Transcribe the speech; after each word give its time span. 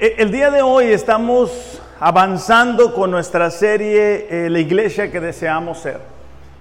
E, 0.00 0.14
el 0.16 0.32
día 0.32 0.50
de 0.50 0.62
hoy 0.62 0.86
estamos 0.86 1.78
avanzando 2.00 2.94
con 2.94 3.10
nuestra 3.10 3.50
serie 3.50 4.28
eh, 4.30 4.48
La 4.48 4.58
iglesia 4.58 5.12
que 5.12 5.20
deseamos 5.20 5.80
ser. 5.80 5.98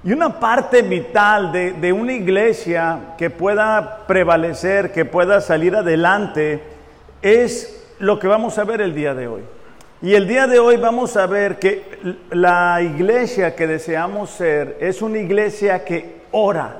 Y 0.03 0.11
una 0.11 0.41
parte 0.41 0.81
vital 0.81 1.53
de, 1.53 1.71
de, 1.71 1.93
una 1.93 2.11
iglesia 2.11 3.15
que 3.17 3.29
pueda 3.29 4.05
prevalecer, 4.07 4.91
que 4.91 5.05
pueda 5.05 5.39
salir 5.39 5.73
adelante, 5.73 6.61
es 7.21 7.81
lo 7.99 8.19
que 8.19 8.27
vamos 8.27 8.57
a 8.57 8.65
ver 8.65 8.81
el 8.81 8.93
día 8.93 9.13
de 9.13 9.29
hoy. 9.29 9.43
Y 10.01 10.15
el 10.15 10.27
día 10.27 10.45
de 10.45 10.59
hoy 10.59 10.75
vamos 10.75 11.15
a 11.15 11.25
ver 11.25 11.59
que 11.59 11.81
la 12.31 12.81
iglesia 12.81 13.55
que 13.55 13.67
deseamos 13.67 14.31
ser 14.31 14.75
es 14.81 15.01
una 15.01 15.17
iglesia 15.17 15.85
que 15.85 16.23
ora, 16.31 16.75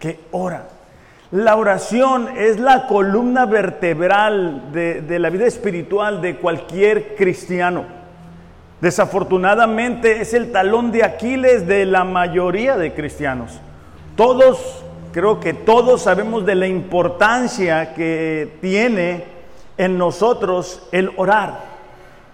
que 0.00 0.18
ora. 0.32 0.79
La 1.32 1.54
oración 1.54 2.36
es 2.36 2.58
la 2.58 2.88
columna 2.88 3.46
vertebral 3.46 4.72
de, 4.72 5.18
la 5.20 5.30
vida 5.30 5.46
espiritual 5.46 6.20
de 6.20 6.38
cualquier 6.38 7.14
cristiano. 7.14 7.84
Desafortunadamente 8.80 10.22
es 10.22 10.34
el 10.34 10.50
talón 10.50 10.90
de 10.90 11.04
Aquiles 11.04 11.68
de 11.68 11.86
la 11.86 12.02
mayoría 12.02 12.76
de 12.76 12.94
cristianos. 12.94 13.60
Todos, 14.16 14.82
creo 15.12 15.38
que 15.38 15.54
todos 15.54 16.02
sabemos 16.02 16.44
de 16.44 16.56
la 16.56 16.66
importancia 16.66 17.94
que 17.94 18.56
tiene 18.60 19.22
en 19.78 19.98
nosotros 19.98 20.82
el 20.90 21.12
orar, 21.16 21.60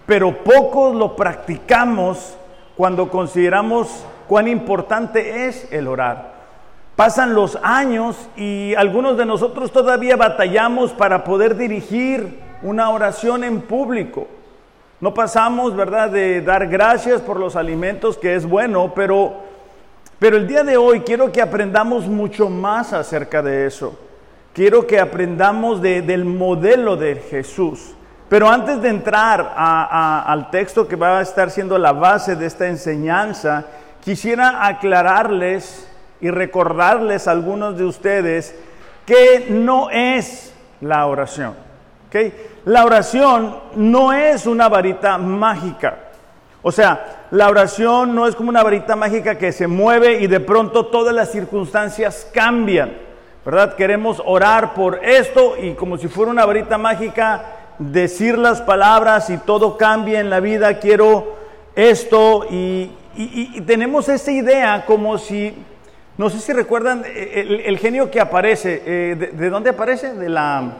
pero 0.07 0.43
pocos 0.43 0.95
lo 0.95 1.15
practicamos 1.15 2.35
cuando 2.75 3.11
consideramos 3.11 4.03
cuán 4.27 4.47
importante 4.47 5.47
es 5.47 5.71
el 5.71 5.87
orar. 5.87 6.36
Pasan 6.97 7.35
los 7.35 7.59
años 7.61 8.17
y 8.35 8.73
algunos 8.73 9.17
de 9.17 9.25
nosotros 9.27 9.71
todavía 9.71 10.15
batallamos 10.15 10.93
para 10.93 11.23
poder 11.23 11.55
dirigir 11.55 12.39
una 12.63 12.89
oración 12.89 13.43
en 13.43 13.61
público. 13.61 14.27
No 14.99 15.13
pasamos, 15.13 15.75
¿verdad?, 15.75 16.09
de 16.09 16.41
dar 16.41 16.65
gracias 16.65 17.21
por 17.21 17.39
los 17.39 17.55
alimentos, 17.55 18.17
que 18.17 18.33
es 18.33 18.47
bueno, 18.47 18.93
pero, 18.95 19.35
pero 20.17 20.37
el 20.37 20.47
día 20.47 20.63
de 20.63 20.75
hoy 20.75 21.01
quiero 21.01 21.31
que 21.31 21.39
aprendamos 21.39 22.07
mucho 22.07 22.49
más 22.49 22.93
acerca 22.93 23.43
de 23.43 23.67
eso. 23.67 23.95
Quiero 24.51 24.87
que 24.87 24.99
aprendamos 24.99 25.83
del 25.83 26.25
modelo 26.25 26.97
de 26.97 27.17
Jesús. 27.17 27.93
Pero 28.27 28.49
antes 28.49 28.81
de 28.81 28.89
entrar 28.89 29.53
al 29.55 30.49
texto 30.49 30.87
que 30.87 30.95
va 30.95 31.19
a 31.19 31.21
estar 31.21 31.51
siendo 31.51 31.77
la 31.77 31.93
base 31.93 32.35
de 32.35 32.47
esta 32.47 32.65
enseñanza, 32.65 33.65
quisiera 34.03 34.65
aclararles 34.65 35.87
y 36.19 36.29
recordarles 36.29 37.27
a 37.27 37.31
algunos 37.31 37.77
de 37.77 37.85
ustedes 37.85 38.55
que 39.05 39.47
no 39.49 39.89
es 39.89 40.53
la 40.81 41.05
oración. 41.05 41.53
¿okay? 42.07 42.33
La 42.65 42.85
oración 42.85 43.55
no 43.75 44.13
es 44.13 44.45
una 44.45 44.67
varita 44.67 45.17
mágica. 45.17 45.97
O 46.61 46.71
sea, 46.71 47.27
la 47.31 47.49
oración 47.49 48.13
no 48.13 48.27
es 48.27 48.35
como 48.35 48.49
una 48.49 48.63
varita 48.63 48.95
mágica 48.95 49.37
que 49.37 49.51
se 49.51 49.67
mueve 49.67 50.19
y 50.19 50.27
de 50.27 50.39
pronto 50.39 50.87
todas 50.87 51.13
las 51.13 51.31
circunstancias 51.31 52.29
cambian. 52.33 53.05
¿Verdad? 53.45 53.75
Queremos 53.75 54.21
orar 54.25 54.73
por 54.73 54.99
esto 55.05 55.55
y 55.57 55.73
como 55.75 55.97
si 55.97 56.09
fuera 56.09 56.31
una 56.31 56.45
varita 56.45 56.77
mágica, 56.77 57.45
decir 57.79 58.37
las 58.37 58.61
palabras 58.61 59.29
y 59.29 59.37
todo 59.37 59.77
cambia 59.77 60.19
en 60.19 60.29
la 60.29 60.41
vida. 60.41 60.79
Quiero 60.79 61.37
esto 61.73 62.45
y, 62.49 62.91
y 63.15 63.61
tenemos 63.61 64.09
esa 64.09 64.31
idea 64.31 64.83
como 64.85 65.17
si 65.17 65.55
no 66.17 66.31
sé 66.31 66.39
si 66.39 66.51
recuerdan 66.51 67.03
eh, 67.05 67.63
el, 67.65 67.77
genio 67.77 68.09
que 68.09 68.19
aparece. 68.19 68.81
Eh, 68.85 69.31
de, 69.33 69.49
dónde 69.49 69.69
aparece? 69.69 70.13
De 70.15 70.29
la, 70.29 70.71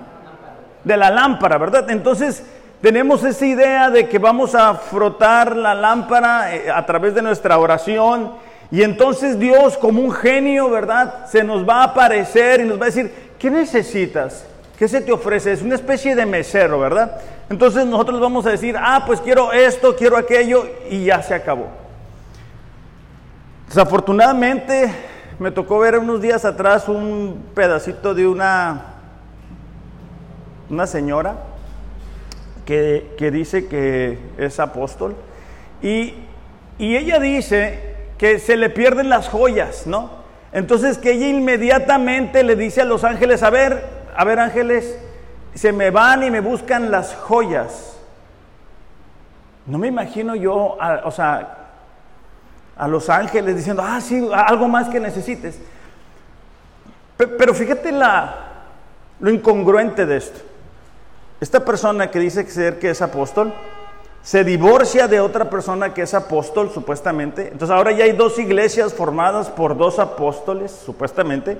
de 0.84 0.98
la 0.98 1.12
lámpara, 1.12 1.60
¿verdad? 1.60 1.90
Entonces 1.92 2.44
tenemos 2.82 3.24
esa 3.24 3.46
idea 3.46 3.90
de 3.92 4.08
que 4.08 4.18
vamos 4.18 4.56
a 4.56 4.74
frotar 4.74 5.56
la 5.56 5.76
lámpara 5.76 6.56
eh, 6.56 6.72
a 6.74 6.84
través 6.88 7.14
de 7.14 7.22
nuestra 7.22 7.60
oración. 7.60 8.32
Y 8.72 8.82
entonces 8.82 9.38
Dios 9.38 9.78
como 9.78 10.02
un 10.02 10.12
genio, 10.12 10.72
¿verdad? 10.72 11.28
Se 11.28 11.44
nos 11.44 11.68
va 11.68 11.82
a 11.82 11.84
aparecer 11.84 12.62
y 12.62 12.66
nos 12.66 12.80
va 12.80 12.84
a 12.84 12.88
decir, 12.88 13.12
¿qué 13.38 13.52
necesitas? 13.52 14.44
¿Qué 14.78 14.88
se 14.88 15.02
te 15.02 15.12
ofrece? 15.12 15.52
Es 15.52 15.62
una 15.62 15.76
especie 15.76 16.16
de 16.16 16.26
mesero, 16.26 16.80
¿verdad? 16.80 17.22
Entonces 17.50 17.86
nosotros 17.86 18.20
vamos 18.20 18.46
a 18.48 18.50
decir, 18.50 18.76
ah, 18.78 19.04
pues 19.06 19.22
quiero 19.22 19.54
esto, 19.54 19.96
quiero 19.96 20.18
aquello, 20.18 20.68
y 20.90 21.06
ya 21.06 21.22
se 21.22 21.34
acabó. 21.34 21.68
Desafortunadamente, 23.68 24.92
me 25.40 25.52
tocó 25.52 25.80
ver 25.80 25.98
unos 25.98 26.22
días 26.22 26.46
atrás 26.46 26.90
un 26.90 27.46
pedacito 27.54 28.14
de 28.16 28.28
una, 28.28 28.96
una 30.70 30.88
señora 30.88 31.36
que, 32.66 33.16
dice 33.32 33.68
que 33.68 34.20
es 34.38 34.60
apóstol 34.60 35.16
y, 35.82 36.16
y 36.78 36.98
ella 36.98 37.20
dice 37.20 37.96
que 38.18 38.40
se 38.40 38.58
le 38.58 38.70
pierden 38.70 39.10
las 39.10 39.30
joyas, 39.30 39.86
¿no? 39.86 40.10
Entonces 40.52 40.98
que 40.98 41.12
ella 41.12 41.28
inmediatamente 41.28 42.44
le 42.44 42.56
dice 42.56 42.82
a 42.82 42.86
los 42.86 43.04
ángeles, 43.04 43.44
a 43.44 43.50
ver, 43.50 43.84
a 44.16 44.24
ver 44.24 44.40
ángeles, 44.40 44.98
se 45.54 45.72
me 45.72 45.92
van 45.92 46.24
y 46.24 46.32
me 46.32 46.40
buscan 46.40 46.90
las 46.90 47.16
joyas. 47.16 47.98
No 49.68 49.78
me 49.78 49.88
imagino 49.88 50.36
yo, 50.36 50.78
o 51.04 51.12
sea, 51.12 51.57
a 52.78 52.88
los 52.88 53.10
ángeles 53.10 53.56
diciendo, 53.56 53.84
ah, 53.86 54.00
sí, 54.02 54.28
algo 54.34 54.68
más 54.68 54.90
que 54.90 55.00
necesites. 55.00 55.60
Pero 57.18 57.54
fíjate 57.54 57.92
la, 57.92 58.36
lo 59.20 59.32
incongruente 59.32 60.06
de 60.06 60.18
esto. 60.18 60.40
Esta 61.40 61.66
persona 61.66 62.12
que 62.12 62.20
dice 62.20 62.46
ser 62.48 62.80
que 62.80 62.92
es 62.92 63.02
apóstol, 63.02 63.54
se 64.22 64.44
divorcia 64.44 65.08
de 65.08 65.20
otra 65.20 65.50
persona 65.50 65.94
que 65.94 66.02
es 66.02 66.14
apóstol, 66.14 66.70
supuestamente. 66.72 67.44
Entonces 67.44 67.70
ahora 67.70 67.92
ya 67.92 68.04
hay 68.04 68.12
dos 68.12 68.38
iglesias 68.38 68.94
formadas 68.94 69.50
por 69.50 69.78
dos 69.78 70.00
apóstoles, 70.00 70.72
supuestamente. 70.72 71.58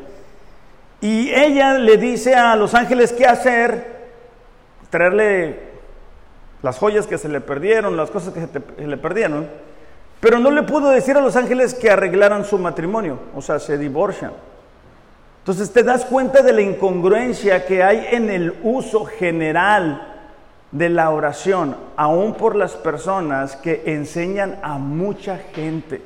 Y 1.00 1.30
ella 1.30 1.76
le 1.76 1.98
dice 1.98 2.36
a 2.36 2.56
los 2.56 2.74
ángeles 2.74 3.14
qué 3.14 3.26
hacer, 3.26 4.10
traerle 4.90 5.60
las 6.62 6.78
joyas 6.78 7.08
que 7.08 7.18
se 7.18 7.30
le 7.30 7.40
perdieron, 7.40 7.96
las 7.96 8.12
cosas 8.12 8.34
que 8.34 8.42
se 8.42 8.88
le 8.88 8.98
perdieron. 8.98 9.48
Pero 10.20 10.40
no 10.40 10.52
le 10.52 10.64
pudo 10.64 10.90
decir 10.90 11.16
a 11.16 11.22
los 11.22 11.36
ángeles 11.36 11.74
que 11.74 11.92
arreglaran 11.92 12.44
su 12.44 12.58
matrimonio, 12.58 13.20
o 13.36 13.42
sea, 13.42 13.60
se 13.60 13.78
divorcian. 13.78 14.32
Entonces 15.40 15.72
te 15.72 15.84
das 15.84 16.06
cuenta 16.06 16.42
de 16.42 16.54
la 16.54 16.62
incongruencia 16.62 17.66
que 17.66 17.84
hay 17.84 18.08
en 18.12 18.30
el 18.30 18.56
uso 18.64 19.06
general 19.06 20.16
de 20.72 20.90
la 20.90 21.12
oración, 21.12 21.78
aún 21.96 22.34
por 22.34 22.56
las 22.56 22.74
personas 22.74 23.56
que 23.56 23.84
enseñan 23.86 24.60
a 24.62 24.78
mucha 24.78 25.38
gente. 25.54 26.02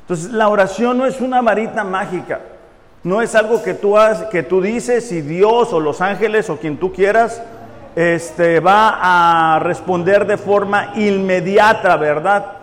Entonces 0.00 0.32
la 0.32 0.48
oración 0.48 0.98
no 0.98 1.06
es 1.06 1.20
una 1.20 1.40
varita 1.40 1.84
mágica, 1.84 2.40
no 3.04 3.22
es 3.22 3.34
algo 3.34 3.62
que 3.62 3.74
tú, 3.74 3.94
que 4.30 4.42
tú 4.42 4.60
dices 4.60 5.12
y 5.12 5.20
Dios 5.20 5.72
o 5.72 5.78
los 5.78 6.00
ángeles 6.00 6.50
o 6.50 6.56
quien 6.56 6.76
tú 6.76 6.92
quieras 6.92 7.40
este, 7.94 8.60
va 8.60 9.54
a 9.54 9.58
responder 9.60 10.26
de 10.26 10.36
forma 10.36 10.92
inmediata, 10.96 11.96
¿verdad? 11.96 12.59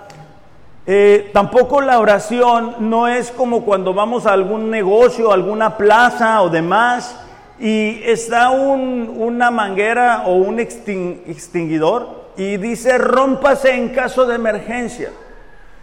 Eh, 0.90 1.32
tampoco 1.34 1.82
la 1.82 2.00
oración 2.00 2.90
no 2.90 3.10
es 3.10 3.30
como 3.32 3.66
cuando 3.66 3.94
vamos 3.94 4.26
a 4.26 4.32
algún 4.32 4.70
negocio, 4.72 5.34
alguna 5.34 5.76
plaza 5.76 6.42
o 6.42 6.50
demás 6.50 7.20
y 7.60 8.02
está 8.06 8.52
una 8.52 9.52
manguera 9.52 10.24
o 10.28 10.36
un 10.36 10.62
extinguidor 10.62 12.28
y 12.38 12.56
dice 12.56 12.98
rómpase 12.98 13.76
en 13.76 13.90
caso 13.90 14.26
de 14.26 14.36
emergencia. 14.36 15.12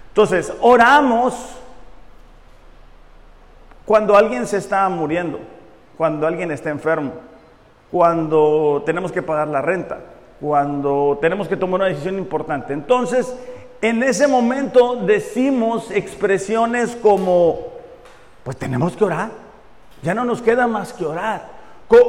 Entonces, 0.08 0.50
oramos 0.62 1.34
cuando 3.84 4.16
alguien 4.16 4.46
se 4.46 4.56
está 4.56 4.88
muriendo, 4.88 5.38
cuando 5.98 6.26
alguien 6.26 6.50
está 6.50 6.70
enfermo, 6.70 7.12
cuando 7.90 8.82
tenemos 8.86 9.12
que 9.12 9.20
pagar 9.20 9.48
la 9.48 9.60
renta, 9.60 9.98
cuando 10.40 11.18
tenemos 11.20 11.46
que 11.46 11.58
tomar 11.58 11.80
una 11.80 11.88
decisión 11.88 12.16
importante. 12.16 12.72
Entonces, 12.72 13.36
en 13.84 14.02
ese 14.02 14.26
momento 14.26 14.96
decimos 14.96 15.90
expresiones 15.90 16.96
como, 16.96 17.66
pues 18.42 18.56
tenemos 18.56 18.96
que 18.96 19.04
orar, 19.04 19.28
ya 20.02 20.14
no 20.14 20.24
nos 20.24 20.40
queda 20.40 20.66
más 20.66 20.94
que 20.94 21.04
orar, 21.04 21.48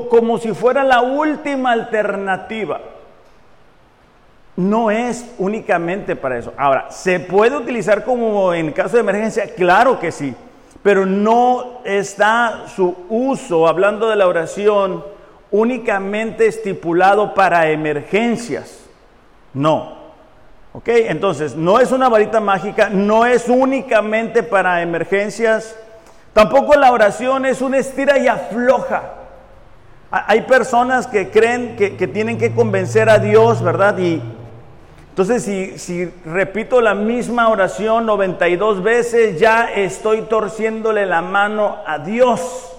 como 0.09 0.37
si 0.37 0.53
fuera 0.53 0.85
la 0.85 1.01
última 1.01 1.73
alternativa. 1.73 2.79
No 4.55 4.89
es 4.89 5.29
únicamente 5.37 6.15
para 6.15 6.37
eso. 6.37 6.53
Ahora, 6.55 6.89
¿se 6.91 7.19
puede 7.19 7.57
utilizar 7.57 8.05
como 8.05 8.53
en 8.53 8.71
caso 8.71 8.95
de 8.95 9.01
emergencia? 9.01 9.53
Claro 9.53 9.99
que 9.99 10.13
sí, 10.13 10.33
pero 10.81 11.05
no 11.05 11.81
está 11.83 12.67
su 12.73 12.95
uso, 13.09 13.67
hablando 13.67 14.09
de 14.09 14.15
la 14.15 14.27
oración, 14.27 15.03
únicamente 15.51 16.47
estipulado 16.47 17.33
para 17.33 17.69
emergencias. 17.69 18.79
No, 19.53 20.04
¿Ok? 20.75 20.89
Entonces, 20.89 21.55
no 21.55 21.79
es 21.79 21.93
una 21.93 22.09
varita 22.09 22.41
mágica, 22.41 22.89
no 22.89 23.25
es 23.25 23.47
únicamente 23.47 24.43
para 24.43 24.81
emergencias, 24.81 25.73
tampoco 26.33 26.75
la 26.75 26.91
oración 26.91 27.45
es 27.45 27.61
una 27.61 27.77
estira 27.77 28.19
y 28.19 28.27
afloja. 28.27 29.13
Hay 30.11 30.41
personas 30.41 31.07
que 31.07 31.29
creen 31.29 31.77
que, 31.77 32.07
tienen 32.09 32.37
que 32.37 32.53
convencer 32.53 33.09
a 33.09 33.19
Dios, 33.19 33.63
¿verdad? 33.63 33.97
Y 33.99 34.21
entonces 35.11 35.43
si, 35.43 35.79
si 35.79 36.11
repito 36.25 36.81
la 36.81 36.93
misma 36.93 37.47
oración 37.47 38.05
92 38.05 38.83
veces, 38.83 39.39
ya 39.39 39.71
estoy 39.73 40.23
torciéndole 40.23 41.05
la 41.05 41.21
mano 41.21 41.77
a 41.87 41.99
Dios. 41.99 42.69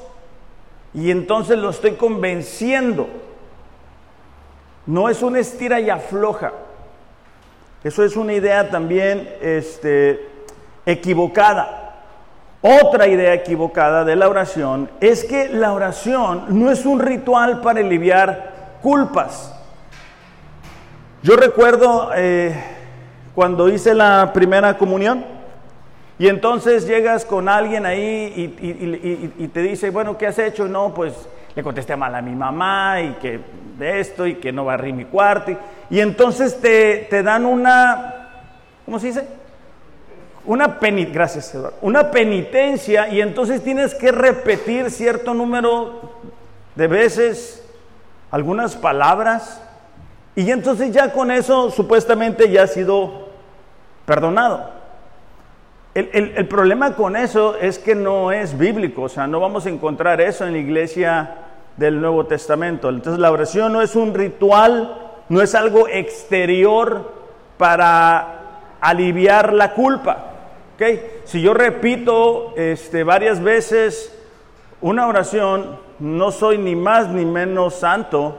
Y 0.93 1.11
entonces 1.11 1.57
lo 1.57 1.71
estoy 1.71 1.93
convenciendo. 1.93 3.09
No 4.85 5.09
es 5.09 5.23
una 5.23 5.39
estira 5.39 5.81
y 5.81 5.89
afloja. 5.89 6.53
Eso 7.85 8.05
es 8.05 8.17
una 8.17 8.33
idea 8.33 8.71
también 8.71 9.29
este, 9.41 10.29
equivocada. 10.85 11.87
Otra 12.63 13.07
idea 13.07 13.35
equivocada 13.35 14.05
de 14.05 14.17
la 14.17 14.29
oración 14.29 14.91
es 15.01 15.25
que 15.25 15.49
la 15.49 15.73
oración 15.73 16.47
no 16.49 16.71
es 16.71 16.85
un 16.85 16.99
ritual 16.99 17.61
para 17.61 17.81
aliviar 17.81 18.79
culpas. 18.83 19.53
Yo 21.23 21.37
recuerdo 21.37 22.11
eh, 22.15 22.55
cuando 23.35 23.69
hice 23.69 23.95
la 23.95 24.33
primera 24.33 24.79
comunión 24.79 25.25
y 26.19 26.29
entonces 26.29 26.87
llegas 26.87 27.25
con 27.25 27.49
alguien 27.49 27.85
ahí 27.85 28.55
y, 29.39 29.49
te 29.49 29.61
dice, 29.61 29.91
bueno, 29.91 30.17
¿qué 30.17 30.27
has 30.27 30.39
hecho? 30.39 30.67
No, 30.67 30.95
pues 30.95 31.13
le 31.57 31.63
contesté 31.63 31.97
mal 31.97 32.15
a 32.15 32.23
mi 32.23 32.37
mamá 32.37 33.01
y 33.01 33.13
que 33.15 33.41
de 33.79 33.99
esto 33.99 34.27
y 34.27 34.35
que 34.35 34.53
no 34.53 34.67
barrí 34.67 34.93
mi 34.93 35.07
cuarto. 35.07 35.53
Y, 35.91 36.01
entonces 36.01 36.61
te, 36.61 37.09
te 37.11 37.23
dan 37.23 37.47
una, 37.47 38.29
¿cómo 38.85 38.99
se 39.01 39.09
dice? 39.09 39.27
una 40.47 40.79
penitencia, 40.79 41.13
gracias 41.13 41.57
una 41.81 42.11
penitencia 42.11 43.09
y 43.09 43.21
entonces 43.21 43.63
tienes 43.63 43.95
que 43.95 44.13
repetir 44.13 44.91
cierto 44.91 45.35
número 45.35 46.13
de 46.77 46.87
veces 46.87 47.65
algunas 48.31 48.77
palabras 48.77 49.61
y 50.37 50.51
entonces 50.51 50.93
ya 50.93 51.13
con 51.13 51.31
eso 51.31 51.71
supuestamente 51.71 52.51
ya 52.51 52.63
ha 52.63 52.67
sido 52.67 53.29
perdonado. 54.05 54.77
El, 55.95 56.35
el, 56.37 56.47
problema 56.47 56.95
con 56.95 57.17
eso 57.17 57.57
es 57.57 57.79
que 57.79 57.95
no 57.95 58.31
es 58.31 58.59
bíblico, 58.59 59.03
o 59.03 59.09
sea, 59.09 59.27
no 59.27 59.41
vamos 59.41 59.65
a 59.65 59.71
encontrar 59.71 60.21
eso 60.21 60.47
en 60.47 60.53
la 60.53 60.59
iglesia 60.59 61.46
del 61.77 62.01
Nuevo 62.01 62.27
Testamento. 62.27 62.89
Entonces 62.89 63.21
la 63.21 63.31
oración 63.31 63.73
no 63.73 63.83
es 63.83 63.97
un 63.97 64.15
ritual, 64.15 65.13
no 65.29 65.43
es 65.43 65.55
algo 65.55 65.89
exterior 65.89 67.13
para 67.59 68.77
aliviar 68.81 69.53
la 69.53 69.75
culpa. 69.75 70.33
Si 71.25 71.41
yo 71.41 71.55
repito 71.55 72.53
este, 72.57 73.03
varias 73.03 73.43
veces 73.43 74.13
una 74.81 75.07
oración, 75.07 75.79
no 75.99 76.31
soy 76.31 76.59
ni 76.59 76.77
más 76.77 77.09
ni 77.09 77.25
menos 77.25 77.77
santo 77.77 78.39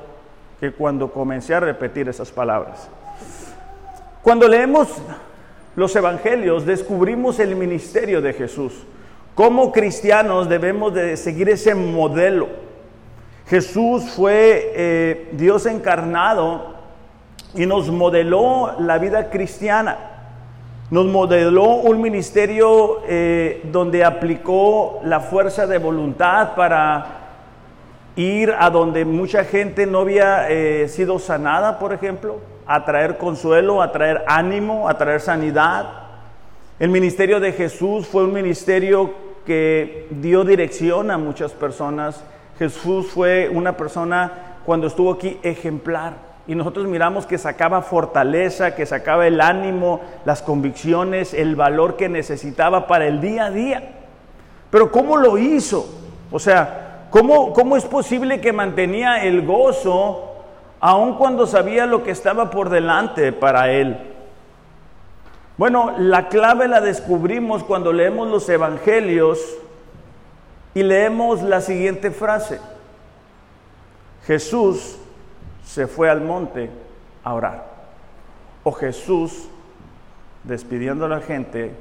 que 0.60 0.72
cuando 0.72 1.12
comencé 1.12 1.56
a 1.56 1.60
repetir 1.60 2.08
esas 2.10 2.32
palabras. 2.32 2.90
Cuando 4.22 4.48
leemos 4.48 4.90
los 5.76 5.96
evangelios, 5.96 6.66
descubrimos 6.66 7.40
el 7.40 7.56
ministerio 7.56 8.22
de 8.22 8.34
Jesús. 8.34 8.74
Como 9.36 9.72
cristianos 9.72 10.50
debemos 10.50 10.94
de 10.94 11.18
seguir 11.18 11.50
ese 11.50 11.76
modelo. 11.76 12.48
Jesús 13.50 14.04
fue 14.10 14.74
eh, 14.76 15.30
Dios 15.32 15.66
encarnado 15.66 16.76
y 17.56 17.66
nos 17.66 17.90
modeló 17.90 18.76
la 18.80 18.98
vida 18.98 19.30
cristiana. 19.30 19.98
Nos 20.92 21.06
modeló 21.06 21.76
un 21.76 22.02
ministerio 22.02 23.02
eh, 23.08 23.62
donde 23.72 24.04
aplicó 24.04 25.00
la 25.04 25.22
fuerza 25.22 25.66
de 25.66 25.78
voluntad 25.78 26.56
para 26.56 27.08
ir 28.18 28.54
a 28.58 28.70
donde 28.70 29.06
mucha 29.06 29.46
gente 29.46 29.86
no 29.86 30.00
había 30.00 30.50
eh, 30.50 30.88
sido 30.90 31.18
sanada, 31.18 31.80
por 31.80 31.94
ejemplo, 31.94 32.40
a 32.66 32.84
traer 32.84 33.18
consuelo, 33.18 33.82
a 33.82 33.92
traer 33.94 34.24
ánimo, 34.28 34.90
a 34.90 34.98
traer 34.98 35.22
sanidad. 35.22 35.86
El 36.80 36.90
ministerio 36.90 37.40
de 37.40 37.54
Jesús 37.54 38.08
fue 38.08 38.26
un 38.26 38.34
ministerio 38.34 39.12
que 39.46 40.08
dio 40.10 40.44
dirección 40.44 41.12
a 41.12 41.18
muchas 41.18 41.54
personas. 41.54 42.24
Jesús 42.58 43.08
fue 43.08 43.50
una 43.50 43.78
persona 43.78 44.32
cuando 44.66 44.88
estuvo 44.88 45.14
aquí 45.14 45.40
ejemplar 45.44 46.14
y 46.48 46.56
nosotros 46.56 46.88
miramos 46.88 47.26
que 47.26 47.38
sacaba 47.38 47.82
fortaleza, 47.82 48.74
que 48.74 48.86
sacaba 48.86 49.28
el 49.28 49.42
ánimo, 49.42 50.00
las 50.26 50.42
convicciones, 50.42 51.34
el 51.34 51.56
valor 51.56 51.98
que 51.98 52.08
necesitaba 52.08 52.88
para 52.88 53.06
el 53.06 53.20
día 53.20 53.46
a 53.46 53.52
día. 53.52 53.84
Pero 54.70 54.92
¿cómo 54.92 55.18
lo 55.18 55.38
hizo? 55.38 55.86
O 56.32 56.40
sea, 56.40 57.08
¿cómo, 57.10 57.52
cómo 57.52 57.76
es 57.76 57.84
posible 57.84 58.40
que 58.40 58.54
mantenía 58.54 59.24
el 59.24 59.46
gozo 59.46 60.24
aun 60.80 61.16
cuando 61.16 61.48
sabía 61.48 61.86
lo 61.86 62.04
que 62.04 62.12
estaba 62.12 62.50
por 62.50 62.70
delante 62.70 63.34
para 63.34 63.72
él? 63.72 63.98
Bueno, 65.58 65.96
la 65.98 66.30
clave 66.30 66.68
la 66.70 66.80
descubrimos 66.80 67.64
cuando 67.64 67.92
leemos 67.92 68.30
los 68.30 68.48
evangelios 68.48 69.40
y 70.78 70.84
leemos 70.84 71.42
la 71.42 71.60
siguiente 71.60 72.12
frase. 72.12 72.60
Jesús 74.28 75.00
se 75.66 75.88
fue 75.88 76.08
al 76.08 76.22
monte 76.22 76.70
a 77.24 77.34
orar. 77.34 77.66
O 78.64 78.72
Jesús, 78.72 79.50
despidiendo 80.44 81.06
a 81.06 81.10
la 81.10 81.22
gente, 81.22 81.72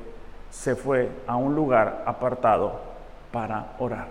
se 0.48 0.74
fue 0.76 1.10
a 1.26 1.36
un 1.36 1.54
lugar 1.54 2.04
apartado 2.06 2.80
para 3.32 3.74
orar. 3.80 4.06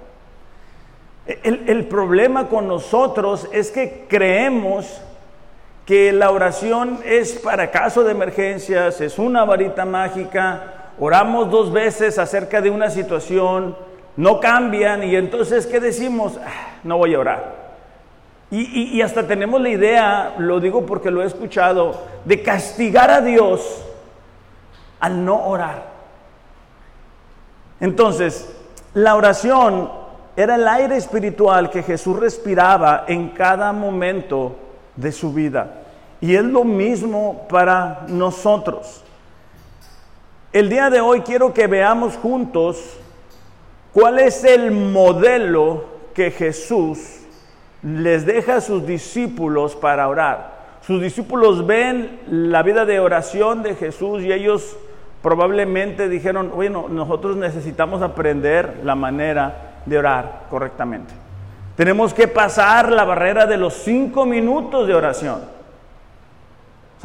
El, 1.25 1.67
el, 1.67 1.87
problema 1.87 2.47
con 2.47 2.67
nosotros 2.67 3.49
es 3.51 3.71
que 3.71 4.05
creemos 4.07 5.01
que 5.87 6.11
la 6.11 6.29
oración 6.29 6.99
es 7.03 7.33
para 7.39 7.71
caso 7.71 8.03
de 8.03 8.11
emergencias, 8.11 9.01
es 9.01 9.17
una 9.17 9.45
varita 9.45 9.83
mágica, 9.83 10.91
oramos 10.99 11.49
dos 11.49 11.73
veces 11.73 12.19
acerca 12.19 12.61
de 12.61 12.69
una 12.69 12.91
situación, 12.91 13.75
no 14.17 14.39
cambian 14.39 15.03
y 15.03 15.15
entonces 15.15 15.67
¿qué 15.67 15.79
decimos? 15.79 16.37
Ah, 16.43 16.77
no 16.83 16.97
voy 16.97 17.13
a 17.13 17.19
orar. 17.19 17.65
Y, 18.51 19.01
hasta 19.01 19.27
tenemos 19.27 19.59
la 19.59 19.69
idea, 19.69 20.35
lo 20.37 20.59
digo 20.59 20.85
porque 20.85 21.11
lo 21.11 21.21
he 21.21 21.25
escuchado, 21.25 22.03
de 22.23 22.41
castigar 22.41 23.09
a 23.09 23.19
Dios 23.19 23.83
al 24.99 25.25
no 25.25 25.47
orar. 25.47 25.87
Entonces, 27.81 28.55
la 28.93 29.15
oración 29.15 29.89
era 30.37 30.55
el 30.55 30.67
aire 30.67 30.95
espiritual 30.95 31.69
que 31.69 31.83
Jesús 31.83 32.17
respiraba 32.17 33.03
en 33.07 33.29
cada 33.29 33.73
momento 33.73 34.55
de 34.95 35.11
su 35.11 35.33
vida. 35.33 35.81
Y 36.21 36.35
es 36.35 36.43
lo 36.43 36.63
mismo 36.63 37.47
para 37.49 38.05
nosotros. 38.07 39.03
El 40.53 40.69
día 40.69 40.89
de 40.89 41.01
hoy 41.01 41.21
quiero 41.21 41.53
que 41.53 41.67
veamos 41.67 42.15
juntos 42.15 42.97
cuál 43.95 44.19
es 44.19 44.43
el 44.43 44.71
modelo 44.71 45.85
que 46.13 46.29
Jesús 46.29 47.21
les 47.81 48.25
deja 48.25 48.57
a 48.57 48.61
sus 48.61 48.85
discípulos 48.85 49.73
para 49.77 50.09
orar. 50.09 50.55
Sus 50.81 51.01
discípulos 51.01 51.65
ven 51.65 52.19
la 52.29 52.61
vida 52.61 52.85
de 52.85 52.99
oración 52.99 53.63
de 53.63 53.73
Jesús 53.75 54.21
y 54.21 54.33
ellos 54.33 54.75
probablemente 55.21 56.09
dijeron, 56.09 56.51
bueno, 56.53 56.87
nosotros 56.89 57.37
necesitamos 57.37 58.01
aprender 58.01 58.81
la 58.83 58.95
manera 58.95 59.79
de 59.85 59.97
orar 59.97 60.41
correctamente. 60.49 61.13
Tenemos 61.77 62.13
que 62.13 62.27
pasar 62.27 62.91
la 62.91 63.05
barrera 63.05 63.45
de 63.45 63.55
los 63.55 63.75
cinco 63.75 64.25
minutos 64.25 64.89
de 64.89 64.93
oración. 64.93 65.54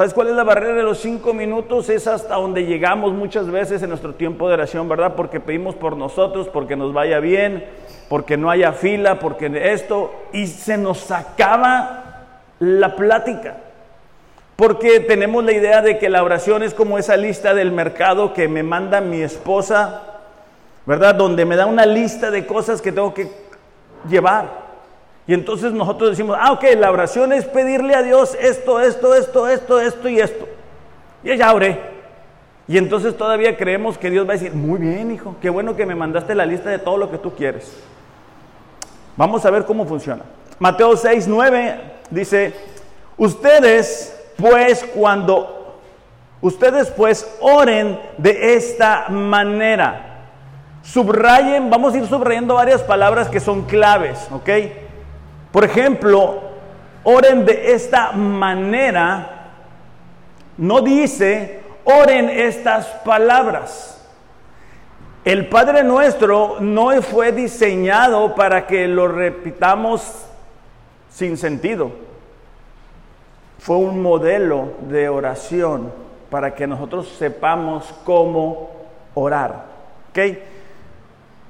¿Sabes 0.01 0.15
cuál 0.15 0.29
es 0.29 0.35
la 0.35 0.45
barrera 0.45 0.73
de 0.73 0.83
los 0.83 0.97
cinco 0.97 1.35
minutos? 1.35 1.91
Es 1.91 2.07
hasta 2.07 2.37
donde 2.37 2.65
llegamos 2.65 3.13
muchas 3.13 3.51
veces 3.51 3.83
en 3.83 3.91
nuestro 3.91 4.15
tiempo 4.15 4.49
de 4.49 4.55
oración, 4.55 4.89
¿verdad? 4.89 5.15
Porque 5.15 5.41
pedimos 5.41 5.75
por 5.75 5.95
nosotros, 5.95 6.49
porque 6.49 6.75
nos 6.75 6.95
vaya 6.95 7.21
bien, 7.21 7.67
porque 8.09 8.39
no 8.39 8.51
haya 8.51 8.73
fila, 8.73 9.19
porque 9.19 9.51
esto, 9.75 10.11
y 10.33 10.47
se 10.47 10.79
nos 10.79 11.11
acaba 11.11 12.25
la 12.61 12.97
plática. 12.97 13.59
Porque 14.57 15.01
tenemos 15.01 15.45
la 15.45 15.53
idea 15.53 15.83
de 15.83 15.99
que 15.99 16.09
la 16.09 16.23
oración 16.23 16.63
es 16.63 16.73
como 16.73 16.97
esa 16.97 17.19
lista 17.19 17.53
del 17.53 17.71
mercado 17.71 18.33
que 18.33 18.49
me 18.49 18.63
manda 18.63 19.03
mi 19.03 19.21
esposa, 19.21 20.01
¿verdad? 20.87 21.15
Donde 21.15 21.45
me 21.45 21.57
da 21.57 21.67
una 21.67 21.85
lista 21.85 22.31
de 22.31 22.47
cosas 22.47 22.81
que 22.81 22.91
tengo 22.91 23.13
que 23.13 23.29
llevar. 24.09 24.70
Y 25.27 25.35
entonces 25.35 25.73
nosotros 25.73 26.11
decimos, 26.11 26.37
ah, 26.41 26.53
ok, 26.53 26.65
la 26.77 26.91
oración 26.91 27.33
es 27.33 27.45
pedirle 27.45 27.95
a 27.95 28.03
Dios 28.03 28.37
esto, 28.41 28.81
esto, 28.81 29.15
esto, 29.15 29.49
esto, 29.49 29.81
esto 29.81 30.09
y 30.09 30.21
esto. 30.21 30.49
Y 31.23 31.37
ya 31.37 31.53
oré. 31.53 31.79
Y 32.67 32.79
entonces 32.79 33.17
todavía 33.17 33.57
creemos 33.57 33.99
que 33.99 34.11
Dios 34.11 34.27
va 34.27 34.31
a 34.31 34.37
decir, 34.37 34.55
muy 34.55 34.79
bien, 34.79 35.11
hijo, 35.11 35.37
qué 35.41 35.51
bueno 35.51 35.77
que 35.77 35.87
me 35.87 35.95
mandaste 35.95 36.35
la 36.35 36.47
lista 36.47 36.71
de 36.71 36.79
todo 36.79 36.97
lo 36.97 37.11
que 37.11 37.19
tú 37.19 37.35
quieres. 37.35 37.73
Vamos 39.17 39.45
a 39.45 39.51
ver 39.51 39.65
cómo 39.65 39.87
funciona. 39.87 40.23
Mateo 40.59 40.97
6, 40.97 41.27
9 41.27 41.81
dice, 42.11 42.55
ustedes 43.17 44.17
pues 44.37 44.85
cuando, 44.95 45.81
ustedes 46.41 46.91
pues 46.91 47.29
oren 47.41 47.99
de 48.19 48.55
esta 48.55 49.09
manera. 49.09 50.29
Subrayen, 50.83 51.71
vamos 51.71 51.95
a 51.95 51.99
ir 51.99 52.07
subrayando 52.07 52.55
varias 52.55 52.83
palabras 52.83 53.29
que 53.29 53.41
son 53.41 53.63
claves, 53.63 54.29
¿ok? 54.31 54.49
Por 55.53 55.65
ejemplo, 55.65 56.41
oren 57.03 57.45
de 57.45 57.73
esta 57.73 58.13
manera, 58.13 59.49
no 60.57 60.81
dice, 60.81 61.61
oren 61.85 62.31
estas 62.31 62.87
palabras. 63.05 63.97
El 65.25 65.49
Padre 65.49 65.83
nuestro 65.85 66.57
no 66.61 67.03
fue 67.03 67.33
diseñado 67.33 68.35
para 68.35 68.67
que 68.67 68.89
lo 68.89 69.09
repitamos 69.09 70.27
sin 71.11 71.37
sentido. 71.37 71.91
Fue 73.59 73.77
un 73.77 74.01
modelo 74.01 74.75
de 74.89 75.09
oración 75.09 75.93
para 76.31 76.55
que 76.55 76.67
nosotros 76.67 77.09
sepamos 77.19 77.93
cómo 78.05 78.71
orar. 79.15 79.67
¿Ok? 80.11 80.19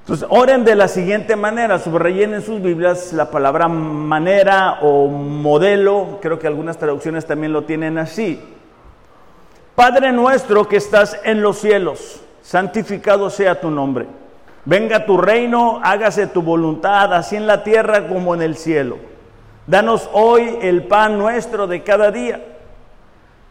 Entonces, 0.01 0.27
oren 0.31 0.65
de 0.65 0.75
la 0.75 0.87
siguiente 0.87 1.35
manera, 1.35 1.77
subrayen 1.77 2.33
en 2.33 2.41
sus 2.41 2.61
Biblias 2.61 3.13
la 3.13 3.29
palabra 3.29 3.67
manera 3.67 4.79
o 4.81 5.07
modelo, 5.07 6.17
creo 6.21 6.39
que 6.39 6.47
algunas 6.47 6.77
traducciones 6.77 7.25
también 7.27 7.53
lo 7.53 7.63
tienen 7.63 7.99
así. 7.99 8.41
Padre 9.75 10.11
nuestro 10.11 10.67
que 10.67 10.77
estás 10.77 11.19
en 11.23 11.41
los 11.41 11.59
cielos, 11.59 12.21
santificado 12.41 13.29
sea 13.29 13.61
tu 13.61 13.69
nombre. 13.69 14.07
Venga 14.65 15.05
tu 15.05 15.17
reino, 15.17 15.79
hágase 15.83 16.27
tu 16.27 16.41
voluntad, 16.41 17.13
así 17.13 17.35
en 17.35 17.47
la 17.47 17.63
tierra 17.63 18.07
como 18.07 18.33
en 18.33 18.41
el 18.41 18.55
cielo. 18.57 18.97
Danos 19.67 20.09
hoy 20.13 20.57
el 20.61 20.83
pan 20.87 21.17
nuestro 21.17 21.67
de 21.67 21.83
cada 21.83 22.11
día. 22.11 22.43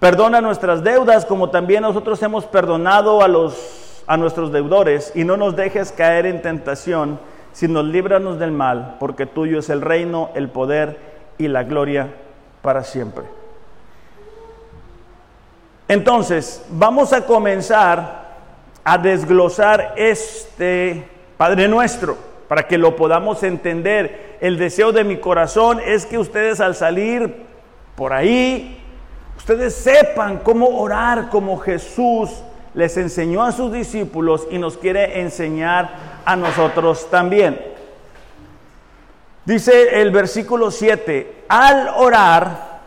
Perdona 0.01 0.41
nuestras 0.41 0.83
deudas 0.83 1.27
como 1.27 1.51
también 1.51 1.83
nosotros 1.83 2.23
hemos 2.23 2.45
perdonado 2.45 3.23
a 3.23 3.29
los 3.29 3.90
a 4.11 4.17
nuestros 4.17 4.51
deudores 4.51 5.13
y 5.15 5.23
no 5.23 5.37
nos 5.37 5.55
dejes 5.55 5.93
caer 5.93 6.27
en 6.27 6.43
tentación, 6.43 7.21
sino 7.53 7.81
líbranos 7.81 8.41
del 8.41 8.51
mal, 8.51 8.97
porque 8.99 9.25
tuyo 9.25 9.61
es 9.61 9.71
el 9.71 9.81
reino, 9.81 10.31
el 10.35 10.49
poder 10.49 10.99
y 11.39 11.47
la 11.47 11.63
gloria 11.63 12.09
para 12.61 12.83
siempre. 12.83 13.23
Entonces, 15.87 16.67
vamos 16.71 17.13
a 17.13 17.25
comenzar 17.25 18.31
a 18.83 18.99
desglosar 18.99 19.95
este 19.97 21.07
Padre 21.37 21.69
nuestro 21.69 22.17
para 22.49 22.65
que 22.65 22.79
lo 22.79 22.97
podamos 22.97 23.45
entender. 23.45 24.39
El 24.41 24.59
deseo 24.59 24.91
de 24.91 25.05
mi 25.05 25.19
corazón 25.19 25.79
es 25.87 26.05
que 26.05 26.19
ustedes 26.19 26.59
al 26.61 26.75
salir 26.75 27.45
por 27.95 28.13
ahí, 28.13 28.83
ustedes 29.37 29.73
sepan 29.73 30.39
cómo 30.39 30.81
orar 30.81 31.29
como 31.29 31.59
Jesús 31.59 32.43
les 32.75 32.97
enseñó 32.97 33.43
a 33.43 33.53
sus 33.53 33.73
discípulos 33.73 34.47
y 34.51 34.59
nos 34.59 34.77
quiere 34.77 35.21
enseñar 35.21 36.21
a 36.25 36.37
nosotros 36.37 37.11
también. 37.11 37.61
Dice 39.45 40.01
el 40.01 40.11
versículo 40.11 40.71
7, 40.71 41.45
al 41.49 41.89
orar, 41.97 42.81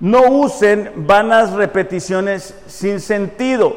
no 0.00 0.22
usen 0.22 0.90
vanas 0.96 1.52
repeticiones 1.52 2.54
sin 2.66 3.00
sentido. 3.00 3.76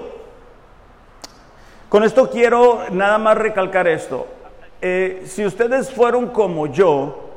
Con 1.89 2.03
esto 2.03 2.29
quiero 2.29 2.89
nada 2.91 3.17
más 3.17 3.37
recalcar 3.37 3.87
esto. 3.87 4.27
Eh, 4.81 5.23
si 5.25 5.45
ustedes 5.45 5.91
fueron 5.91 6.27
como 6.27 6.67
yo, 6.67 7.29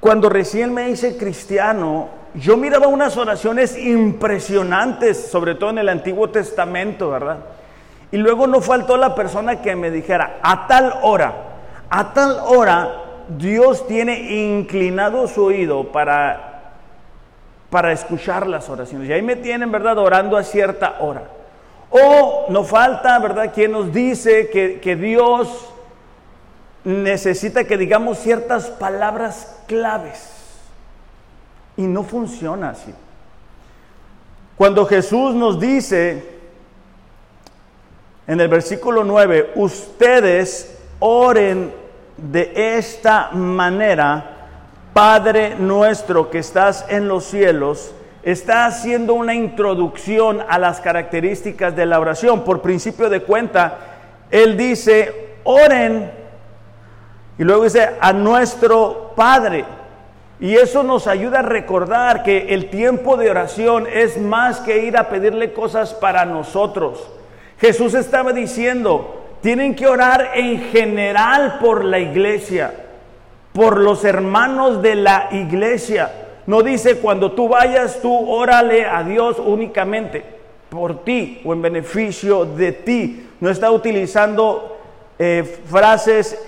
cuando 0.00 0.28
recién 0.28 0.72
me 0.72 0.90
hice 0.90 1.16
cristiano, 1.16 2.08
yo 2.36 2.56
miraba 2.56 2.86
unas 2.86 3.16
oraciones 3.16 3.78
impresionantes, 3.78 5.30
sobre 5.30 5.54
todo 5.54 5.70
en 5.70 5.78
el 5.78 5.88
Antiguo 5.88 6.28
Testamento, 6.28 7.10
¿verdad? 7.10 7.38
Y 8.12 8.18
luego 8.18 8.46
no 8.46 8.60
faltó 8.60 8.96
la 8.96 9.14
persona 9.14 9.62
que 9.62 9.74
me 9.74 9.90
dijera, 9.90 10.38
a 10.42 10.66
tal 10.66 10.94
hora, 11.02 11.32
a 11.88 12.12
tal 12.12 12.38
hora, 12.46 13.02
Dios 13.28 13.86
tiene 13.86 14.32
inclinado 14.52 15.26
su 15.26 15.44
oído 15.44 15.90
para, 15.92 16.74
para 17.70 17.92
escuchar 17.92 18.46
las 18.46 18.68
oraciones. 18.68 19.08
Y 19.08 19.12
ahí 19.12 19.22
me 19.22 19.36
tienen, 19.36 19.72
¿verdad?, 19.72 19.98
orando 19.98 20.36
a 20.36 20.44
cierta 20.44 20.96
hora. 21.00 21.22
O 21.90 22.46
no 22.50 22.64
falta, 22.64 23.18
¿verdad?, 23.18 23.52
quien 23.54 23.72
nos 23.72 23.92
dice 23.92 24.50
que, 24.50 24.78
que 24.80 24.94
Dios 24.94 25.72
necesita 26.84 27.64
que 27.64 27.78
digamos 27.78 28.18
ciertas 28.18 28.66
palabras 28.66 29.58
claves. 29.66 30.36
Y 31.76 31.82
no 31.82 32.02
funciona 32.02 32.70
así. 32.70 32.92
Cuando 34.56 34.86
Jesús 34.86 35.34
nos 35.34 35.60
dice 35.60 36.36
en 38.26 38.40
el 38.40 38.48
versículo 38.48 39.04
9, 39.04 39.52
ustedes 39.56 40.78
oren 40.98 41.72
de 42.16 42.76
esta 42.78 43.30
manera, 43.32 44.32
Padre 44.92 45.56
nuestro 45.56 46.30
que 46.30 46.38
estás 46.38 46.86
en 46.88 47.06
los 47.06 47.24
cielos, 47.24 47.94
está 48.22 48.66
haciendo 48.66 49.14
una 49.14 49.34
introducción 49.34 50.42
a 50.48 50.58
las 50.58 50.80
características 50.80 51.76
de 51.76 51.86
la 51.86 52.00
oración. 52.00 52.42
Por 52.42 52.62
principio 52.62 53.08
de 53.10 53.22
cuenta, 53.22 53.78
Él 54.30 54.56
dice, 54.56 55.36
oren, 55.44 56.10
y 57.38 57.44
luego 57.44 57.64
dice, 57.64 57.90
a 58.00 58.12
nuestro 58.12 59.12
Padre. 59.14 59.64
Y 60.38 60.56
eso 60.56 60.82
nos 60.82 61.06
ayuda 61.06 61.38
a 61.38 61.42
recordar 61.42 62.22
que 62.22 62.54
el 62.54 62.68
tiempo 62.68 63.16
de 63.16 63.30
oración 63.30 63.86
es 63.90 64.20
más 64.20 64.60
que 64.60 64.84
ir 64.84 64.96
a 64.98 65.08
pedirle 65.08 65.52
cosas 65.52 65.94
para 65.94 66.26
nosotros. 66.26 67.08
Jesús 67.58 67.94
estaba 67.94 68.34
diciendo, 68.34 69.22
tienen 69.40 69.74
que 69.74 69.86
orar 69.86 70.32
en 70.34 70.60
general 70.70 71.58
por 71.58 71.84
la 71.84 71.98
iglesia, 71.98 72.74
por 73.54 73.78
los 73.78 74.04
hermanos 74.04 74.82
de 74.82 74.96
la 74.96 75.28
iglesia. 75.32 76.12
No 76.46 76.62
dice 76.62 76.98
cuando 76.98 77.32
tú 77.32 77.48
vayas, 77.48 78.00
tú 78.02 78.30
órale 78.30 78.84
a 78.84 79.02
Dios 79.02 79.38
únicamente 79.38 80.22
por 80.68 81.02
ti 81.02 81.40
o 81.46 81.54
en 81.54 81.62
beneficio 81.62 82.44
de 82.44 82.72
ti. 82.72 83.26
No 83.40 83.48
está 83.48 83.70
utilizando 83.70 84.76
eh, 85.18 85.60
frases 85.66 86.38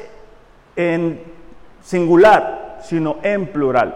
en 0.77 1.23
singular 1.83 2.68
sino 2.83 3.17
en 3.23 3.47
plural. 3.47 3.95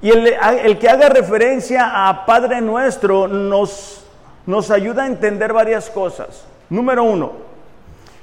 Y 0.00 0.10
el, 0.10 0.78
que 0.78 0.88
haga 0.88 1.08
referencia 1.08 2.08
a 2.08 2.24
Padre 2.24 2.60
Nuestro 2.60 3.26
nos, 3.26 4.04
nos 4.46 4.70
ayuda 4.70 5.04
a 5.04 5.06
entender 5.06 5.52
varias 5.52 5.90
cosas. 5.90 6.46
Número 6.70 7.02
uno, 7.02 7.32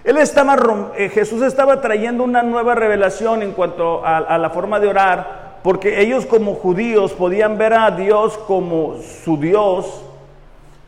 él 0.04 0.18
estaba, 0.18 0.94
eh, 0.96 1.10
Jesús 1.10 1.42
estaba 1.42 1.82
trayendo 1.82 2.24
una 2.24 2.44
nueva 2.44 2.75
revelación 2.75 3.42
en 3.42 3.52
cuanto 3.52 4.06
a 4.06 4.38
la 4.38 4.50
forma 4.52 4.80
de 4.80 4.88
orar, 4.88 5.60
porque 5.64 6.00
ellos 6.00 6.25
como 6.25 6.54
judíos 6.54 7.12
podían 7.14 7.58
ver 7.58 7.74
a 7.74 7.92
Dios 7.92 8.38
como 8.48 8.98
su 9.24 9.38
Dios, 9.38 10.06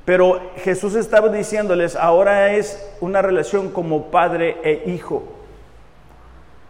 pero 0.07 0.39
Jesús 0.63 0.95
estaba 0.95 1.27
diciéndoles, 1.27 1.97
ahora 1.97 2.53
es 2.53 2.81
una 3.01 3.21
relación 3.21 3.71
como 3.71 4.03
padre 4.03 4.55
e 4.63 4.83
hijo. 4.89 5.23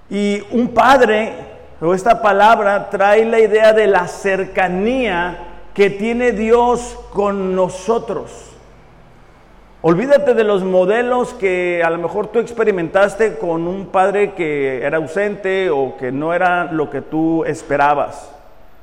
Y 0.09 0.41
un 0.49 0.69
padre 0.69 1.33
pero 1.79 1.93
esta 1.93 2.21
palabra 2.21 2.89
trae 2.89 3.23
la 3.25 3.39
idea 3.39 3.73
de 3.73 3.87
la 3.87 4.07
cercanía 4.07 5.37
que 5.73 5.91
tiene 5.91 6.31
Dios 6.31 6.97
con 7.11 7.55
nosotros. 7.55 8.47
Olvídate 9.81 10.33
de 10.33 10.43
los 10.43 10.63
modelos 10.63 11.35
que 11.35 11.83
a 11.85 11.91
lo 11.91 11.99
mejor 11.99 12.27
tú 12.27 12.39
experimentaste 12.39 13.37
con 13.37 13.67
un 13.67 13.85
padre 13.85 14.33
que 14.33 14.83
era 14.83 14.97
ausente 14.97 15.69
o 15.69 15.95
que 15.97 16.11
no 16.11 16.33
era 16.33 16.71
lo 16.71 16.89
que 16.89 17.01
tú 17.01 17.45
esperabas. 17.45 18.33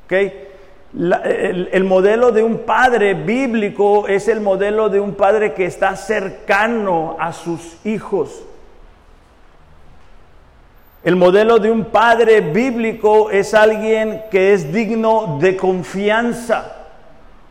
el, 0.09 1.69
el 1.73 1.85
modelo 1.85 2.31
de 2.31 2.45
un 2.45 2.59
padre 2.59 3.15
bíblico 3.15 4.07
es 4.07 4.29
el 4.29 4.41
modelo 4.41 4.89
de 4.89 5.01
un 5.01 5.15
padre 5.15 5.53
que 5.53 5.67
está 5.67 5.97
cercano 5.97 7.17
a 7.19 7.33
sus 7.33 7.85
hijos. 7.85 8.45
El 11.05 11.17
modelo 11.17 11.59
de 11.59 11.71
un 11.71 11.85
padre 11.85 12.41
bíblico 12.41 13.31
es 13.31 13.53
alguien 13.53 14.23
que 14.31 14.55
es 14.55 14.73
digno 14.73 15.37
de 15.39 15.55
confianza. 15.55 16.73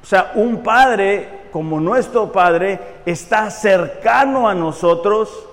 O 0.02 0.06
sea, 0.06 0.32
un 0.34 0.64
padre 0.64 1.44
como 1.52 1.80
nuestro 1.80 2.32
padre 2.32 2.80
está 3.06 3.52
cercano 3.52 4.50
a 4.50 4.56
nosotros, 4.56 5.48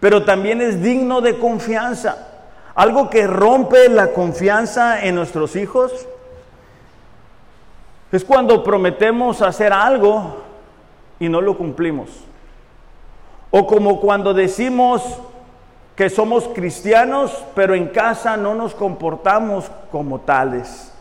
pero 0.00 0.24
también 0.24 0.60
es 0.60 0.82
digno 0.82 1.20
de 1.20 1.38
confianza. 1.38 2.26
Algo 2.74 3.08
que 3.08 3.24
rompe 3.24 3.88
la 3.88 4.08
confianza 4.12 5.04
en 5.04 5.14
nuestros 5.14 5.54
hijos 5.54 5.92
es 8.10 8.24
cuando 8.24 8.64
prometemos 8.64 9.42
hacer 9.42 9.72
algo 9.72 10.38
y 11.20 11.28
no 11.28 11.40
lo 11.40 11.56
cumplimos. 11.56 12.08
O 13.52 13.64
como 13.64 14.00
cuando 14.00 14.34
decimos 14.34 15.02
que 15.96 16.10
somos 16.10 16.48
cristianos, 16.48 17.44
pero 17.54 17.74
en 17.74 17.88
casa 17.88 18.36
no 18.36 18.54
nos 18.54 18.74
comportamos 18.74 19.70
como 19.92 20.20
tales. 20.20 20.92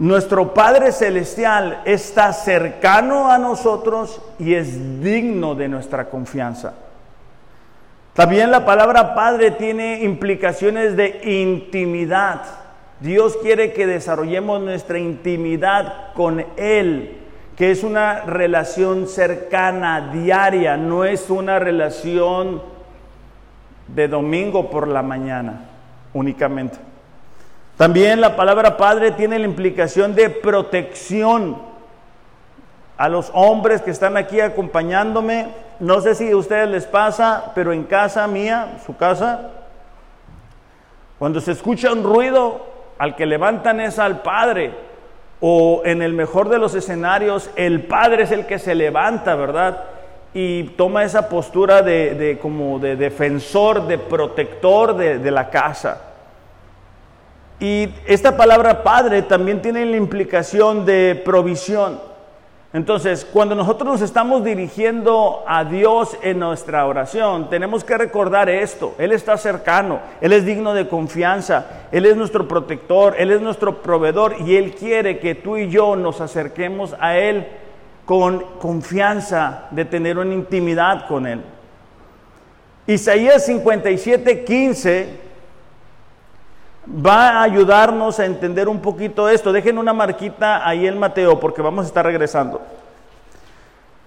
Nuestro 0.00 0.54
Padre 0.54 0.92
Celestial 0.92 1.82
está 1.84 2.32
cercano 2.32 3.30
a 3.30 3.36
nosotros 3.36 4.20
y 4.38 4.54
es 4.54 5.00
digno 5.02 5.54
de 5.54 5.68
nuestra 5.68 6.08
confianza. 6.08 6.72
También 8.14 8.50
la 8.50 8.64
palabra 8.64 9.14
Padre 9.14 9.52
tiene 9.52 10.02
implicaciones 10.02 10.96
de 10.96 11.20
intimidad. 11.22 12.42
Dios 12.98 13.36
quiere 13.42 13.72
que 13.72 13.86
desarrollemos 13.86 14.60
nuestra 14.60 14.98
intimidad 14.98 16.12
con 16.14 16.44
Él, 16.56 17.18
que 17.56 17.70
es 17.70 17.84
una 17.84 18.22
relación 18.22 19.06
cercana, 19.06 20.10
diaria, 20.12 20.76
no 20.76 21.04
es 21.04 21.30
una 21.30 21.58
relación 21.58 22.62
de 23.94 24.08
domingo 24.08 24.70
por 24.70 24.88
la 24.88 25.02
mañana 25.02 25.66
únicamente. 26.12 26.78
También 27.76 28.20
la 28.20 28.36
palabra 28.36 28.76
Padre 28.76 29.12
tiene 29.12 29.38
la 29.38 29.46
implicación 29.46 30.14
de 30.14 30.28
protección 30.28 31.56
a 32.98 33.08
los 33.08 33.30
hombres 33.32 33.80
que 33.80 33.90
están 33.90 34.18
aquí 34.18 34.40
acompañándome. 34.40 35.48
No 35.78 36.02
sé 36.02 36.14
si 36.14 36.30
a 36.30 36.36
ustedes 36.36 36.68
les 36.68 36.84
pasa, 36.84 37.52
pero 37.54 37.72
en 37.72 37.84
casa 37.84 38.26
mía, 38.26 38.78
su 38.84 38.96
casa, 38.96 39.48
cuando 41.18 41.40
se 41.40 41.52
escucha 41.52 41.92
un 41.92 42.02
ruido, 42.02 42.66
al 42.98 43.16
que 43.16 43.24
levantan 43.24 43.80
es 43.80 43.98
al 43.98 44.20
Padre. 44.20 44.72
O 45.40 45.80
en 45.86 46.02
el 46.02 46.12
mejor 46.12 46.50
de 46.50 46.58
los 46.58 46.74
escenarios, 46.74 47.50
el 47.56 47.84
Padre 47.84 48.24
es 48.24 48.30
el 48.30 48.44
que 48.44 48.58
se 48.58 48.74
levanta, 48.74 49.34
¿verdad? 49.36 49.84
Y 50.32 50.64
toma 50.76 51.04
esa 51.04 51.28
postura 51.28 51.82
de, 51.82 52.38
como 52.40 52.78
de 52.78 52.96
defensor, 52.96 53.86
de 53.86 53.98
protector 53.98 54.96
de, 54.96 55.18
de 55.18 55.30
la 55.30 55.50
casa. 55.50 56.00
Y 57.58 57.90
esta 58.06 58.36
palabra 58.36 58.82
Padre 58.82 59.22
también 59.22 59.60
tiene 59.60 59.84
la 59.84 59.96
implicación 59.96 60.86
de 60.86 61.20
provisión. 61.24 62.10
Entonces, 62.72 63.26
cuando 63.30 63.56
nosotros 63.56 63.90
nos 63.90 64.00
estamos 64.00 64.44
dirigiendo 64.44 65.42
a 65.44 65.64
Dios 65.64 66.16
en 66.22 66.38
nuestra 66.38 66.86
oración, 66.86 67.50
tenemos 67.50 67.82
que 67.82 67.98
recordar 67.98 68.48
esto. 68.48 68.94
Él 68.96 69.10
está 69.10 69.36
cercano, 69.36 69.98
Él 70.20 70.32
es 70.32 70.46
digno 70.46 70.72
de 70.72 70.86
confianza, 70.86 71.66
Él 71.90 72.06
es 72.06 72.16
nuestro 72.16 72.46
protector, 72.46 73.16
Él 73.18 73.32
es 73.32 73.40
nuestro 73.40 73.82
proveedor 73.82 74.36
y 74.46 74.54
Él 74.54 74.76
quiere 74.76 75.18
que 75.18 75.34
tú 75.34 75.56
y 75.56 75.68
yo 75.68 75.96
nos 75.96 76.20
acerquemos 76.20 76.94
a 77.00 77.18
Él 77.18 77.48
con 78.10 78.40
confianza 78.58 79.68
de 79.70 79.84
tener 79.84 80.18
una 80.18 80.34
intimidad 80.34 81.06
con 81.06 81.28
Él. 81.28 81.40
Isaías 82.88 83.46
57, 83.46 84.42
15 84.42 85.08
va 87.06 87.28
a 87.28 87.42
ayudarnos 87.44 88.18
a 88.18 88.26
entender 88.26 88.66
un 88.66 88.80
poquito 88.80 89.28
esto. 89.28 89.52
Dejen 89.52 89.78
una 89.78 89.92
marquita 89.92 90.68
ahí 90.68 90.88
en 90.88 90.98
Mateo 90.98 91.38
porque 91.38 91.62
vamos 91.62 91.84
a 91.84 91.86
estar 91.86 92.04
regresando. 92.04 92.60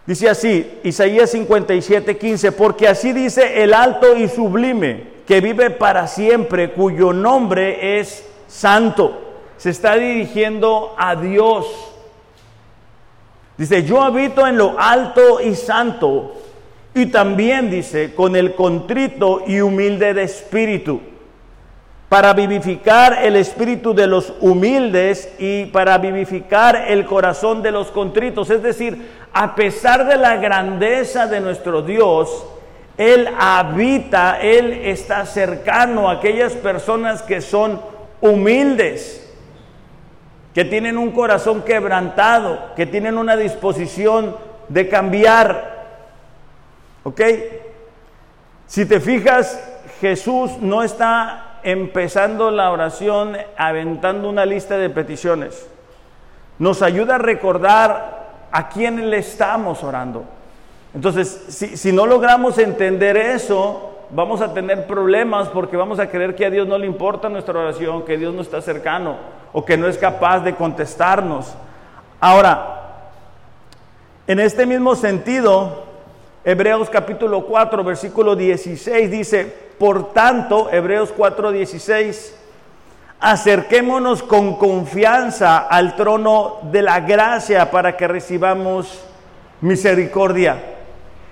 Dice 0.06 0.30
así, 0.30 0.82
Isaías 0.84 1.30
57, 1.30 2.18
15, 2.18 2.52
porque 2.52 2.90
así 2.90 3.14
dice 3.14 3.64
el 3.64 3.74
alto 3.74 4.18
y 4.18 4.28
sublime, 4.28 5.14
que 5.26 5.40
vive 5.40 5.70
para 5.70 6.08
siempre, 6.08 6.74
cuyo 6.74 7.14
nombre 7.14 8.02
es 8.02 8.30
santo. 8.48 9.38
Se 9.56 9.70
está 9.70 9.96
dirigiendo 9.96 10.94
a 10.98 11.16
Dios. 11.16 11.93
Dice, 13.58 13.84
yo 13.84 14.02
habito 14.02 14.46
en 14.48 14.58
lo 14.58 14.76
alto 14.80 15.40
y 15.42 15.56
santo, 15.56 16.36
y 16.96 17.08
también 17.08 17.70
dice, 17.70 18.14
con 18.14 18.36
el 18.36 18.56
contrito 18.56 19.44
y 19.46 19.62
humilde 19.62 20.14
de 20.14 20.24
espíritu 20.24 21.02
para 22.14 22.34
vivificar 22.34 23.26
el 23.26 23.36
espíritu 23.36 23.96
de 23.96 24.06
los 24.06 24.34
humildes 24.40 25.34
y 25.40 25.66
para 25.66 25.98
vivificar 25.98 26.86
el 26.88 27.08
corazón 27.08 27.64
de 27.64 27.72
los 27.72 27.90
contritos. 27.90 28.52
Es 28.52 28.62
decir, 28.62 29.10
a 29.34 29.56
pesar 29.56 30.06
de 30.06 30.18
la 30.18 30.36
grandeza 30.36 31.26
de 31.26 31.42
nuestro 31.42 31.82
Dios, 31.82 32.46
Él 33.00 33.28
habita, 33.36 34.40
Él 34.40 34.74
está 34.84 35.26
cercano 35.26 36.08
a 36.08 36.14
aquellas 36.14 36.54
personas 36.54 37.24
que 37.24 37.42
son 37.42 37.82
humildes, 38.22 39.23
que 40.54 40.66
tienen 40.66 40.98
un 40.98 41.12
corazón 41.12 41.64
quebrantado, 41.64 42.74
que 42.76 42.86
tienen 42.86 43.18
una 43.18 43.36
disposición 43.36 44.36
de 44.70 44.88
cambiar. 44.88 45.86
¿Ok? 47.04 47.22
Si 48.68 48.86
te 48.86 49.00
fijas, 49.00 49.60
Jesús 50.00 50.52
no 50.60 50.84
está 50.84 51.60
empezando 51.64 52.52
la 52.52 52.72
oración 52.72 53.36
aventando 53.58 54.30
una 54.30 54.46
lista 54.46 54.78
de 54.78 54.90
peticiones. 54.90 55.68
Nos 56.60 56.82
ayuda 56.82 57.16
a 57.16 57.20
recordar 57.20 58.24
a 58.52 58.70
quién 58.70 59.10
le 59.10 59.18
estamos 59.18 59.84
orando. 59.84 60.24
Entonces, 60.94 61.46
si, 61.50 61.76
si, 61.76 61.92
no 61.92 62.06
logramos 62.06 62.60
entender 62.60 63.18
eso, 63.18 64.06
vamos 64.12 64.42
a 64.42 64.54
tener 64.54 64.86
problemas 64.86 65.50
porque 65.50 65.76
vamos 65.76 65.98
a 65.98 66.08
creer 66.08 66.36
que 66.36 66.46
a 66.46 66.52
Dios 66.52 66.68
no 66.68 66.78
le 66.78 66.86
importa 66.86 67.30
nuestra 67.30 67.60
oración, 67.60 68.06
que 68.06 68.20
Dios 68.20 68.36
no 68.36 68.44
está 68.44 68.62
cercano 68.62 69.43
o 69.54 69.64
que 69.64 69.78
no 69.78 69.88
es 69.88 69.98
capaz 69.98 70.40
de 70.40 70.56
contestarnos. 70.56 71.54
Ahora, 72.20 72.82
en 74.28 74.40
este 74.40 74.66
mismo 74.66 74.96
sentido, 74.96 75.84
Hebreos 76.44 76.90
capítulo 76.90 77.46
4, 77.46 77.84
versículo 77.84 78.36
16 78.36 79.10
dice, 79.10 79.46
por 79.78 80.12
tanto, 80.12 80.70
Hebreos 80.72 81.14
4, 81.16 81.52
16, 81.52 82.36
acerquémonos 83.20 84.24
con 84.24 84.58
confianza 84.58 85.60
al 85.60 85.96
trono 85.96 86.58
de 86.64 86.82
la 86.82 87.00
gracia 87.00 87.72
para 87.72 87.96
que 87.96 88.08
recibamos 88.08 89.06
misericordia 89.62 90.58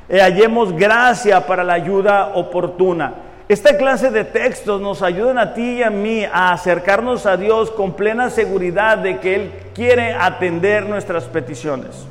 y 0.10 0.20
hallemos 0.20 0.74
gracia 0.74 1.46
para 1.46 1.64
la 1.64 1.74
ayuda 1.74 2.32
oportuna. 2.36 3.14
Esta 3.52 3.76
clase 3.76 4.12
de 4.12 4.24
textos 4.24 4.80
nos 4.80 5.02
ayudan 5.02 5.38
a 5.38 5.54
ti 5.54 5.80
y 5.80 5.84
a 5.84 5.90
mí 5.90 6.24
a 6.24 6.54
acercarnos 6.54 7.26
a 7.26 7.36
Dios 7.36 7.70
con 7.70 7.98
plena 7.98 8.30
seguridad 8.30 9.00
de 9.00 9.20
que 9.20 9.36
Él 9.36 9.52
quiere 9.76 10.14
atender 10.14 10.86
nuestras 10.86 11.26
peticiones. 11.26 12.08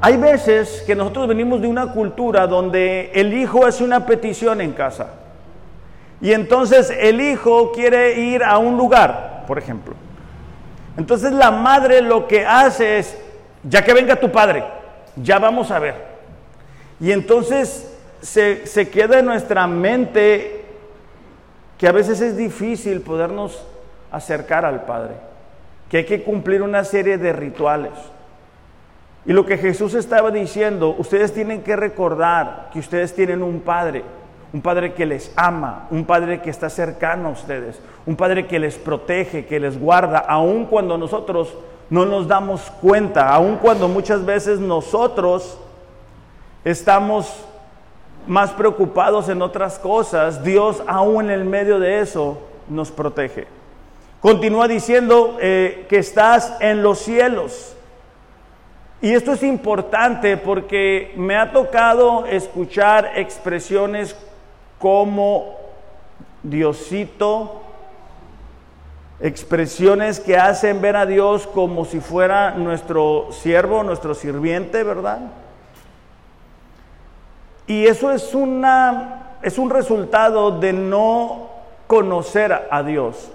Hay 0.00 0.16
veces 0.16 0.84
que 0.86 0.94
nosotros 0.94 1.26
venimos 1.26 1.60
de 1.60 1.66
una 1.66 1.90
cultura 1.90 2.46
donde 2.46 3.10
el 3.14 3.34
hijo 3.34 3.66
hace 3.66 3.82
una 3.82 4.06
petición 4.06 4.60
en 4.60 4.74
casa. 4.74 5.14
Y 6.20 6.34
entonces 6.34 6.96
el 6.96 7.20
hijo 7.20 7.72
quiere 7.72 8.16
ir 8.20 8.44
a 8.44 8.58
un 8.58 8.76
lugar, 8.76 9.42
por 9.48 9.58
ejemplo. 9.58 9.94
Entonces 10.96 11.32
la 11.32 11.50
madre 11.50 12.00
lo 12.00 12.28
que 12.28 12.46
hace 12.46 12.98
es, 12.98 13.18
ya 13.64 13.82
que 13.82 13.92
venga 13.92 14.14
tu 14.14 14.30
padre, 14.30 14.62
ya 15.16 15.40
vamos 15.40 15.72
a 15.72 15.80
ver. 15.80 16.11
Y 17.02 17.10
entonces 17.10 17.92
se, 18.20 18.64
se 18.68 18.88
queda 18.88 19.18
en 19.18 19.26
nuestra 19.26 19.66
mente 19.66 20.64
que 21.76 21.88
a 21.88 21.92
veces 21.92 22.20
es 22.20 22.36
difícil 22.36 23.00
podernos 23.00 23.66
acercar 24.12 24.64
al 24.64 24.84
Padre, 24.84 25.14
que 25.90 25.96
hay 25.96 26.04
que 26.04 26.22
cumplir 26.22 26.62
una 26.62 26.84
serie 26.84 27.18
de 27.18 27.32
rituales. 27.32 27.90
Y 29.26 29.32
lo 29.32 29.44
que 29.44 29.58
Jesús 29.58 29.94
estaba 29.94 30.30
diciendo, 30.30 30.94
ustedes 30.96 31.34
tienen 31.34 31.62
que 31.62 31.74
recordar 31.74 32.70
que 32.72 32.78
ustedes 32.78 33.12
tienen 33.16 33.42
un 33.42 33.62
Padre, 33.62 34.04
un 34.52 34.62
Padre 34.62 34.94
que 34.94 35.04
les 35.04 35.32
ama, 35.34 35.88
un 35.90 36.04
Padre 36.04 36.40
que 36.40 36.50
está 36.50 36.70
cercano 36.70 37.30
a 37.30 37.32
ustedes, 37.32 37.80
un 38.06 38.14
Padre 38.14 38.46
que 38.46 38.60
les 38.60 38.76
protege, 38.76 39.46
que 39.46 39.58
les 39.58 39.76
guarda, 39.76 40.18
aun 40.18 40.66
cuando 40.66 40.96
nosotros 40.96 41.52
no 41.90 42.06
nos 42.06 42.28
damos 42.28 42.60
cuenta, 42.80 43.34
aun 43.34 43.56
cuando 43.56 43.88
muchas 43.88 44.24
veces 44.24 44.60
nosotros 44.60 45.58
estamos 46.64 47.44
más 48.26 48.52
preocupados 48.52 49.28
en 49.28 49.42
otras 49.42 49.78
cosas, 49.78 50.44
Dios 50.44 50.82
aún 50.86 51.26
en 51.26 51.40
el 51.40 51.44
medio 51.44 51.80
de 51.80 52.00
eso 52.00 52.38
nos 52.68 52.90
protege. 52.90 53.46
Continúa 54.20 54.68
diciendo 54.68 55.36
eh, 55.40 55.86
que 55.88 55.98
estás 55.98 56.56
en 56.60 56.82
los 56.82 57.00
cielos. 57.00 57.76
Y 59.00 59.12
esto 59.12 59.32
es 59.32 59.42
importante 59.42 60.36
porque 60.36 61.12
me 61.16 61.36
ha 61.36 61.50
tocado 61.50 62.24
escuchar 62.26 63.14
expresiones 63.16 64.14
como 64.78 65.56
Diosito, 66.44 67.62
expresiones 69.18 70.20
que 70.20 70.36
hacen 70.36 70.80
ver 70.80 70.94
a 70.94 71.06
Dios 71.06 71.48
como 71.48 71.84
si 71.84 71.98
fuera 71.98 72.52
nuestro 72.52 73.28
siervo, 73.32 73.82
nuestro 73.82 74.14
sirviente, 74.14 74.84
¿verdad? 74.84 75.18
Y 77.66 77.86
eso 77.86 78.10
es 78.10 78.34
una 78.34 79.22
es 79.42 79.58
un 79.58 79.70
resultado 79.70 80.58
de 80.58 80.72
no 80.72 81.50
conocer 81.86 82.68
a 82.70 82.82
Dios. 82.82 83.30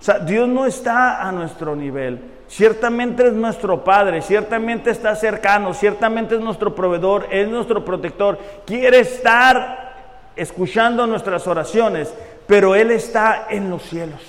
O 0.00 0.04
sea, 0.04 0.18
Dios 0.20 0.48
no 0.48 0.64
está 0.64 1.22
a 1.22 1.30
nuestro 1.32 1.76
nivel. 1.76 2.20
Ciertamente 2.48 3.26
es 3.26 3.34
nuestro 3.34 3.84
Padre, 3.84 4.22
ciertamente 4.22 4.90
está 4.90 5.14
cercano, 5.14 5.74
ciertamente 5.74 6.34
es 6.34 6.40
nuestro 6.40 6.74
proveedor, 6.74 7.26
es 7.30 7.46
nuestro 7.46 7.84
protector. 7.84 8.38
Quiere 8.64 9.00
estar 9.00 10.32
escuchando 10.34 11.06
nuestras 11.06 11.46
oraciones, 11.46 12.14
pero 12.46 12.74
Él 12.74 12.90
está 12.90 13.48
en 13.50 13.68
los 13.68 13.82
cielos. 13.82 14.20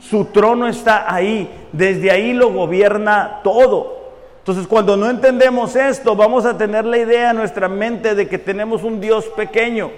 Su 0.00 0.26
trono 0.26 0.68
está 0.68 1.12
ahí, 1.12 1.68
desde 1.72 2.10
ahí 2.10 2.34
lo 2.34 2.52
gobierna 2.52 3.40
todo. 3.42 3.97
Entonces, 4.48 4.66
cuando 4.66 4.96
no 4.96 5.10
entendemos 5.10 5.76
esto, 5.76 6.16
vamos 6.16 6.46
a 6.46 6.56
tener 6.56 6.86
la 6.86 6.96
idea 6.96 7.32
en 7.32 7.36
nuestra 7.36 7.68
mente 7.68 8.14
de 8.14 8.26
que 8.26 8.38
tenemos 8.38 8.82
un 8.82 8.98
Dios 8.98 9.26
pequeño, 9.26 9.90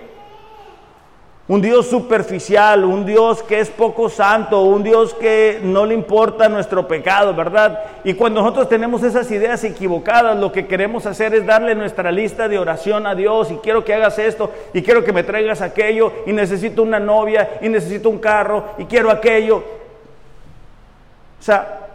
un 1.46 1.62
Dios 1.62 1.86
superficial, 1.86 2.84
un 2.84 3.06
Dios 3.06 3.44
que 3.44 3.60
es 3.60 3.70
poco 3.70 4.08
santo, 4.08 4.62
un 4.62 4.82
Dios 4.82 5.14
que 5.14 5.60
no 5.62 5.86
le 5.86 5.94
importa 5.94 6.48
nuestro 6.48 6.88
pecado, 6.88 7.32
¿verdad? 7.32 7.78
Y 8.02 8.14
cuando 8.14 8.40
nosotros 8.40 8.68
tenemos 8.68 9.04
esas 9.04 9.30
ideas 9.30 9.62
equivocadas, 9.62 10.36
lo 10.36 10.50
que 10.50 10.66
queremos 10.66 11.06
hacer 11.06 11.32
es 11.32 11.46
darle 11.46 11.76
nuestra 11.76 12.10
lista 12.10 12.48
de 12.48 12.58
oración 12.58 13.06
a 13.06 13.14
Dios 13.14 13.52
y 13.52 13.58
quiero 13.58 13.84
que 13.84 13.94
hagas 13.94 14.18
esto 14.18 14.50
y 14.74 14.82
quiero 14.82 15.04
que 15.04 15.12
me 15.12 15.22
traigas 15.22 15.60
aquello 15.60 16.12
y 16.26 16.32
necesito 16.32 16.82
una 16.82 16.98
novia 16.98 17.58
y 17.60 17.68
necesito 17.68 18.10
un 18.10 18.18
carro 18.18 18.64
y 18.78 18.86
quiero 18.86 19.12
aquello. 19.12 19.58
O 19.58 21.42
sea, 21.42 21.89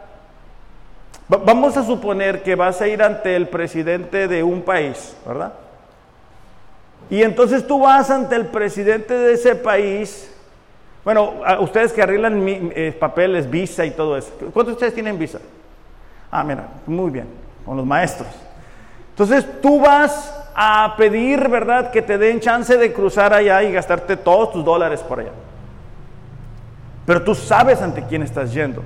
Vamos 1.28 1.76
a 1.76 1.84
suponer 1.84 2.44
que 2.44 2.54
vas 2.54 2.82
a 2.82 2.88
ir 2.88 3.02
ante 3.02 3.36
el 3.36 3.48
presidente 3.48 4.28
de 4.28 4.44
un 4.44 4.62
país, 4.62 5.18
¿verdad? 5.26 5.54
Y 7.10 7.24
entonces 7.24 7.66
tú 7.66 7.80
vas 7.80 8.10
ante 8.12 8.36
el 8.36 8.46
presidente 8.48 9.14
de 9.14 9.34
ese 9.34 9.56
país. 9.56 10.32
Bueno, 11.04 11.34
ustedes 11.62 11.94
que 11.94 12.04
arreglan 12.04 12.44
eh, 12.48 12.96
papeles, 13.00 13.50
visa 13.50 13.86
y 13.86 13.92
todo 13.92 14.18
eso. 14.18 14.32
¿Cuántos 14.40 14.68
de 14.68 14.74
ustedes 14.74 14.94
tienen 14.94 15.18
visa? 15.18 15.40
Ah, 16.30 16.44
mira, 16.44 16.68
muy 16.86 17.10
bien, 17.10 17.28
con 17.66 17.78
los 17.78 17.86
maestros. 17.86 18.30
Entonces 19.10 19.46
tú 19.62 19.80
vas 19.80 20.34
a 20.56 20.96
pedir, 20.96 21.48
¿verdad?, 21.50 21.90
que 21.90 22.02
te 22.02 22.18
den 22.18 22.40
chance 22.40 22.78
de 22.78 22.94
cruzar 22.94 23.34
allá 23.34 23.64
y 23.64 23.72
gastarte 23.72 24.16
todos 24.16 24.52
tus 24.52 24.64
dólares 24.64 25.02
por 25.02 25.20
allá. 25.20 25.32
Pero 27.06 27.24
tú 27.24 27.34
sabes 27.36 27.82
ante 27.82 28.04
quién 28.04 28.24
estás 28.24 28.54
yendo. 28.54 28.84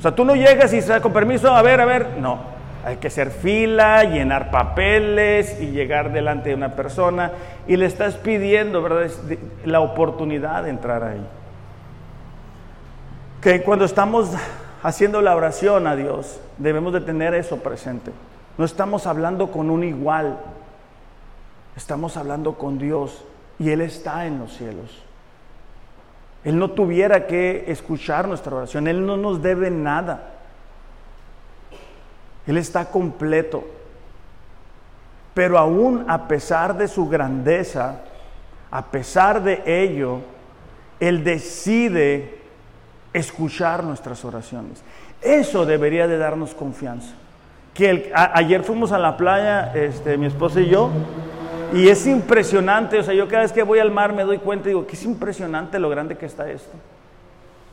O 0.00 0.02
sea, 0.02 0.14
tú 0.14 0.24
no 0.24 0.34
llegas 0.34 0.72
y 0.72 0.80
con 1.02 1.12
permiso, 1.12 1.54
a 1.54 1.60
ver, 1.60 1.78
a 1.78 1.84
ver, 1.84 2.16
no. 2.18 2.38
Hay 2.86 2.96
que 2.96 3.08
hacer 3.08 3.30
fila, 3.30 4.02
llenar 4.04 4.50
papeles 4.50 5.60
y 5.60 5.72
llegar 5.72 6.10
delante 6.10 6.48
de 6.48 6.54
una 6.54 6.74
persona 6.74 7.32
y 7.68 7.76
le 7.76 7.84
estás 7.84 8.14
pidiendo, 8.14 8.80
¿verdad? 8.80 9.10
La 9.66 9.80
oportunidad 9.80 10.62
de 10.62 10.70
entrar 10.70 11.04
ahí. 11.04 11.22
Que 13.42 13.60
cuando 13.60 13.84
estamos 13.84 14.30
haciendo 14.82 15.20
la 15.20 15.36
oración 15.36 15.86
a 15.86 15.96
Dios, 15.96 16.40
debemos 16.56 16.94
de 16.94 17.02
tener 17.02 17.34
eso 17.34 17.58
presente. 17.58 18.10
No 18.56 18.64
estamos 18.64 19.06
hablando 19.06 19.50
con 19.50 19.68
un 19.68 19.84
igual, 19.84 20.38
estamos 21.76 22.16
hablando 22.16 22.54
con 22.54 22.78
Dios 22.78 23.22
y 23.58 23.68
Él 23.68 23.82
está 23.82 24.24
en 24.24 24.38
los 24.38 24.56
cielos. 24.56 25.09
Él 26.44 26.58
no 26.58 26.70
tuviera 26.70 27.26
que 27.26 27.64
escuchar 27.68 28.26
nuestra 28.26 28.54
oración. 28.56 28.88
Él 28.88 29.04
no 29.04 29.16
nos 29.16 29.42
debe 29.42 29.70
nada. 29.70 30.30
Él 32.46 32.56
está 32.56 32.86
completo. 32.86 33.64
Pero 35.34 35.58
aún 35.58 36.04
a 36.08 36.26
pesar 36.26 36.76
de 36.76 36.88
su 36.88 37.08
grandeza, 37.08 38.00
a 38.70 38.86
pesar 38.86 39.42
de 39.42 39.62
ello, 39.66 40.20
Él 40.98 41.22
decide 41.24 42.38
escuchar 43.12 43.84
nuestras 43.84 44.24
oraciones. 44.24 44.82
Eso 45.20 45.66
debería 45.66 46.08
de 46.08 46.18
darnos 46.18 46.54
confianza. 46.54 47.14
Que 47.74 48.12
ayer 48.14 48.64
fuimos 48.64 48.92
a 48.92 48.98
la 48.98 49.16
playa, 49.16 49.72
este, 49.74 50.16
mi 50.16 50.26
esposa 50.26 50.60
y 50.60 50.68
yo, 50.68 50.90
y 51.72 51.88
es 51.88 52.06
impresionante, 52.06 52.98
o 52.98 53.02
sea, 53.02 53.14
yo 53.14 53.28
cada 53.28 53.42
vez 53.42 53.52
que 53.52 53.62
voy 53.62 53.78
al 53.78 53.90
mar 53.90 54.12
me 54.12 54.24
doy 54.24 54.38
cuenta 54.38 54.68
y 54.68 54.72
digo, 54.72 54.86
que 54.86 54.96
es 54.96 55.04
impresionante 55.04 55.78
lo 55.78 55.88
grande 55.88 56.16
que 56.16 56.26
está 56.26 56.50
esto. 56.50 56.76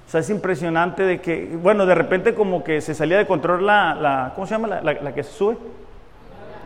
O 0.08 0.10
sea, 0.10 0.22
es 0.22 0.30
impresionante 0.30 1.04
de 1.04 1.20
que, 1.20 1.58
bueno, 1.62 1.86
de 1.86 1.94
repente 1.96 2.34
como 2.34 2.64
que 2.64 2.80
se 2.80 2.96
salía 2.96 3.18
de 3.18 3.28
control 3.28 3.66
la, 3.66 4.32
¿cómo 4.36 4.48
se 4.48 4.54
llama? 4.54 4.68
La, 4.68 4.94
la, 4.94 5.14
que 5.14 5.24
se 5.24 5.34
sube. 5.34 5.58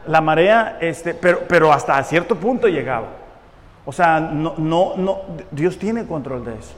La 0.08 0.22
marea, 0.22 0.78
este, 0.80 1.14
pero, 1.14 1.42
pero 1.48 1.74
hasta 1.74 2.02
cierto 2.04 2.36
punto 2.36 2.68
llegaba. 2.68 3.08
O 3.86 3.92
sea, 3.92 4.20
no, 4.20 4.54
no, 4.58 4.94
no, 4.96 5.22
Dios 5.50 5.80
tiene 5.80 6.06
control 6.06 6.46
de 6.46 6.54
eso. 6.54 6.76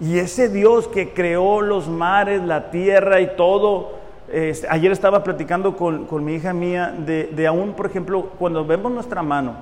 Y 0.00 0.18
ese 0.18 0.48
Dios 0.48 0.86
que 0.86 1.12
creó 1.12 1.60
los 1.60 1.88
mares, 1.88 2.42
la 2.42 2.70
tierra 2.70 3.20
y 3.20 3.34
todo, 3.36 4.03
este, 4.32 4.66
ayer 4.68 4.90
estaba 4.90 5.22
platicando 5.22 5.76
con, 5.76 6.24
mi 6.24 6.34
hija 6.34 6.52
mía 6.52 6.94
de, 6.96 7.24
de, 7.26 7.46
aún, 7.46 7.74
por 7.74 7.86
ejemplo, 7.86 8.30
cuando 8.38 8.64
vemos 8.64 8.90
nuestra 8.90 9.22
mano, 9.22 9.54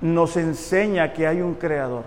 nos 0.00 0.36
enseña 0.36 1.12
que 1.12 1.26
hay 1.26 1.40
un 1.40 1.54
creador, 1.54 2.04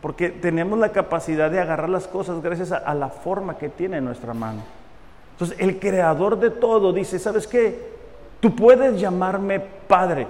porque 0.00 0.30
tenemos 0.30 0.78
la 0.78 0.90
capacidad 0.90 1.50
de 1.50 1.60
agarrar 1.60 1.88
las 1.88 2.06
cosas 2.06 2.40
gracias 2.42 2.70
a, 2.72 2.94
la 2.94 3.08
forma 3.08 3.58
que 3.58 3.68
tiene 3.68 4.00
nuestra 4.00 4.34
mano. 4.34 4.62
Entonces, 5.32 5.56
el 5.58 5.80
creador 5.80 6.38
de 6.38 6.50
todo 6.50 6.92
dice, 6.92 7.18
¿sabes 7.18 7.46
qué? 7.46 7.92
Tú 8.40 8.54
puedes 8.54 9.00
llamarme 9.00 9.60
Padre, 9.60 10.26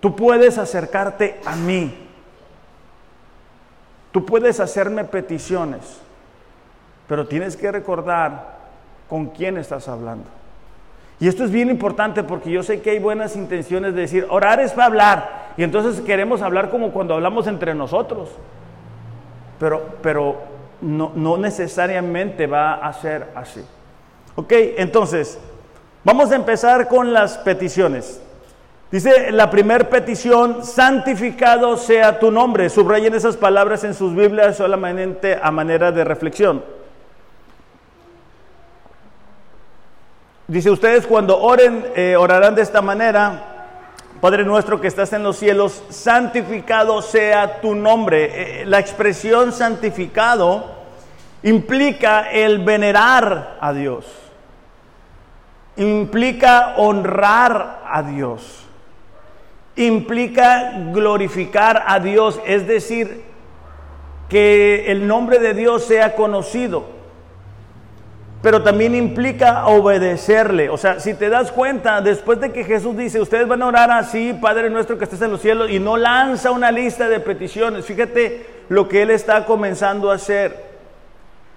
tú 0.00 0.16
puedes 0.16 0.58
acercarte 0.58 1.40
a 1.44 1.54
mí, 1.54 2.08
tú 4.10 4.26
puedes 4.26 4.58
hacerme 4.58 5.04
peticiones, 5.04 6.00
pero 7.06 7.26
tienes 7.26 7.56
que 7.56 7.70
recordar 7.70 8.59
con 9.10 9.26
quién 9.26 9.58
estás 9.58 9.88
hablando. 9.88 10.24
Y 11.18 11.28
esto 11.28 11.44
es 11.44 11.50
bien 11.50 11.68
importante 11.68 12.22
porque 12.22 12.50
yo 12.50 12.62
sé 12.62 12.80
que 12.80 12.90
hay 12.90 12.98
buenas 13.00 13.36
intenciones 13.36 13.94
de 13.94 14.02
decir, 14.02 14.26
orar 14.30 14.60
es 14.60 14.72
para 14.72 14.86
hablar. 14.86 15.52
Y 15.56 15.64
entonces 15.64 16.00
queremos 16.00 16.40
hablar 16.40 16.70
como 16.70 16.92
cuando 16.92 17.14
hablamos 17.14 17.46
entre 17.48 17.74
nosotros. 17.74 18.30
Pero, 19.58 19.96
pero 20.00 20.36
no, 20.80 21.12
no 21.14 21.36
necesariamente 21.36 22.46
va 22.46 22.74
a 22.74 22.92
ser 22.94 23.26
así. 23.34 23.62
Ok, 24.36 24.52
entonces, 24.78 25.38
vamos 26.04 26.30
a 26.30 26.36
empezar 26.36 26.88
con 26.88 27.12
las 27.12 27.36
peticiones. 27.36 28.22
Dice 28.90 29.30
la 29.32 29.50
primera 29.50 29.90
petición, 29.90 30.64
santificado 30.64 31.76
sea 31.76 32.18
tu 32.18 32.30
nombre. 32.30 32.70
Subrayen 32.70 33.14
esas 33.14 33.36
palabras 33.36 33.84
en 33.84 33.92
sus 33.92 34.14
Biblias 34.14 34.56
solamente 34.56 35.38
a 35.40 35.50
manera 35.50 35.92
de 35.92 36.04
reflexión. 36.04 36.79
Dice, 40.50 40.68
ustedes 40.68 41.06
cuando 41.06 41.40
oren, 41.40 41.86
eh, 41.94 42.16
orarán 42.16 42.56
de 42.56 42.62
esta 42.62 42.82
manera. 42.82 43.68
Padre 44.20 44.44
nuestro 44.44 44.80
que 44.80 44.88
estás 44.88 45.12
en 45.12 45.22
los 45.22 45.36
cielos, 45.36 45.84
santificado 45.90 47.02
sea 47.02 47.60
tu 47.60 47.76
nombre. 47.76 48.62
Eh, 48.62 48.66
la 48.66 48.80
expresión 48.80 49.52
santificado 49.52 50.64
implica 51.44 52.32
el 52.32 52.64
venerar 52.64 53.58
a 53.60 53.72
Dios. 53.72 54.06
Implica 55.76 56.74
honrar 56.78 57.82
a 57.86 58.02
Dios. 58.02 58.64
Implica 59.76 60.72
glorificar 60.90 61.84
a 61.86 62.00
Dios, 62.00 62.40
es 62.44 62.66
decir, 62.66 63.22
que 64.28 64.90
el 64.90 65.06
nombre 65.06 65.38
de 65.38 65.54
Dios 65.54 65.84
sea 65.84 66.16
conocido 66.16 66.99
pero 68.42 68.62
también 68.62 68.94
implica 68.94 69.66
obedecerle. 69.66 70.70
O 70.70 70.78
sea, 70.78 70.98
si 70.98 71.14
te 71.14 71.28
das 71.28 71.52
cuenta, 71.52 72.00
después 72.00 72.40
de 72.40 72.52
que 72.52 72.64
Jesús 72.64 72.96
dice, 72.96 73.20
ustedes 73.20 73.46
van 73.46 73.62
a 73.62 73.66
orar 73.66 73.90
así, 73.90 74.32
Padre 74.40 74.70
nuestro 74.70 74.96
que 74.96 75.04
estés 75.04 75.20
en 75.20 75.30
los 75.30 75.42
cielos, 75.42 75.70
y 75.70 75.78
no 75.78 75.96
lanza 75.96 76.50
una 76.50 76.70
lista 76.70 77.08
de 77.08 77.20
peticiones, 77.20 77.84
fíjate 77.84 78.46
lo 78.68 78.88
que 78.88 79.02
Él 79.02 79.10
está 79.10 79.44
comenzando 79.44 80.10
a 80.10 80.14
hacer. 80.14 80.70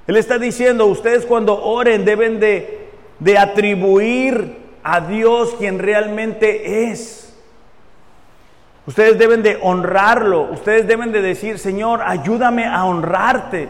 Él 0.08 0.18
está 0.18 0.38
diciendo, 0.38 0.86
ustedes 0.88 1.26
cuando 1.26 1.64
oren 1.64 2.04
deben 2.04 2.42
de, 2.42 2.90
de 3.20 3.38
atribuir 3.38 4.58
a 4.84 5.00
Dios 5.00 5.56
quien 5.58 5.80
realmente 5.80 6.92
es. 6.92 7.34
Ustedes 8.86 9.18
deben 9.18 9.42
de 9.42 9.58
honrarlo, 9.62 10.42
ustedes 10.52 10.86
deben 10.86 11.14
de 11.14 11.22
decir, 11.22 11.58
Señor, 11.58 12.02
ayúdame 12.06 12.66
a 12.66 12.84
honrarte. 12.84 13.70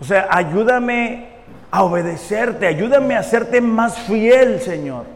O 0.00 0.04
sea, 0.04 0.26
ayúdame 0.28 1.31
a 1.72 1.82
obedecerte. 1.82 2.66
Ayúdame 2.66 3.16
a 3.16 3.20
hacerte 3.20 3.60
más 3.60 3.98
fiel, 4.00 4.60
Señor. 4.60 5.06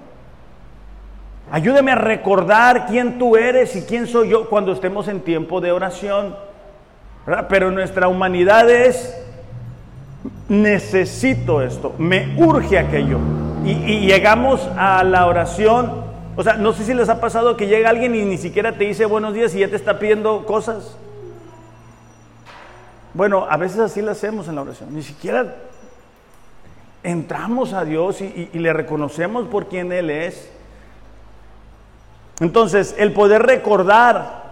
Ayúdame 1.52 1.92
a 1.92 1.96
recordar 1.96 2.86
quién 2.86 3.18
tú 3.18 3.36
eres 3.36 3.76
y 3.76 3.82
quién 3.82 4.08
soy 4.08 4.30
yo 4.30 4.48
cuando 4.48 4.72
estemos 4.72 5.06
en 5.06 5.20
tiempo 5.20 5.60
de 5.60 5.70
oración. 5.70 6.34
Pero 7.48 7.70
nuestra 7.70 8.08
humanidad 8.08 8.68
es, 8.70 9.16
necesito 10.48 11.62
esto, 11.62 11.94
me 11.98 12.34
urge 12.38 12.78
aquello. 12.78 13.18
Y, 13.64 14.06
llegamos 14.06 14.66
a 14.76 15.04
la 15.04 15.26
oración. 15.26 16.06
O 16.36 16.42
sea, 16.42 16.54
no 16.54 16.72
sé 16.72 16.84
si 16.84 16.94
les 16.94 17.08
ha 17.08 17.20
pasado 17.20 17.56
que 17.56 17.66
llega 17.66 17.90
alguien 17.90 18.14
y 18.14 18.24
ni 18.24 18.38
siquiera 18.38 18.72
te 18.72 18.84
dice 18.84 19.04
buenos 19.04 19.34
días 19.34 19.54
y 19.54 19.60
ya 19.60 19.68
te 19.68 19.76
está 19.76 19.98
pidiendo 19.98 20.46
cosas. 20.46 20.96
Bueno, 23.12 23.46
a 23.48 23.56
veces 23.56 23.78
así 23.80 24.02
lo 24.02 24.12
hacemos 24.12 24.48
en 24.48 24.54
la 24.54 24.62
oración. 24.62 24.94
Ni 24.94 25.02
siquiera 25.02 25.54
entramos 27.06 27.72
a 27.72 27.84
Dios 27.84 28.20
y, 28.20 28.50
le 28.52 28.72
reconocemos 28.72 29.46
por 29.46 29.68
quien 29.68 29.92
Él 29.92 30.10
es. 30.10 30.50
Entonces, 32.40 32.96
el 32.98 33.12
poder 33.12 33.42
recordar 33.42 34.44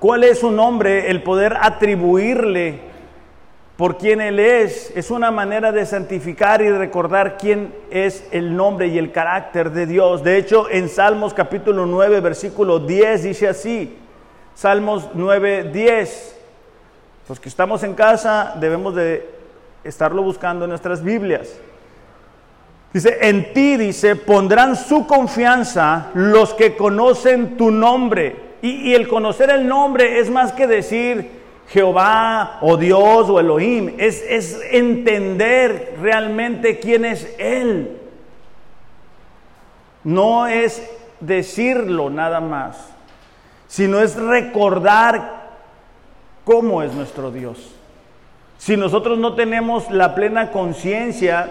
cuál 0.00 0.24
es 0.24 0.40
su 0.40 0.50
nombre, 0.50 1.10
el 1.10 1.22
poder 1.22 1.58
atribuirle 1.60 2.80
por 3.76 3.98
quién 3.98 4.22
Él 4.22 4.40
es. 4.40 4.90
Es 4.96 5.10
una 5.10 5.30
manera 5.30 5.72
de 5.72 5.84
santificar 5.84 6.62
y 6.62 6.70
recordar 6.70 7.36
quién 7.36 7.74
es 7.90 8.26
el 8.32 8.56
nombre 8.56 8.88
y 8.88 8.96
el 8.96 9.12
carácter 9.12 9.70
de 9.72 9.86
Dios. 9.86 10.24
De 10.24 10.38
hecho, 10.38 10.70
en 10.70 10.88
Salmos 10.88 11.34
capítulo 11.34 11.84
9, 11.84 12.20
versículo 12.20 12.78
10 12.78 13.22
dice 13.24 13.48
así. 13.48 13.98
Salmos 14.54 15.10
9, 15.12 15.64
10. 15.64 16.38
Los 17.28 17.38
que 17.40 17.50
estamos 17.50 17.82
en 17.82 17.92
casa 17.92 18.54
debemos 18.58 18.94
de 18.94 19.35
estarlo 19.86 20.22
buscando 20.22 20.64
en 20.64 20.70
nuestras 20.70 21.02
Biblias. 21.02 21.58
Dice, 22.92 23.18
en 23.20 23.52
ti, 23.52 23.76
dice, 23.76 24.16
pondrán 24.16 24.76
su 24.76 25.06
confianza 25.06 26.10
los 26.14 26.54
que 26.54 26.76
conocen 26.76 27.56
tu 27.56 27.70
nombre. 27.70 28.36
Y, 28.62 28.90
y 28.90 28.94
el 28.94 29.06
conocer 29.06 29.50
el 29.50 29.66
nombre 29.68 30.18
es 30.18 30.30
más 30.30 30.52
que 30.52 30.66
decir, 30.66 31.30
Jehová 31.68 32.58
o 32.60 32.76
Dios 32.76 33.28
o 33.28 33.40
Elohim, 33.40 33.94
es, 33.98 34.22
es 34.28 34.60
entender 34.70 35.96
realmente 36.00 36.78
quién 36.78 37.04
es 37.04 37.34
Él. 37.38 38.00
No 40.04 40.46
es 40.46 40.88
decirlo 41.18 42.08
nada 42.08 42.40
más, 42.40 42.76
sino 43.66 44.00
es 44.00 44.14
recordar 44.16 45.50
cómo 46.44 46.82
es 46.82 46.92
nuestro 46.94 47.32
Dios. 47.32 47.75
Si 48.58 48.76
nosotros 48.76 49.18
no 49.18 49.34
tenemos 49.34 49.90
la 49.90 50.14
plena 50.14 50.50
conciencia 50.50 51.48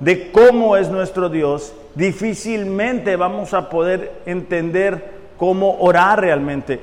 de 0.00 0.32
cómo 0.32 0.76
es 0.76 0.88
nuestro 0.88 1.28
Dios, 1.28 1.74
difícilmente 1.94 3.16
vamos 3.16 3.54
a 3.54 3.68
poder 3.68 4.22
entender 4.26 5.20
cómo 5.36 5.78
orar 5.80 6.20
realmente. 6.20 6.80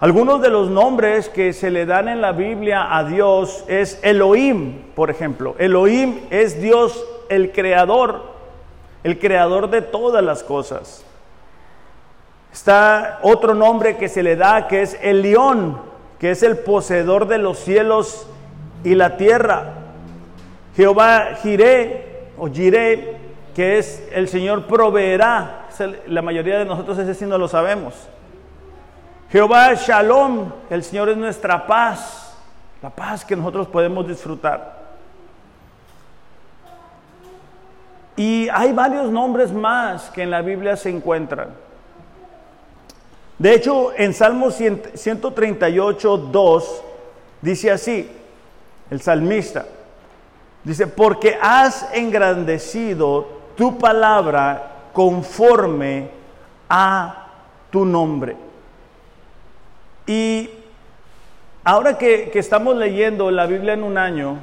Algunos 0.00 0.40
de 0.40 0.48
los 0.48 0.70
nombres 0.70 1.28
que 1.28 1.52
se 1.52 1.70
le 1.70 1.84
dan 1.84 2.06
en 2.08 2.20
la 2.20 2.30
Biblia 2.30 2.96
a 2.96 3.02
Dios 3.02 3.64
es 3.66 3.98
Elohim, 4.02 4.82
por 4.94 5.10
ejemplo. 5.10 5.56
Elohim 5.58 6.20
es 6.30 6.62
Dios 6.62 7.04
el 7.28 7.50
creador, 7.50 8.22
el 9.02 9.18
creador 9.18 9.70
de 9.70 9.82
todas 9.82 10.22
las 10.22 10.44
cosas. 10.44 11.04
Está 12.52 13.18
otro 13.22 13.54
nombre 13.54 13.96
que 13.96 14.08
se 14.08 14.22
le 14.22 14.36
da 14.36 14.68
que 14.68 14.82
es 14.82 14.96
Elión, 15.02 15.80
que 16.18 16.30
es 16.30 16.42
el 16.42 16.58
poseedor 16.58 17.28
de 17.28 17.38
los 17.38 17.58
cielos 17.58 18.26
y 18.84 18.94
la 18.94 19.16
tierra. 19.16 19.74
Jehová 20.76 21.36
Jiré 21.42 22.30
o 22.36 22.48
Jiré, 22.48 23.16
que 23.54 23.78
es 23.78 24.06
el 24.12 24.28
Señor 24.28 24.66
proveerá. 24.66 25.66
La 26.06 26.22
mayoría 26.22 26.58
de 26.58 26.64
nosotros 26.64 26.98
ese 26.98 27.14
sí 27.14 27.24
no 27.24 27.38
lo 27.38 27.48
sabemos. 27.48 27.94
Jehová 29.30 29.74
Shalom, 29.74 30.52
el 30.70 30.82
Señor 30.82 31.10
es 31.10 31.16
nuestra 31.16 31.66
paz, 31.66 32.36
la 32.82 32.90
paz 32.90 33.24
que 33.24 33.36
nosotros 33.36 33.68
podemos 33.68 34.06
disfrutar. 34.08 34.78
Y 38.16 38.48
hay 38.48 38.72
varios 38.72 39.10
nombres 39.10 39.52
más 39.52 40.10
que 40.10 40.22
en 40.22 40.30
la 40.30 40.42
Biblia 40.42 40.76
se 40.76 40.90
encuentran. 40.90 41.67
De 43.38 43.54
hecho, 43.54 43.92
en 43.96 44.12
Salmo 44.14 44.50
138, 44.50 46.16
2, 46.16 46.82
dice 47.40 47.70
así, 47.70 48.10
el 48.90 49.00
salmista, 49.00 49.66
dice, 50.64 50.88
porque 50.88 51.38
has 51.40 51.88
engrandecido 51.94 53.28
tu 53.56 53.78
palabra 53.78 54.72
conforme 54.92 56.08
a 56.68 57.28
tu 57.70 57.84
nombre. 57.84 58.36
Y 60.04 60.50
ahora 61.62 61.96
que, 61.96 62.32
estamos 62.34 62.76
leyendo 62.76 63.30
la 63.30 63.46
Biblia 63.46 63.74
en 63.74 63.84
un 63.84 63.98
año, 63.98 64.38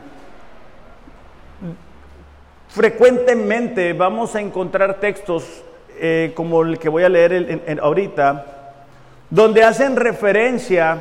frecuentemente 2.69 3.91
vamos 3.91 4.35
a 4.35 4.41
encontrar 4.41 5.01
textos 5.01 5.63
eh, 5.97 6.31
como 6.33 6.61
el 6.61 6.79
que 6.79 6.87
voy 6.87 7.03
a 7.03 7.09
leer 7.09 7.79
ahorita, 7.81 8.54
donde 9.35 9.65
hacen 9.65 9.97
referencia 9.97 10.97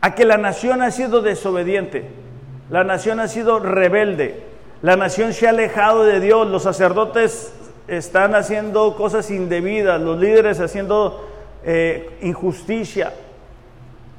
a 0.00 0.14
que 0.14 0.24
la 0.24 0.38
nación 0.38 0.80
ha 0.80 0.90
sido 0.90 1.20
desobediente, 1.20 2.06
la 2.70 2.84
nación 2.84 3.20
ha 3.20 3.28
sido 3.28 3.58
rebelde, 3.58 4.40
la 4.80 4.96
nación 4.96 5.34
se 5.34 5.46
ha 5.46 5.50
alejado 5.50 6.04
de 6.04 6.20
Dios, 6.20 6.48
los 6.48 6.62
sacerdotes 6.62 7.52
están 7.86 8.34
haciendo 8.34 8.96
cosas 8.96 9.30
indebidas, 9.30 10.00
los 10.00 10.18
líderes 10.18 10.58
haciendo 10.58 11.28
eh, 11.64 12.16
injusticia. 12.22 13.12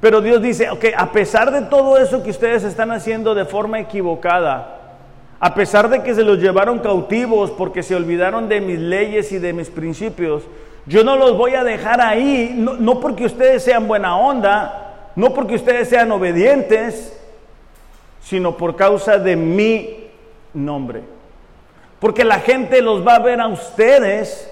Pero 0.00 0.20
Dios 0.20 0.40
dice, 0.40 0.70
ok, 0.70 0.84
a 0.96 1.10
pesar 1.10 1.50
de 1.50 1.62
todo 1.62 1.98
eso 1.98 2.22
que 2.22 2.30
ustedes 2.30 2.62
están 2.62 2.92
haciendo 2.92 3.34
de 3.34 3.44
forma 3.44 3.80
equivocada, 3.80 4.98
a 5.40 5.52
pesar 5.52 5.88
de 5.88 6.04
que 6.04 6.14
se 6.14 6.22
los 6.22 6.38
llevaron 6.38 6.78
cautivos 6.78 7.50
porque 7.50 7.82
se 7.82 7.96
olvidaron 7.96 8.48
de 8.48 8.60
mis 8.60 8.78
leyes 8.78 9.32
y 9.32 9.38
de 9.38 9.52
mis 9.52 9.68
principios, 9.68 10.44
yo 10.86 11.02
no 11.02 11.16
los 11.16 11.36
voy 11.36 11.54
a 11.54 11.64
dejar 11.64 12.00
ahí, 12.00 12.54
no, 12.56 13.00
porque 13.00 13.26
ustedes 13.26 13.64
sean 13.64 13.88
buena 13.88 14.16
onda, 14.16 15.10
no 15.16 15.34
porque 15.34 15.56
ustedes 15.56 15.88
sean 15.88 16.12
obedientes, 16.12 17.18
sino 18.22 18.56
por 18.56 18.76
causa 18.76 19.18
de 19.18 19.34
mi 19.34 20.06
nombre. 20.54 21.02
Porque 21.98 22.24
la 22.24 22.38
gente 22.38 22.82
los 22.82 23.04
va 23.04 23.16
a 23.16 23.20
ver 23.20 23.40
a 23.40 23.48
ustedes 23.48 24.48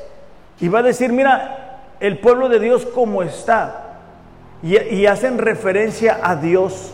y 0.60 0.68
va 0.68 0.80
a 0.80 0.82
decir, 0.82 1.12
mira, 1.12 1.82
el 2.00 2.18
pueblo 2.18 2.48
de 2.48 2.58
Dios 2.58 2.84
como 2.84 3.22
está. 3.22 3.80
Y, 4.62 5.04
hacen 5.04 5.36
referencia 5.36 6.20
a 6.22 6.36
Dios. 6.36 6.92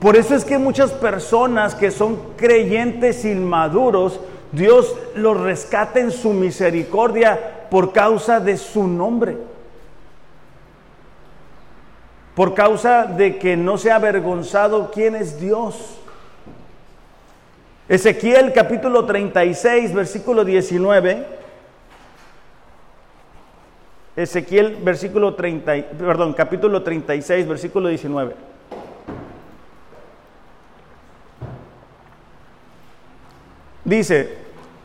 Por 0.00 0.16
eso 0.16 0.34
es 0.34 0.44
que 0.44 0.58
muchas 0.58 0.90
personas 0.90 1.76
que 1.76 1.92
son 1.92 2.34
creyentes 2.36 3.24
inmaduros, 3.24 4.18
Dios 4.50 4.96
los 5.14 5.40
rescata 5.40 6.00
en 6.00 6.10
su 6.10 6.30
misericordia 6.30 7.57
por 7.70 7.92
causa 7.92 8.40
de 8.40 8.56
su 8.56 8.86
nombre. 8.86 9.36
Por 12.34 12.54
causa 12.54 13.04
de 13.04 13.38
que 13.38 13.56
no 13.56 13.78
se 13.78 13.90
ha 13.90 13.96
avergonzado 13.96 14.90
quién 14.92 15.16
es 15.16 15.40
Dios. 15.40 15.98
Ezequiel 17.88 18.52
capítulo 18.52 19.06
36, 19.06 19.94
versículo 19.94 20.44
19. 20.44 21.38
Ezequiel 24.14 24.76
versículo 24.82 25.34
30, 25.34 25.72
perdón, 25.96 26.32
capítulo 26.34 26.82
36, 26.82 27.46
versículo 27.48 27.88
19. 27.88 28.34
Dice, 33.84 34.36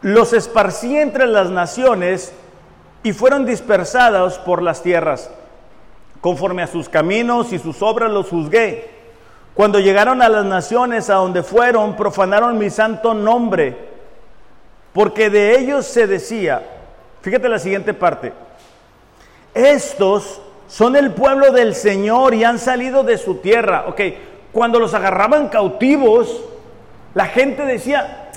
los 0.02 0.34
esparcí 0.34 0.96
entre 0.98 1.26
las 1.26 1.50
naciones 1.50 2.34
y 3.04 3.14
fueron 3.14 3.46
dispersados 3.46 4.40
por 4.40 4.62
las 4.62 4.82
tierras. 4.82 5.30
Conforme 6.22 6.64
a 6.64 6.68
sus 6.68 6.88
caminos 6.88 7.52
y 7.52 7.60
sus 7.60 7.82
obras 7.82 8.10
los 8.10 8.30
juzgué. 8.30 8.90
Cuando 9.54 9.80
llegaron 9.80 10.22
a 10.22 10.30
las 10.30 10.46
naciones 10.46 11.10
a 11.10 11.16
donde 11.16 11.44
fueron, 11.44 11.96
profanaron 11.96 12.58
mi 12.58 12.70
santo 12.70 13.14
nombre, 13.14 13.78
porque 14.94 15.30
de 15.30 15.60
ellos 15.60 15.86
se 15.86 16.08
decía, 16.08 16.64
fíjate 17.22 17.50
la 17.50 17.60
siguiente 17.60 17.94
parte, 17.94 18.34
estos 19.54 20.42
son 20.68 20.96
el 20.96 21.12
pueblo 21.12 21.52
del 21.52 21.76
Señor 21.76 22.34
y 22.34 22.44
han 22.44 22.58
salido 22.58 23.04
de 23.04 23.20
su 23.20 23.36
tierra. 23.36 23.86
Ok, 23.88 24.02
cuando 24.52 24.80
los 24.80 24.96
agarraban 24.96 25.50
cautivos, 25.50 26.42
la 27.14 27.28
gente 27.28 27.64
decía, 27.64 28.32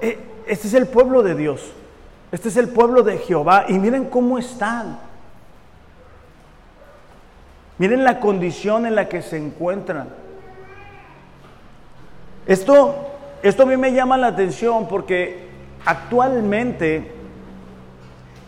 eh, 0.00 0.18
este 0.46 0.68
es 0.68 0.74
el 0.74 0.86
pueblo 0.86 1.22
de 1.22 1.34
Dios, 1.34 1.60
este 2.32 2.48
es 2.48 2.56
el 2.56 2.68
pueblo 2.68 3.02
de 3.02 3.18
Jehová 3.18 3.66
y 3.68 3.74
miren 3.74 4.04
cómo 4.04 4.38
están. 4.38 4.98
Miren 7.78 8.04
la 8.04 8.20
condición 8.20 8.86
en 8.86 8.94
la 8.94 9.08
que 9.08 9.22
se 9.22 9.36
encuentran. 9.36 10.08
Esto, 12.46 12.94
esto 13.42 13.62
a 13.62 13.66
mí 13.66 13.76
me 13.76 13.92
llama 13.92 14.18
la 14.18 14.28
atención 14.28 14.86
porque 14.86 15.48
actualmente 15.84 17.20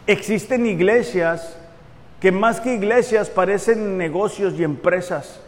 Existen 0.07 0.67
iglesias 0.67 1.57
que 2.21 2.33
más 2.33 2.61
que 2.61 2.75
iglesias 2.75 3.31
parecen 3.31 3.97
negocios 3.99 4.55
y 4.55 4.65
empresas, 4.65 5.41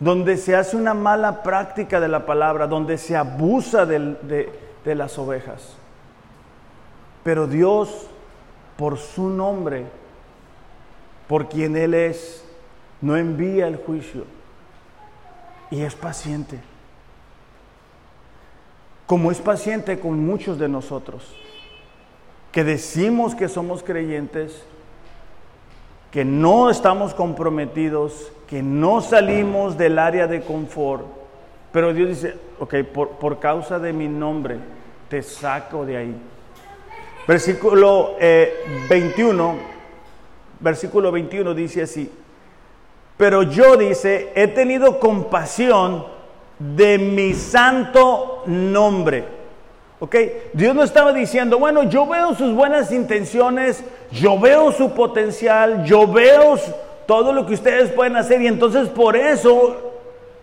donde 0.00 0.36
se 0.36 0.56
hace 0.56 0.76
una 0.76 0.94
mala 0.94 1.42
práctica 1.42 2.00
de 2.00 2.08
la 2.08 2.26
palabra, 2.26 2.66
donde 2.66 2.98
se 2.98 3.16
abusa 3.16 3.86
de, 3.86 4.50
de 4.84 4.94
las 4.94 5.18
ovejas. 5.18 5.76
Pero 7.24 7.48
Dios, 7.48 8.06
por 8.76 8.98
su 8.98 9.28
nombre, 9.28 9.86
por 11.26 11.48
quien 11.48 11.76
Él 11.76 11.94
es, 11.94 12.44
no 13.00 13.16
envía 13.16 13.66
el 13.66 13.76
juicio 13.76 14.24
y 15.70 15.82
es 15.82 15.94
paciente. 15.96 16.60
Como 19.06 19.32
es 19.32 19.40
paciente 19.40 19.98
con 19.98 20.24
muchos 20.24 20.58
de 20.58 20.68
nosotros 20.68 21.34
que 22.54 22.62
decimos 22.62 23.34
que 23.34 23.48
somos 23.48 23.82
creyentes, 23.82 24.64
que 26.12 26.24
no 26.24 26.70
estamos 26.70 27.12
comprometidos, 27.12 28.30
que 28.46 28.62
no 28.62 29.00
salimos 29.00 29.76
del 29.76 29.98
área 29.98 30.28
de 30.28 30.40
confort, 30.40 31.04
pero 31.72 31.92
Dios 31.92 32.10
dice, 32.10 32.36
ok, 32.60 32.76
por, 33.18 33.40
causa 33.40 33.80
de 33.80 33.92
mi 33.92 34.06
nombre, 34.06 34.58
te 35.08 35.20
saco 35.20 35.84
de 35.84 35.96
ahí. 35.96 36.16
Versículo 37.26 38.16
21, 38.88 39.52
eh, 39.52 39.56
versículo 40.60 41.10
21 41.10 41.54
dice 41.54 41.82
así, 41.82 42.10
pero 43.16 43.42
yo 43.44 43.76
dice, 43.76 44.32
he 44.34 44.48
tenido 44.48 44.98
compasión 44.98 46.04
de 46.58 46.98
mi 46.98 47.32
santo 47.32 48.42
nombre. 48.46 49.24
¿Ok? 50.00 50.16
Dios 50.52 50.74
no 50.74 50.82
estaba 50.82 51.12
diciendo, 51.12 51.58
bueno, 51.58 51.84
yo 51.84 52.06
veo 52.06 52.34
sus 52.34 52.52
buenas 52.52 52.92
intenciones, 52.92 53.82
yo 54.10 54.38
veo 54.38 54.70
su 54.72 54.92
potencial, 54.92 55.84
yo 55.84 56.06
veo 56.06 56.56
todo 57.06 57.32
lo 57.32 57.46
que 57.46 57.54
ustedes 57.54 57.90
pueden 57.90 58.16
hacer 58.16 58.42
y 58.42 58.48
entonces 58.48 58.88
por 58.88 59.16
eso 59.16 59.92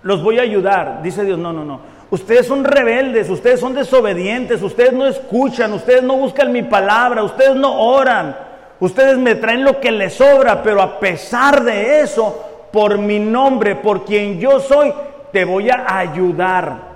los 0.02 0.24
voy 0.24 0.40
a 0.40 0.44
ayudar. 0.44 1.02
Dice 1.04 1.24
Dios, 1.24 1.38
no, 1.38 1.54
no, 1.54 1.64
no. 1.64 1.91
Ustedes 2.12 2.46
son 2.46 2.66
rebeldes, 2.66 3.30
ustedes 3.30 3.62
son 3.62 3.74
desobedientes, 3.74 4.62
ustedes 4.62 4.92
no 4.92 5.08
escuchan, 5.08 5.72
ustedes 5.72 6.04
no 6.04 6.18
buscan 6.18 6.52
mi 6.52 6.62
palabra, 6.62 7.24
ustedes 7.24 7.56
no 7.56 7.82
oran, 7.82 8.36
ustedes 8.82 9.18
me 9.18 9.36
traen 9.36 9.64
lo 9.64 9.80
que 9.80 9.94
les 9.94 10.16
sobra, 10.16 10.62
pero 10.62 10.82
a 10.82 11.00
pesar 11.00 11.64
de 11.64 12.02
eso, 12.02 12.68
por 12.74 12.98
mi 12.98 13.18
nombre, 13.18 13.76
por 13.78 14.04
quien 14.04 14.42
yo 14.42 14.60
soy, 14.60 14.94
te 15.32 15.46
voy 15.46 15.70
a 15.70 15.86
ayudar. 15.98 16.92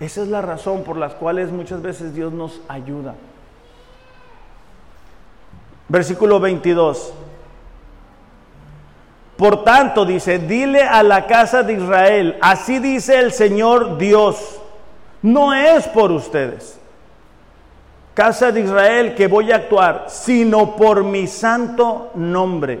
Esa 0.00 0.22
es 0.22 0.28
la 0.28 0.42
razón 0.42 0.82
por 0.82 0.96
la 0.96 1.10
cual 1.10 1.46
muchas 1.52 1.80
veces 1.80 2.12
Dios 2.12 2.32
nos 2.32 2.60
ayuda. 2.66 3.14
Versículo 5.88 6.40
22. 6.40 7.14
Por 9.36 9.64
tanto, 9.64 10.04
dice, 10.04 10.38
dile 10.38 10.82
a 10.82 11.02
la 11.02 11.26
casa 11.26 11.62
de 11.62 11.74
Israel, 11.74 12.36
así 12.40 12.78
dice 12.78 13.18
el 13.18 13.32
Señor 13.32 13.98
Dios, 13.98 14.60
no 15.22 15.54
es 15.54 15.88
por 15.88 16.12
ustedes, 16.12 16.78
casa 18.14 18.52
de 18.52 18.60
Israel, 18.60 19.14
que 19.14 19.26
voy 19.26 19.52
a 19.52 19.56
actuar, 19.56 20.06
sino 20.08 20.76
por 20.76 21.04
mi 21.04 21.26
santo 21.26 22.10
nombre, 22.14 22.80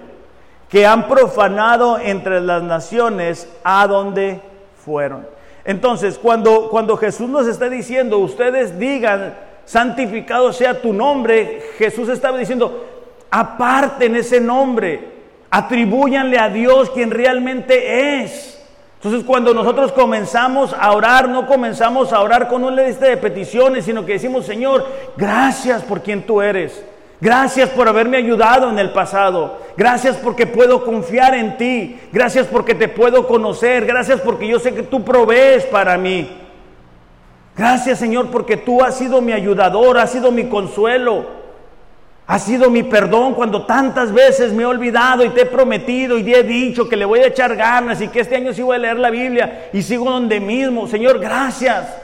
que 0.68 0.86
han 0.86 1.08
profanado 1.08 1.98
entre 1.98 2.40
las 2.40 2.62
naciones 2.62 3.48
a 3.64 3.86
donde 3.86 4.40
fueron. 4.84 5.26
Entonces, 5.64 6.18
cuando, 6.18 6.68
cuando 6.68 6.96
Jesús 6.96 7.28
nos 7.28 7.46
está 7.46 7.68
diciendo, 7.68 8.18
ustedes 8.18 8.78
digan, 8.78 9.34
santificado 9.64 10.52
sea 10.52 10.80
tu 10.80 10.92
nombre, 10.92 11.62
Jesús 11.78 12.08
estaba 12.08 12.36
diciendo, 12.36 12.86
aparten 13.30 14.16
ese 14.16 14.40
nombre, 14.40 15.21
atribúyanle 15.52 16.38
a 16.38 16.48
Dios 16.48 16.90
quien 16.90 17.10
realmente 17.10 18.22
es. 18.22 18.58
Entonces 18.94 19.22
cuando 19.22 19.52
nosotros 19.52 19.92
comenzamos 19.92 20.74
a 20.78 20.92
orar, 20.92 21.28
no 21.28 21.46
comenzamos 21.46 22.12
a 22.12 22.20
orar 22.20 22.48
con 22.48 22.64
una 22.64 22.82
lista 22.82 23.06
de 23.06 23.18
peticiones, 23.18 23.84
sino 23.84 24.06
que 24.06 24.14
decimos, 24.14 24.46
Señor, 24.46 24.86
gracias 25.16 25.82
por 25.82 26.02
quien 26.02 26.22
tú 26.22 26.40
eres. 26.40 26.82
Gracias 27.20 27.68
por 27.68 27.86
haberme 27.86 28.16
ayudado 28.16 28.70
en 28.70 28.78
el 28.78 28.92
pasado. 28.92 29.58
Gracias 29.76 30.16
porque 30.16 30.46
puedo 30.46 30.84
confiar 30.84 31.34
en 31.34 31.58
ti. 31.58 32.00
Gracias 32.12 32.46
porque 32.46 32.74
te 32.74 32.88
puedo 32.88 33.28
conocer. 33.28 33.84
Gracias 33.84 34.22
porque 34.22 34.48
yo 34.48 34.58
sé 34.58 34.72
que 34.72 34.82
tú 34.82 35.04
provees 35.04 35.64
para 35.66 35.98
mí. 35.98 36.30
Gracias 37.54 37.98
Señor 37.98 38.30
porque 38.30 38.56
tú 38.56 38.82
has 38.82 38.96
sido 38.96 39.20
mi 39.20 39.32
ayudador, 39.32 39.98
has 39.98 40.12
sido 40.12 40.32
mi 40.32 40.44
consuelo. 40.44 41.41
Has 42.32 42.44
sido 42.44 42.70
mi 42.70 42.82
perdón 42.82 43.34
cuando 43.34 43.66
tantas 43.66 44.10
veces 44.10 44.54
me 44.54 44.62
he 44.62 44.64
olvidado 44.64 45.22
y 45.22 45.28
te 45.28 45.42
he 45.42 45.44
prometido 45.44 46.16
y 46.16 46.24
te 46.24 46.38
he 46.38 46.42
dicho 46.42 46.88
que 46.88 46.96
le 46.96 47.04
voy 47.04 47.20
a 47.20 47.26
echar 47.26 47.54
ganas 47.54 48.00
y 48.00 48.08
que 48.08 48.20
este 48.20 48.36
año 48.36 48.54
sí 48.54 48.62
voy 48.62 48.76
a 48.76 48.78
leer 48.78 48.98
la 48.98 49.10
Biblia 49.10 49.68
y 49.70 49.82
sigo 49.82 50.10
donde 50.10 50.40
mismo. 50.40 50.88
Señor, 50.88 51.18
gracias. 51.18 51.94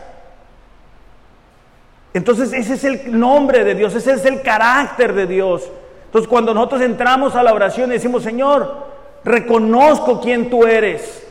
Entonces 2.13 2.53
ese 2.53 2.75
es 2.75 2.85
el 2.85 3.19
nombre 3.19 3.65
de 3.65 3.75
Dios, 3.75 3.95
ese 3.95 4.13
es 4.13 4.27
el 4.27 4.43
carácter 4.43 5.15
de 5.15 5.27
Dios. 5.27 5.67
Entonces 6.05 6.29
cuando 6.29 6.53
nosotros 6.53 6.83
entramos 6.83 7.35
a 7.35 7.43
la 7.43 7.55
oración 7.55 7.89
y 7.89 7.95
decimos, 7.95 8.23
Señor, 8.23 8.87
reconozco 9.25 10.21
quién 10.21 10.51
tú 10.51 10.67
eres. 10.67 11.27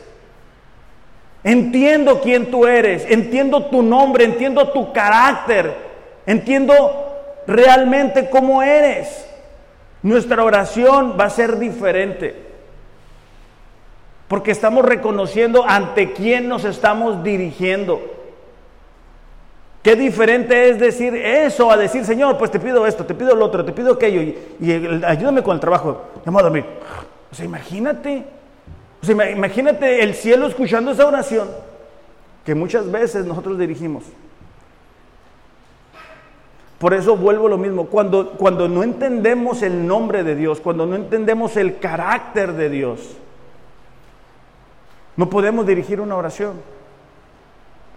Entiendo 1.44 2.20
quién 2.20 2.50
tú 2.50 2.66
eres, 2.66 3.06
entiendo 3.08 3.66
tu 3.66 3.80
nombre, 3.80 4.24
entiendo 4.24 4.70
tu 4.70 4.92
carácter, 4.92 5.72
entiendo 6.26 7.07
realmente 7.48 8.28
cómo 8.28 8.62
eres. 8.62 9.26
Nuestra 10.02 10.44
oración 10.44 11.16
va 11.18 11.24
a 11.24 11.30
ser 11.30 11.58
diferente. 11.58 12.46
Porque 14.28 14.50
estamos 14.50 14.84
reconociendo 14.84 15.64
ante 15.66 16.12
quién 16.12 16.46
nos 16.48 16.64
estamos 16.64 17.24
dirigiendo. 17.24 18.00
Qué 19.82 19.96
diferente 19.96 20.68
es 20.68 20.78
decir 20.78 21.14
eso 21.16 21.70
a 21.70 21.76
decir, 21.78 22.04
Señor, 22.04 22.36
pues 22.36 22.50
te 22.50 22.60
pido 22.60 22.86
esto, 22.86 23.06
te 23.06 23.14
pido 23.14 23.34
lo 23.34 23.46
otro, 23.46 23.64
te 23.64 23.72
pido 23.72 23.94
aquello 23.94 24.20
y, 24.20 25.02
ayúdame 25.06 25.42
con 25.42 25.54
el 25.54 25.60
trabajo. 25.60 26.02
Llamo 26.26 26.40
a 26.40 26.42
dormir. 26.42 26.66
O 27.32 27.34
sea, 27.34 27.46
imagínate, 27.46 28.24
imagínate 29.32 30.02
el 30.02 30.14
cielo 30.14 30.46
escuchando 30.46 30.90
esa 30.90 31.06
oración 31.06 31.48
que 32.44 32.54
muchas 32.54 32.90
veces 32.90 33.24
nosotros 33.24 33.58
dirigimos. 33.58 34.04
Por 36.78 36.94
eso 36.94 37.16
vuelvo 37.16 37.48
a 37.48 37.50
lo 37.50 37.58
mismo, 37.58 37.86
cuando, 37.86 38.30
cuando 38.32 38.68
no 38.68 38.84
entendemos 38.84 39.62
el 39.62 39.86
nombre 39.86 40.22
de 40.22 40.36
Dios, 40.36 40.60
cuando 40.60 40.86
no 40.86 40.94
entendemos 40.94 41.56
el 41.56 41.78
carácter 41.78 42.52
de 42.52 42.70
Dios, 42.70 43.16
no 45.16 45.28
podemos 45.28 45.66
dirigir 45.66 46.00
una 46.00 46.14
oración. 46.14 46.54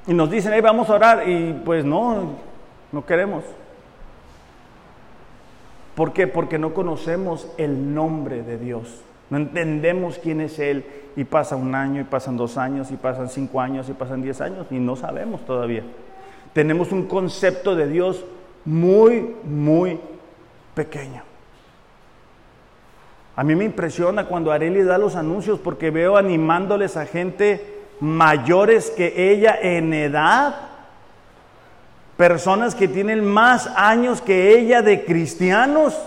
Y 0.07 0.13
nos 0.15 0.31
dicen, 0.31 0.59
vamos 0.63 0.89
a 0.89 0.95
orar. 0.95 1.29
Y 1.29 1.53
pues 1.63 1.85
no, 1.85 2.31
no 2.91 3.05
queremos. 3.05 3.43
¿Por 5.93 6.13
qué? 6.13 6.25
Porque 6.25 6.57
no 6.57 6.73
conocemos 6.73 7.47
el 7.57 7.93
nombre 7.93 8.41
de 8.41 8.57
Dios. 8.57 9.01
No 9.29 9.37
entendemos 9.37 10.17
quién 10.17 10.41
es 10.41 10.57
Él. 10.57 10.83
Y 11.15 11.25
pasa 11.25 11.55
un 11.55 11.75
año, 11.75 12.01
y 12.01 12.05
pasan 12.05 12.37
dos 12.37 12.57
años, 12.57 12.89
y 12.89 12.95
pasan 12.95 13.29
cinco 13.29 13.61
años, 13.61 13.87
y 13.89 13.93
pasan 13.93 14.23
diez 14.23 14.41
años, 14.41 14.65
y 14.71 14.79
no 14.79 14.95
sabemos 14.95 15.45
todavía. 15.45 15.83
Tenemos 16.53 16.91
un 16.91 17.05
concepto 17.05 17.75
de 17.75 17.87
Dios 17.87 18.25
muy, 18.65 19.35
muy 19.43 19.99
pequeño. 20.73 21.23
A 23.35 23.43
mí 23.43 23.55
me 23.55 23.65
impresiona 23.65 24.25
cuando 24.25 24.51
Areli 24.51 24.83
da 24.83 24.97
los 24.97 25.15
anuncios 25.15 25.59
porque 25.59 25.89
veo 25.89 26.17
animándoles 26.17 26.97
a 26.97 27.05
gente 27.05 27.79
mayores 27.99 28.89
que 28.91 29.31
ella 29.31 29.57
en 29.61 29.93
edad, 29.93 30.55
personas 32.17 32.75
que 32.75 32.87
tienen 32.87 33.23
más 33.25 33.67
años 33.75 34.21
que 34.21 34.57
ella 34.57 34.81
de 34.81 35.05
cristianos, 35.05 35.97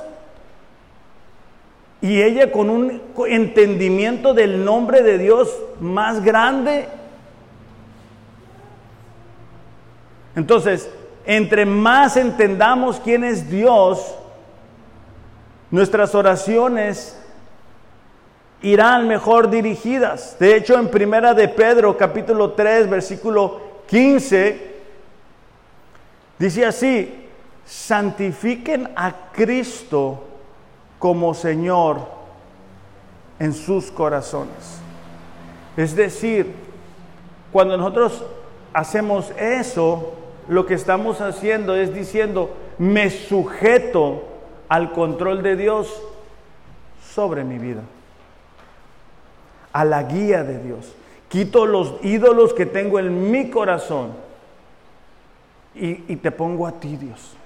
y 2.04 2.20
ella 2.20 2.52
con 2.52 2.68
un 2.68 3.00
entendimiento 3.26 4.34
del 4.34 4.62
nombre 4.62 5.02
de 5.02 5.16
Dios 5.16 5.58
más 5.80 6.22
grande. 6.22 6.86
Entonces, 10.36 10.90
entre 11.26 11.64
más 11.64 12.16
entendamos 12.16 13.00
quién 13.00 13.24
es 13.24 13.50
Dios, 13.50 14.14
nuestras 15.70 16.14
oraciones 16.14 17.18
irán 18.62 19.08
mejor 19.08 19.50
dirigidas. 19.50 20.36
De 20.38 20.56
hecho, 20.56 20.78
en 20.78 20.88
Primera 20.88 21.34
de 21.34 21.48
Pedro, 21.48 21.96
capítulo 21.96 22.52
3, 22.52 22.88
versículo 22.88 23.60
15, 23.86 24.74
dice 26.38 26.66
así, 26.66 27.26
santifiquen 27.64 28.90
a 28.96 29.30
Cristo 29.32 30.24
como 30.98 31.34
Señor 31.34 32.08
en 33.38 33.52
sus 33.52 33.90
corazones. 33.90 34.80
Es 35.76 35.94
decir, 35.96 36.54
cuando 37.52 37.76
nosotros 37.76 38.24
hacemos 38.72 39.30
eso, 39.38 40.14
lo 40.48 40.66
que 40.66 40.74
estamos 40.74 41.20
haciendo 41.20 41.74
es 41.74 41.94
diciendo, 41.94 42.54
me 42.78 43.10
sujeto 43.10 44.24
al 44.68 44.92
control 44.92 45.42
de 45.42 45.56
Dios 45.56 46.02
sobre 47.02 47.44
mi 47.44 47.58
vida 47.58 47.82
a 49.74 49.84
la 49.84 50.04
guía 50.04 50.44
de 50.44 50.60
Dios. 50.60 50.94
Quito 51.28 51.66
los 51.66 51.96
ídolos 52.02 52.54
que 52.54 52.64
tengo 52.64 53.00
en 53.00 53.30
mi 53.30 53.50
corazón 53.50 54.12
y, 55.74 56.16
te 56.16 56.30
pongo 56.30 56.64
a 56.66 56.72
ti, 56.72 56.96
Dios. 56.96 57.36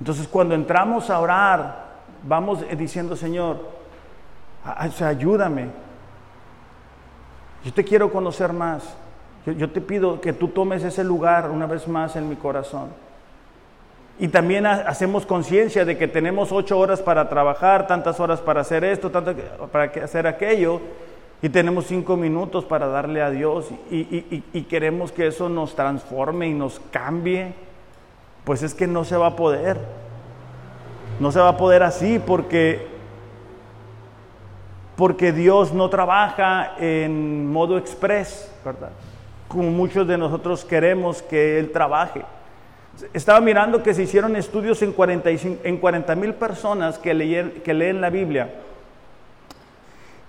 Entonces 0.00 0.26
cuando 0.26 0.54
entramos 0.54 1.10
a 1.10 1.20
orar, 1.20 1.92
vamos 2.22 2.64
diciendo, 2.76 3.14
Señor, 3.14 3.60
ayúdame. 4.64 5.68
Yo 7.62 7.72
te 7.72 7.84
quiero 7.84 8.10
conocer 8.10 8.54
más. 8.54 8.96
Yo, 9.46 9.70
te 9.70 9.80
pido 9.80 10.20
que 10.20 10.32
tú 10.32 10.48
tomes 10.48 10.84
ese 10.84 11.02
lugar 11.02 11.50
una 11.50 11.66
vez 11.66 11.88
más 11.88 12.16
en 12.16 12.28
mi 12.28 12.36
corazón. 12.36 12.90
Y 14.18 14.28
también 14.28 14.66
hacemos 14.66 15.26
conciencia 15.26 15.84
de 15.84 15.96
que 15.98 16.06
tenemos 16.06 16.52
ocho 16.52 16.78
horas 16.78 17.00
para 17.00 17.28
trabajar, 17.28 17.86
tantas 17.86 18.20
horas 18.20 18.40
para 18.40 18.60
hacer 18.60 18.84
esto, 18.84 19.10
tantas 19.10 19.34
para 19.72 19.84
hacer 20.04 20.26
aquello, 20.26 20.80
y 21.42 21.48
tenemos 21.48 21.86
cinco 21.86 22.16
minutos 22.16 22.64
para 22.64 22.86
darle 22.86 23.20
a 23.20 23.30
Dios 23.30 23.68
y, 23.90 24.62
queremos 24.68 25.10
que 25.10 25.26
eso 25.26 25.48
nos 25.48 25.74
transforme 25.74 26.46
y 26.46 26.54
nos 26.54 26.80
cambie, 26.92 27.52
pues 28.44 28.62
es 28.62 28.74
que 28.74 28.86
no 28.86 29.04
se 29.04 29.16
va 29.16 29.26
a 29.26 29.36
poder. 29.36 29.76
No 31.18 31.32
se 31.32 31.40
va 31.40 31.48
a 31.48 31.56
poder 31.56 31.82
así 31.82 32.20
porque 32.24 32.90
porque 34.94 35.32
Dios 35.32 35.72
no 35.72 35.90
trabaja 35.90 36.76
en 36.78 37.50
modo 37.50 37.76
express, 37.76 38.52
¿verdad? 38.64 38.90
Como 39.52 39.70
muchos 39.70 40.06
de 40.08 40.16
nosotros 40.16 40.64
queremos 40.64 41.22
que 41.22 41.58
Él 41.58 41.70
trabaje. 41.70 42.22
Estaba 43.12 43.40
mirando 43.40 43.82
que 43.82 43.94
se 43.94 44.02
hicieron 44.02 44.34
estudios 44.36 44.82
en 44.82 44.92
40 44.92 46.14
mil 46.14 46.34
personas 46.34 46.98
que, 46.98 47.60
que 47.62 47.74
leen 47.74 48.00
la 48.00 48.10
Biblia 48.10 48.50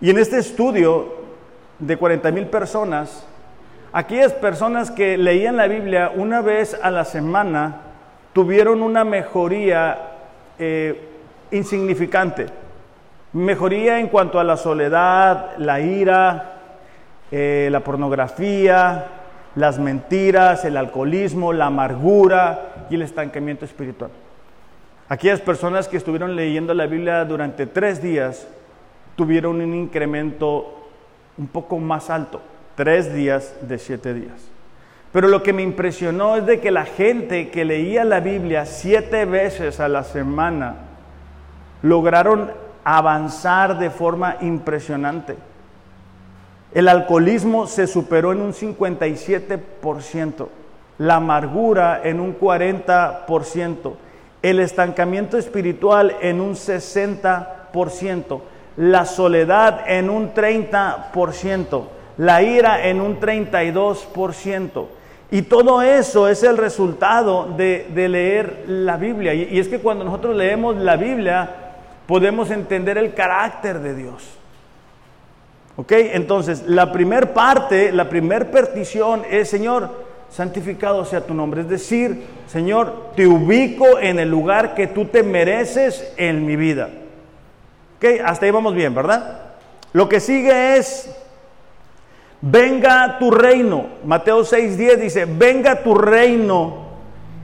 y 0.03 0.09
en 0.09 0.17
este 0.17 0.37
estudio 0.37 1.13
de 1.79 1.95
40 1.95 2.29
mil 2.31 2.47
personas, 2.47 3.25
aquellas 3.93 4.33
personas 4.33 4.91
que 4.91 5.17
leían 5.17 5.55
la 5.55 5.67
Biblia 5.67 6.11
una 6.13 6.41
vez 6.41 6.77
a 6.83 6.91
la 6.91 7.05
semana 7.05 7.77
tuvieron 8.33 8.81
una 8.81 9.05
mejoría 9.05 9.97
eh, 10.59 11.07
insignificante. 11.51 12.47
Mejoría 13.31 14.01
en 14.01 14.09
cuanto 14.09 14.41
a 14.41 14.43
la 14.43 14.57
soledad, 14.57 15.51
la 15.57 15.79
ira, 15.79 16.52
eh, 17.31 17.69
la 17.71 17.81
pornografía, 17.81 19.05
las 19.55 19.79
mentiras, 19.79 20.65
el 20.65 20.77
alcoholismo, 20.77 21.53
la 21.53 21.67
amargura 21.67 22.87
y 22.89 22.95
el 22.95 23.01
estancamiento 23.01 23.65
espiritual. 23.65 24.11
Aquellas 25.09 25.41
personas 25.41 25.87
que 25.87 25.97
estuvieron 25.97 26.35
leyendo 26.35 26.73
la 26.73 26.87
Biblia 26.87 27.23
durante 27.25 27.67
tres 27.67 28.01
días 28.01 28.47
tuvieron 29.15 29.61
un 29.61 29.73
incremento 29.73 30.89
un 31.37 31.47
poco 31.47 31.77
más 31.77 32.09
alto, 32.09 32.41
tres 32.75 33.13
días 33.13 33.55
de 33.61 33.77
siete 33.77 34.13
días. 34.13 34.49
Pero 35.11 35.27
lo 35.27 35.43
que 35.43 35.53
me 35.53 35.61
impresionó 35.61 36.37
es 36.37 36.45
de 36.47 36.59
que 36.59 36.71
la 36.71 36.85
gente 36.85 37.51
que 37.51 37.65
leía 37.65 38.03
la 38.03 38.19
Biblia 38.19 38.65
siete 38.65 39.25
veces 39.25 39.79
a 39.79 39.87
la 39.87 40.03
semana 40.03 40.75
lograron 41.83 42.51
avanzar 42.83 43.77
de 43.77 43.91
forma 43.91 44.37
impresionante. 44.41 45.35
El 46.73 46.87
alcoholismo 46.87 47.67
se 47.67 47.85
superó 47.85 48.31
en 48.31 48.41
un 48.41 48.53
57%, 48.53 50.47
la 50.97 51.15
amargura 51.15 52.01
en 52.03 52.19
un 52.19 52.39
40%, 52.39 53.93
el 54.41 54.59
estancamiento 54.59 55.37
espiritual 55.37 56.15
en 56.21 56.41
un 56.41 56.55
60%, 56.55 58.41
la 58.77 59.05
soledad 59.05 59.81
en 59.87 60.09
un 60.09 60.33
30%, 60.33 61.83
la 62.17 62.41
ira 62.41 62.87
en 62.87 63.01
un 63.01 63.19
32%. 63.19 64.87
Y 65.29 65.43
todo 65.43 65.81
eso 65.81 66.27
es 66.27 66.43
el 66.43 66.57
resultado 66.57 67.53
de, 67.55 67.87
leer 67.93 68.65
la 68.67 68.97
Biblia. 68.97 69.33
Y, 69.33 69.59
es 69.59 69.67
que 69.67 69.79
cuando 69.79 70.05
nosotros 70.05 70.35
leemos 70.35 70.75
la 70.77 70.95
Biblia, 70.95 71.49
podemos 72.07 72.49
entender 72.51 72.97
el 72.97 73.13
carácter 73.13 73.79
de 73.79 73.95
Dios. 73.95 74.39
¿Ok? 75.75 75.91
Entonces, 75.91 76.63
la 76.67 76.91
primer 76.91 77.33
parte, 77.33 77.91
la 77.91 78.09
primer 78.09 78.51
petición 78.51 79.23
es, 79.29 79.49
Señor, 79.49 79.89
santificado 80.29 81.05
sea 81.05 81.21
tu 81.21 81.33
nombre. 81.33 81.61
Es 81.61 81.69
decir, 81.69 82.23
Señor, 82.47 83.11
te 83.15 83.27
ubico 83.27 83.99
en 83.99 84.19
el 84.19 84.29
lugar 84.29 84.75
que 84.75 84.87
tú 84.87 85.05
te 85.05 85.23
mereces 85.23 86.13
en 86.17 86.45
mi 86.45 86.55
vida 86.55 86.89
hasta 88.23 88.45
ahí 88.45 88.51
vamos 88.51 88.73
bien, 88.73 88.93
¿verdad? 88.93 89.39
Lo 89.93 90.09
que 90.09 90.19
sigue 90.19 90.77
es, 90.77 91.09
venga 92.41 93.17
tu 93.19 93.31
reino. 93.31 93.85
Mateo 94.03 94.41
6:10 94.41 94.97
dice, 94.97 95.25
venga 95.25 95.83
tu 95.83 95.95
reino, 95.95 96.87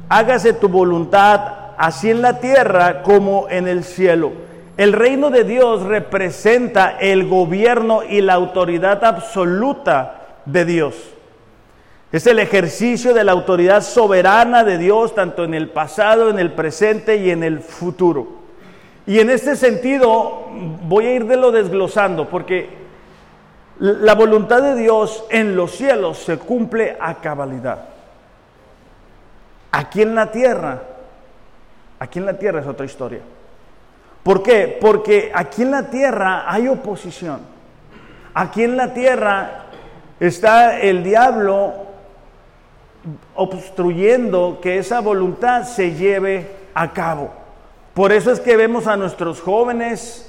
hágase 0.09 0.53
tu 0.53 0.67
voluntad, 0.67 1.73
así 1.77 2.09
en 2.11 2.21
la 2.21 2.39
tierra 2.39 3.03
como 3.03 3.47
en 3.49 3.67
el 3.67 3.83
cielo. 3.83 4.48
El 4.79 4.93
reino 4.93 5.29
de 5.29 5.43
Dios 5.43 5.83
representa 5.83 6.91
el 7.01 7.27
gobierno 7.27 8.01
y 8.01 8.21
la 8.21 8.35
autoridad 8.35 9.03
absoluta 9.03 10.21
de 10.45 10.63
Dios. 10.63 10.95
Es 12.13 12.25
el 12.27 12.39
ejercicio 12.39 13.13
de 13.13 13.25
la 13.25 13.33
autoridad 13.33 13.83
soberana 13.83 14.63
de 14.63 14.77
Dios, 14.77 15.13
tanto 15.13 15.43
en 15.43 15.53
el 15.53 15.67
pasado, 15.67 16.29
en 16.29 16.39
el 16.39 16.53
presente 16.53 17.17
y 17.17 17.29
en 17.29 17.43
el 17.43 17.59
futuro. 17.59 18.29
Y 19.05 19.19
en 19.19 19.29
este 19.29 19.57
sentido 19.57 20.47
voy 20.83 21.07
a 21.07 21.13
ir 21.13 21.25
de 21.25 21.35
lo 21.35 21.51
desglosando, 21.51 22.29
porque 22.29 22.69
la 23.79 24.15
voluntad 24.15 24.61
de 24.61 24.75
Dios 24.75 25.25
en 25.29 25.57
los 25.57 25.71
cielos 25.71 26.19
se 26.19 26.37
cumple 26.37 26.95
a 27.01 27.15
cabalidad. 27.15 27.83
Aquí 29.73 30.03
en 30.03 30.15
la 30.15 30.31
tierra, 30.31 30.83
aquí 31.99 32.19
en 32.19 32.25
la 32.25 32.39
tierra 32.39 32.61
es 32.61 32.65
otra 32.67 32.85
historia. 32.85 33.19
¿Por 34.23 34.43
qué? 34.43 34.77
Porque 34.79 35.31
aquí 35.33 35.61
en 35.61 35.71
la 35.71 35.89
tierra 35.89 36.43
hay 36.51 36.67
oposición. 36.67 37.39
Aquí 38.33 38.63
en 38.63 38.77
la 38.77 38.93
tierra 38.93 39.65
está 40.19 40.79
el 40.79 41.03
diablo 41.03 41.73
obstruyendo 43.35 44.59
que 44.61 44.77
esa 44.77 44.99
voluntad 44.99 45.63
se 45.63 45.95
lleve 45.95 46.51
a 46.73 46.91
cabo. 46.93 47.31
Por 47.93 48.11
eso 48.11 48.31
es 48.31 48.39
que 48.39 48.57
vemos 48.57 48.87
a 48.87 48.97
nuestros 48.97 49.41
jóvenes 49.41 50.25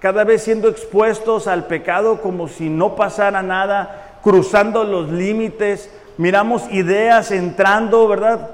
cada 0.00 0.24
vez 0.24 0.42
siendo 0.42 0.68
expuestos 0.68 1.48
al 1.48 1.66
pecado 1.66 2.20
como 2.20 2.48
si 2.48 2.68
no 2.68 2.94
pasara 2.94 3.42
nada, 3.42 4.18
cruzando 4.22 4.84
los 4.84 5.08
límites, 5.08 5.90
miramos 6.18 6.70
ideas 6.70 7.30
entrando, 7.32 8.06
¿verdad? 8.06 8.50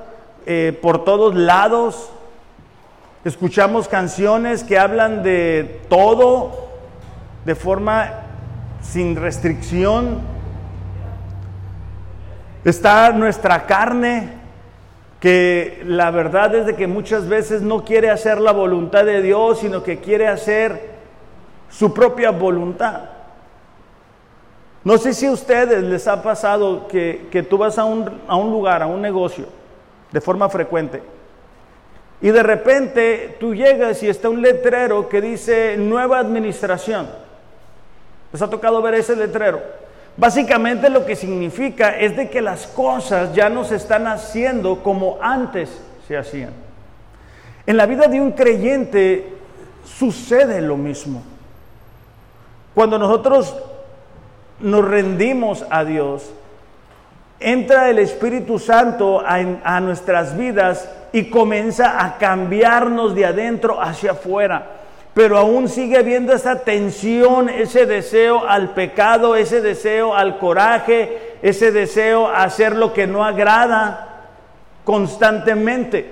Eh, 0.46 0.78
por 0.80 1.04
todos 1.04 1.34
lados, 1.34 2.10
escuchamos 3.24 3.88
canciones 3.88 4.62
que 4.62 4.78
hablan 4.78 5.22
de 5.22 5.80
todo 5.88 6.68
de 7.44 7.54
forma 7.54 8.10
sin 8.82 9.16
restricción. 9.16 10.20
Está 12.64 13.10
nuestra 13.12 13.66
carne 13.66 14.44
que 15.20 15.82
la 15.86 16.10
verdad 16.10 16.54
es 16.54 16.66
de 16.66 16.76
que 16.76 16.86
muchas 16.86 17.28
veces 17.28 17.62
no 17.62 17.84
quiere 17.84 18.10
hacer 18.10 18.40
la 18.40 18.52
voluntad 18.52 19.06
de 19.06 19.22
Dios, 19.22 19.60
sino 19.60 19.82
que 19.82 19.98
quiere 19.98 20.28
hacer 20.28 20.94
su 21.70 21.94
propia 21.94 22.30
voluntad. 22.30 23.04
No 24.84 24.98
sé 24.98 25.14
si 25.14 25.24
a 25.24 25.32
ustedes 25.32 25.82
les 25.82 26.06
ha 26.08 26.22
pasado 26.22 26.86
que, 26.88 27.46
tú 27.48 27.56
vas 27.56 27.78
a 27.78 27.84
un, 27.84 28.20
a 28.28 28.36
un 28.36 28.50
lugar, 28.50 28.82
a 28.82 28.86
un 28.86 29.00
negocio, 29.00 29.46
de 30.12 30.20
forma 30.20 30.50
frecuente, 30.50 31.02
y 32.24 32.30
de 32.30 32.42
repente 32.42 33.36
tú 33.38 33.54
llegas 33.54 34.02
y 34.02 34.08
está 34.08 34.30
un 34.30 34.40
letrero 34.40 35.10
que 35.10 35.20
dice 35.20 35.76
nueva 35.76 36.18
administración. 36.18 37.06
¿Les 38.32 38.40
ha 38.40 38.48
tocado 38.48 38.80
ver 38.80 38.94
ese 38.94 39.14
letrero? 39.14 39.60
Básicamente 40.16 40.88
lo 40.88 41.04
que 41.04 41.16
significa 41.16 41.98
es 41.98 42.16
de 42.16 42.30
que 42.30 42.40
las 42.40 42.66
cosas 42.66 43.34
ya 43.34 43.50
no 43.50 43.62
se 43.64 43.76
están 43.76 44.06
haciendo 44.06 44.82
como 44.82 45.18
antes 45.20 45.82
se 46.08 46.16
hacían. 46.16 46.52
En 47.66 47.76
la 47.76 47.84
vida 47.84 48.06
de 48.06 48.18
un 48.22 48.32
creyente 48.32 49.28
sucede 49.84 50.62
lo 50.62 50.78
mismo. 50.78 51.22
Cuando 52.74 52.98
nosotros 52.98 53.54
nos 54.60 54.82
rendimos 54.82 55.62
a 55.68 55.84
Dios, 55.84 56.32
entra 57.38 57.90
el 57.90 57.98
Espíritu 57.98 58.58
Santo 58.58 59.20
a, 59.20 59.34
a, 59.62 59.80
nuestras 59.80 60.38
vidas 60.38 60.88
y 61.14 61.30
comienza 61.30 62.04
a 62.04 62.18
cambiarnos 62.18 63.14
de 63.14 63.24
adentro 63.24 63.80
hacia 63.80 64.10
afuera 64.10 64.74
pero 65.14 65.38
aún 65.38 65.68
sigue 65.68 65.96
habiendo 65.96 66.32
esa 66.32 66.64
tensión, 66.64 67.48
ese 67.48 67.86
deseo 67.86 68.48
al 68.48 68.70
pecado, 68.70 69.36
ese 69.36 69.60
deseo 69.60 70.12
al 70.12 70.38
coraje, 70.38 71.36
ese 71.40 71.70
deseo 71.70 72.26
a 72.26 72.42
hacer 72.42 72.74
lo 72.74 72.92
que 72.92 73.06
no 73.06 73.24
agrada 73.24 74.32
constantemente. 74.82 76.10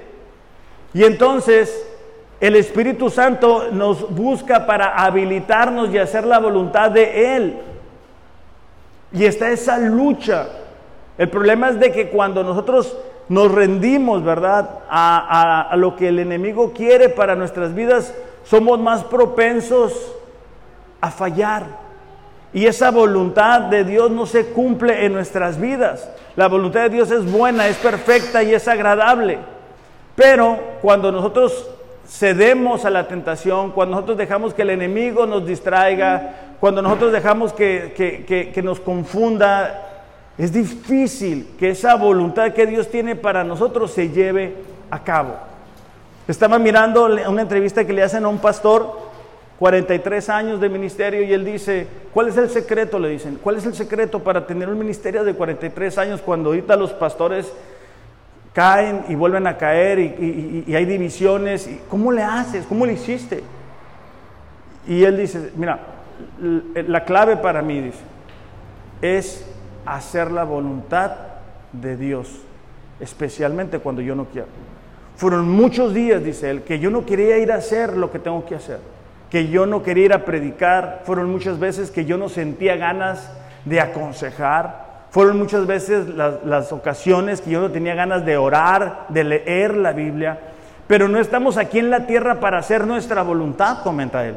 Y 0.95 1.03
entonces 1.03 1.85
el 2.41 2.55
Espíritu 2.55 3.11
Santo 3.11 3.71
nos 3.73 4.09
busca 4.15 4.67
para 4.67 4.95
habilitarnos 4.95 5.93
y 5.93 5.99
hacer 5.99 6.25
la 6.25 6.39
voluntad 6.39 6.93
de 6.93 7.37
Él. 7.37 7.59
Y 9.13 9.25
está 9.25 9.51
esa 9.51 9.79
lucha. 9.79 10.47
El 11.19 11.29
problema 11.29 11.71
es 11.71 11.81
de 11.81 11.91
que 11.91 12.09
cuando 12.09 12.45
nosotros 12.45 12.97
nos 13.29 13.51
rendimos, 13.53 14.25
¿verdad?, 14.25 14.81
a, 14.89 15.69
a 15.71 15.77
lo 15.77 15.97
que 15.97 16.09
el 16.09 16.19
enemigo 16.19 16.73
quiere 16.73 17.09
para 17.09 17.35
nuestras 17.35 17.75
vidas, 17.75 18.15
somos 18.45 18.79
más 18.79 19.05
propensos 19.05 20.15
a 21.01 21.11
fallar. 21.11 21.65
Y 22.53 22.67
esa 22.67 22.91
voluntad 22.91 23.63
de 23.63 23.85
Dios 23.85 24.11
no 24.11 24.27
se 24.27 24.47
cumple 24.47 25.07
en 25.07 25.15
nuestras 25.15 25.59
vidas. 25.59 26.09
La 26.37 26.49
voluntad 26.49 26.83
de 26.83 26.91
Dios 26.91 27.11
es 27.11 27.31
buena, 27.31 27.69
es 27.69 27.77
perfecta 27.77 28.43
y 28.43 28.55
es 28.55 28.69
agradable. 28.69 29.39
Pero 30.15 30.59
cuando 30.83 31.11
nosotros 31.11 31.71
cedemos 32.07 32.85
a 32.85 32.91
la 32.91 33.09
tentación, 33.09 33.71
cuando 33.73 33.97
nosotros 33.97 34.19
dejamos 34.19 34.53
que 34.53 34.63
el 34.63 34.71
enemigo 34.71 35.27
nos 35.27 35.47
distraiga, 35.47 36.57
cuando 36.61 36.83
nosotros 36.83 37.13
dejamos 37.13 37.53
que, 37.53 38.61
nos 38.63 38.81
confunda, 38.81 39.92
es 40.39 40.53
difícil 40.53 41.49
que 41.59 41.71
esa 41.71 41.95
voluntad 41.95 42.53
que 42.53 42.67
Dios 42.67 42.91
tiene 42.91 43.17
para 43.17 43.45
nosotros 43.45 43.93
se 43.93 44.11
lleve 44.11 44.55
a 44.91 45.03
cabo. 45.03 45.37
Estaba 46.27 46.59
mirando 46.59 47.07
una 47.07 47.43
entrevista 47.43 47.85
que 47.85 47.93
le 47.93 48.03
hacen 48.03 48.25
a 48.25 48.29
un 48.29 48.39
pastor, 48.39 49.11
43 49.59 50.29
años 50.29 50.61
de 50.61 50.69
ministerio, 50.69 51.23
y 51.23 51.33
él 51.33 51.45
dice, 51.45 51.87
¿cuál 52.13 52.29
es 52.29 52.37
el 52.37 52.49
secreto? 52.51 52.99
Le 52.99 53.09
dicen, 53.09 53.39
¿cuál 53.43 53.57
es 53.57 53.67
el 53.67 53.75
secreto 53.75 54.21
para 54.21 54.47
tener 54.47 54.69
un 54.69 54.79
ministerio 54.79 55.25
de 55.25 55.35
43 55.35 55.99
años 55.99 56.23
cuando 56.23 56.51
ahorita 56.51 56.77
los 56.77 56.93
pastores 56.93 57.53
caen 58.53 59.05
y 59.09 59.15
vuelven 59.15 59.47
a 59.47 59.57
caer 59.57 59.99
y, 59.99 60.75
hay 60.75 60.85
divisiones. 60.85 61.69
¿Cómo 61.89 62.13
le 62.13 62.23
haces? 62.23 62.67
¿Cómo 62.67 62.87
le 62.87 62.95
hiciste? 62.95 63.43
Y 64.87 65.05
él 65.05 65.17
dice, 65.17 65.53
mira, 65.57 65.81
la 66.75 67.05
clave 67.05 67.37
para 67.37 67.63
mí, 67.63 67.91
es 69.01 69.45
hacer 69.87 70.31
la 70.31 70.45
voluntad 70.45 71.13
de 71.73 71.97
Dios, 71.97 72.29
especialmente 73.01 73.79
cuando 73.79 74.03
yo 74.03 74.15
no 74.15 74.27
quiero. 74.27 74.49
Fueron 75.17 75.49
muchos 75.49 75.95
días, 75.95 76.23
dice 76.25 76.51
él, 76.51 76.63
que 76.63 76.79
yo 76.79 76.91
no 76.91 77.05
quería 77.05 77.39
ir 77.39 77.53
a 77.53 77.57
hacer 77.57 77.97
lo 77.97 78.11
que 78.11 78.19
tengo 78.19 78.45
que 78.45 78.55
hacer, 78.55 78.81
que 79.31 79.49
yo 79.49 79.67
no 79.67 79.83
quería 79.83 80.07
ir 80.07 80.13
a 80.13 80.25
predicar, 80.25 81.03
fueron 81.05 81.31
muchas 81.31 81.59
veces 81.59 81.91
que 81.91 82.05
yo 82.05 82.19
no 82.19 82.29
sentía 82.29 82.77
ganas 82.77 83.31
de 83.65 83.81
aconsejar, 83.81 84.83
fueron 85.11 85.39
muchas 85.39 85.67
veces 85.67 86.09
las, 86.09 86.73
ocasiones 86.73 87.43
que 87.43 87.51
yo 87.51 87.61
no 87.61 87.71
tenía 87.71 87.95
ganas 87.95 88.25
de 88.25 88.37
orar, 88.39 89.07
de 89.11 89.25
leer 89.25 89.77
la 89.77 89.93
Biblia, 89.93 90.39
pero 90.87 91.07
no 91.07 91.19
estamos 91.21 91.59
aquí 91.59 91.79
en 91.79 91.91
la 91.91 92.07
tierra 92.07 92.41
para 92.41 92.59
hacer 92.59 92.87
nuestra 92.87 93.23
voluntad, 93.23 93.83
comenta 93.83 94.27
él. 94.27 94.37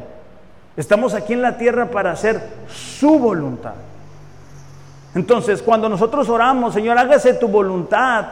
Estamos 0.76 1.14
aquí 1.14 1.32
en 1.32 1.40
la 1.40 1.56
tierra 1.56 1.86
para 1.86 2.12
hacer 2.12 2.40
su 2.68 3.18
voluntad. 3.18 3.74
Entonces, 5.16 5.62
cuando 5.62 5.88
nosotros 5.88 6.28
oramos, 6.28 6.74
Señor, 6.74 6.98
hágase 6.98 7.32
tu 7.32 7.48
voluntad, 7.48 8.26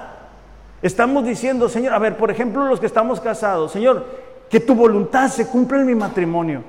estamos 0.82 1.24
diciendo, 1.24 1.66
Señor, 1.66 1.94
a 1.94 1.98
ver, 1.98 2.18
por 2.18 2.30
ejemplo, 2.30 2.66
los 2.66 2.78
que 2.78 2.84
estamos 2.84 3.20
casados, 3.20 3.72
Señor, 3.72 4.04
que 4.50 4.60
tu 4.60 4.74
voluntad 4.74 5.30
se 5.30 5.46
cumpla 5.46 5.80
en 5.80 5.86
mi 5.86 5.94
matrimonio. 5.94 6.62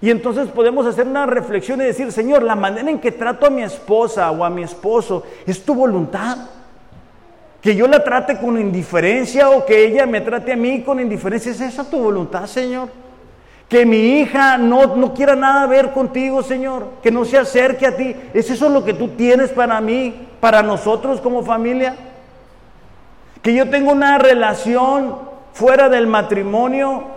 Y 0.00 0.10
entonces 0.10 0.48
podemos 0.48 0.84
hacer 0.86 1.06
una 1.06 1.24
reflexión 1.24 1.80
y 1.80 1.84
decir, 1.84 2.10
Señor, 2.10 2.42
la 2.42 2.56
manera 2.56 2.90
en 2.90 2.98
que 2.98 3.12
trato 3.12 3.46
a 3.46 3.50
mi 3.50 3.62
esposa 3.62 4.28
o 4.32 4.44
a 4.44 4.50
mi 4.50 4.64
esposo 4.64 5.22
es 5.46 5.64
tu 5.64 5.76
voluntad. 5.76 6.38
Que 7.62 7.76
yo 7.76 7.86
la 7.86 8.02
trate 8.02 8.36
con 8.38 8.58
indiferencia 8.58 9.50
o 9.50 9.64
que 9.64 9.86
ella 9.86 10.04
me 10.04 10.20
trate 10.20 10.52
a 10.52 10.56
mí 10.56 10.82
con 10.82 10.98
indiferencia. 10.98 11.52
¿Es 11.52 11.60
esa 11.60 11.88
tu 11.88 11.98
voluntad, 12.00 12.46
Señor? 12.46 12.88
Que 13.68 13.84
mi 13.84 14.20
hija 14.20 14.58
no, 14.58 14.96
no 14.96 15.12
quiera 15.12 15.34
nada 15.34 15.66
ver 15.66 15.92
contigo, 15.92 16.42
Señor. 16.42 16.86
Que 17.02 17.10
no 17.10 17.24
se 17.24 17.38
acerque 17.38 17.86
a 17.86 17.96
ti. 17.96 18.14
¿Es 18.32 18.48
eso 18.50 18.68
lo 18.68 18.84
que 18.84 18.94
tú 18.94 19.08
tienes 19.08 19.50
para 19.50 19.80
mí, 19.80 20.28
para 20.40 20.62
nosotros 20.62 21.20
como 21.20 21.42
familia? 21.42 21.96
Que 23.42 23.54
yo 23.54 23.68
tenga 23.68 23.92
una 23.92 24.18
relación 24.18 25.16
fuera 25.52 25.88
del 25.88 26.06
matrimonio 26.06 27.16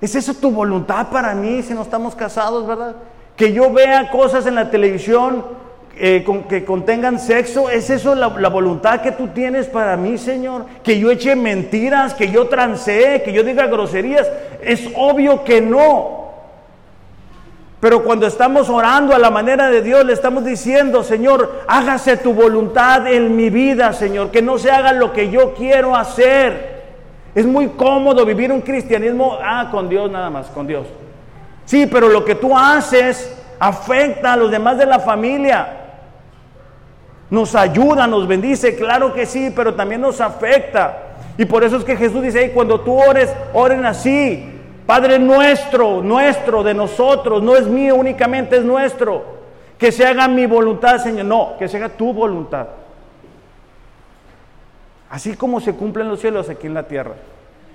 ¿Es 0.00 0.14
eso 0.14 0.34
tu 0.34 0.50
voluntad 0.50 1.08
para 1.08 1.34
mí 1.34 1.62
si 1.62 1.74
no 1.74 1.82
estamos 1.82 2.14
casados, 2.14 2.66
verdad? 2.66 2.94
Que 3.36 3.52
yo 3.52 3.72
vea 3.72 4.10
cosas 4.10 4.46
en 4.46 4.54
la 4.54 4.70
televisión 4.70 5.44
eh, 6.00 6.24
que 6.48 6.64
contengan 6.64 7.18
sexo, 7.18 7.68
¿es 7.68 7.90
eso 7.90 8.14
la, 8.14 8.28
voluntad 8.28 9.00
que 9.00 9.10
tú 9.10 9.28
tienes 9.28 9.66
para 9.66 9.96
mí, 9.96 10.16
Señor? 10.16 10.66
Que 10.84 11.00
yo 11.00 11.10
eche 11.10 11.34
mentiras, 11.34 12.14
que 12.14 12.30
yo 12.30 12.46
transee, 12.46 13.22
que 13.24 13.32
yo 13.32 13.42
diga 13.42 13.66
groserías. 13.66 14.30
Es 14.62 14.88
obvio 14.94 15.42
que 15.42 15.60
no. 15.60 16.28
Pero 17.80 18.04
cuando 18.04 18.28
estamos 18.28 18.68
orando 18.68 19.12
a 19.12 19.18
la 19.18 19.30
manera 19.30 19.70
de 19.70 19.82
Dios, 19.82 20.04
le 20.04 20.12
estamos 20.12 20.44
diciendo, 20.44 21.02
Señor, 21.02 21.64
hágase 21.66 22.16
tu 22.16 22.32
voluntad 22.32 23.06
en 23.08 23.34
mi 23.34 23.50
vida, 23.50 23.92
Señor, 23.92 24.30
que 24.30 24.40
no 24.40 24.56
se 24.56 24.70
haga 24.70 24.92
lo 24.92 25.12
que 25.12 25.30
yo 25.30 25.52
quiero 25.54 25.96
hacer. 25.96 26.78
Es 27.34 27.44
muy 27.44 27.70
cómodo 27.70 28.24
vivir 28.24 28.52
un 28.52 28.60
cristianismo, 28.60 29.36
ah, 29.42 29.68
con 29.72 29.88
Dios 29.88 30.08
nada 30.10 30.30
más, 30.30 30.46
con 30.46 30.66
Dios. 30.66 30.86
Sí, 31.64 31.86
pero 31.86 32.08
lo 32.08 32.24
que 32.24 32.36
tú 32.36 32.56
haces 32.56 33.36
afecta 33.58 34.34
a 34.34 34.36
los 34.36 34.50
demás 34.50 34.78
de 34.78 34.86
la 34.86 35.00
familia. 35.00 35.87
Nos 37.30 37.54
ayuda, 37.54 38.06
nos 38.06 38.26
bendice, 38.26 38.76
claro 38.76 39.12
que 39.12 39.26
sí, 39.26 39.52
pero 39.54 39.74
también 39.74 40.00
nos 40.00 40.20
afecta. 40.20 41.02
Y 41.36 41.44
por 41.44 41.62
eso 41.62 41.76
es 41.76 41.84
que 41.84 41.96
Jesús 41.96 42.22
dice, 42.22 42.50
cuando 42.52 42.80
tú 42.80 42.98
ores, 42.98 43.32
oren 43.52 43.84
así. 43.84 44.54
Padre 44.86 45.18
nuestro, 45.18 46.02
nuestro, 46.02 46.62
de 46.62 46.72
nosotros, 46.72 47.42
no 47.42 47.54
es 47.56 47.66
mío 47.66 47.94
únicamente, 47.94 48.56
es 48.56 48.64
nuestro. 48.64 49.38
Que 49.76 49.92
se 49.92 50.06
haga 50.06 50.26
mi 50.26 50.46
voluntad, 50.46 50.98
Señor. 50.98 51.26
No, 51.26 51.56
que 51.58 51.68
se 51.68 51.76
haga 51.76 51.90
tu 51.90 52.12
voluntad. 52.12 52.66
Así 55.10 55.36
como 55.36 55.60
se 55.60 55.74
cumplen 55.74 56.08
los 56.08 56.20
cielos 56.20 56.48
aquí 56.48 56.66
en 56.66 56.74
la 56.74 56.84
tierra. 56.84 57.14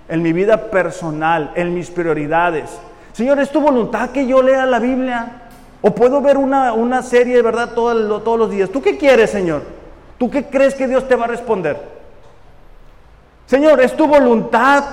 En 0.09 0.21
mi 0.21 0.33
vida 0.33 0.71
personal, 0.71 1.51
en 1.55 1.73
mis 1.73 1.89
prioridades. 1.89 2.79
Señor, 3.13 3.39
¿es 3.39 3.51
tu 3.51 3.61
voluntad 3.61 4.09
que 4.09 4.25
yo 4.25 4.41
lea 4.41 4.65
la 4.65 4.79
Biblia? 4.79 5.42
¿O 5.85 5.93
puedo 5.93 6.21
ver 6.21 6.37
una, 6.37 7.03
serie 7.03 7.35
de 7.35 7.41
verdad 7.41 7.73
todos 7.73 8.39
los 8.39 8.49
días? 8.49 8.69
¿Tú 8.69 8.81
qué 8.81 8.97
quieres, 8.97 9.29
Señor? 9.29 9.63
¿Tú 10.17 10.31
qué 10.31 10.45
crees 10.45 10.75
que 10.75 10.87
Dios 10.87 11.05
te 11.09 11.15
va 11.15 11.25
a 11.25 11.27
responder? 11.27 11.77
Señor, 13.45 13.81
¿es 13.81 13.93
tu 13.95 14.07
voluntad 14.07 14.85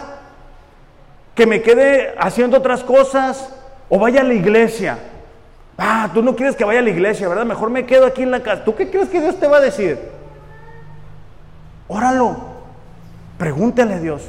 que 1.37 1.47
me 1.47 1.63
quede 1.63 2.13
haciendo 2.19 2.57
otras 2.57 2.83
cosas 2.83 3.55
o 3.89 4.01
vaya 4.01 4.23
a 4.23 4.25
la 4.25 4.35
iglesia? 4.35 4.99
Ah, 5.79 6.11
tú 6.13 6.23
no 6.23 6.35
quieres 6.35 6.57
que 6.57 6.65
vaya 6.65 6.81
a 6.81 6.83
la 6.83 6.91
iglesia, 6.91 7.29
¿verdad? 7.29 7.47
Mejor 7.47 7.71
me 7.71 7.87
quedo 7.87 8.05
aquí 8.05 8.25
en 8.25 8.33
la 8.33 8.43
casa. 8.43 8.65
¿Tú 8.65 8.75
qué 8.75 8.91
crees 8.91 9.09
que 9.09 9.21
Dios 9.21 9.39
te 9.39 9.47
va 9.47 9.59
a 9.59 9.61
decir? 9.61 9.97
Óralo. 11.87 12.37
Pregúntale 13.39 13.95
a 13.95 14.01
Dios. 14.01 14.29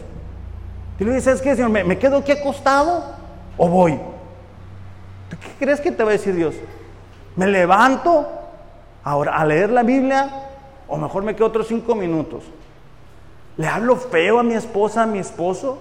Y 0.99 1.05
le 1.05 1.15
dices, 1.15 1.41
¿qué, 1.41 1.55
Señor? 1.55 1.71
¿Me, 1.71 1.97
quedo 1.97 2.17
aquí 2.17 2.31
acostado 2.31 3.03
o 3.57 3.67
voy? 3.67 3.99
Qué 5.41 5.65
crees 5.65 5.81
que 5.81 5.91
te 5.91 6.03
va 6.03 6.09
a 6.09 6.13
decir 6.13 6.35
Dios? 6.35 6.55
¿Me 7.35 7.47
levanto 7.47 8.27
ahora 9.03 9.37
a 9.37 9.45
leer 9.45 9.69
la 9.69 9.83
Biblia 9.83 10.29
o 10.87 10.97
mejor 10.97 11.23
me 11.23 11.35
quedo 11.35 11.47
otros 11.47 11.67
cinco 11.67 11.95
minutos? 11.95 12.43
¿Le 13.57 13.67
hablo 13.67 13.95
feo 13.95 14.39
a 14.39 14.43
mi 14.43 14.53
esposa, 14.53 15.03
a 15.03 15.05
mi 15.05 15.19
esposo? 15.19 15.79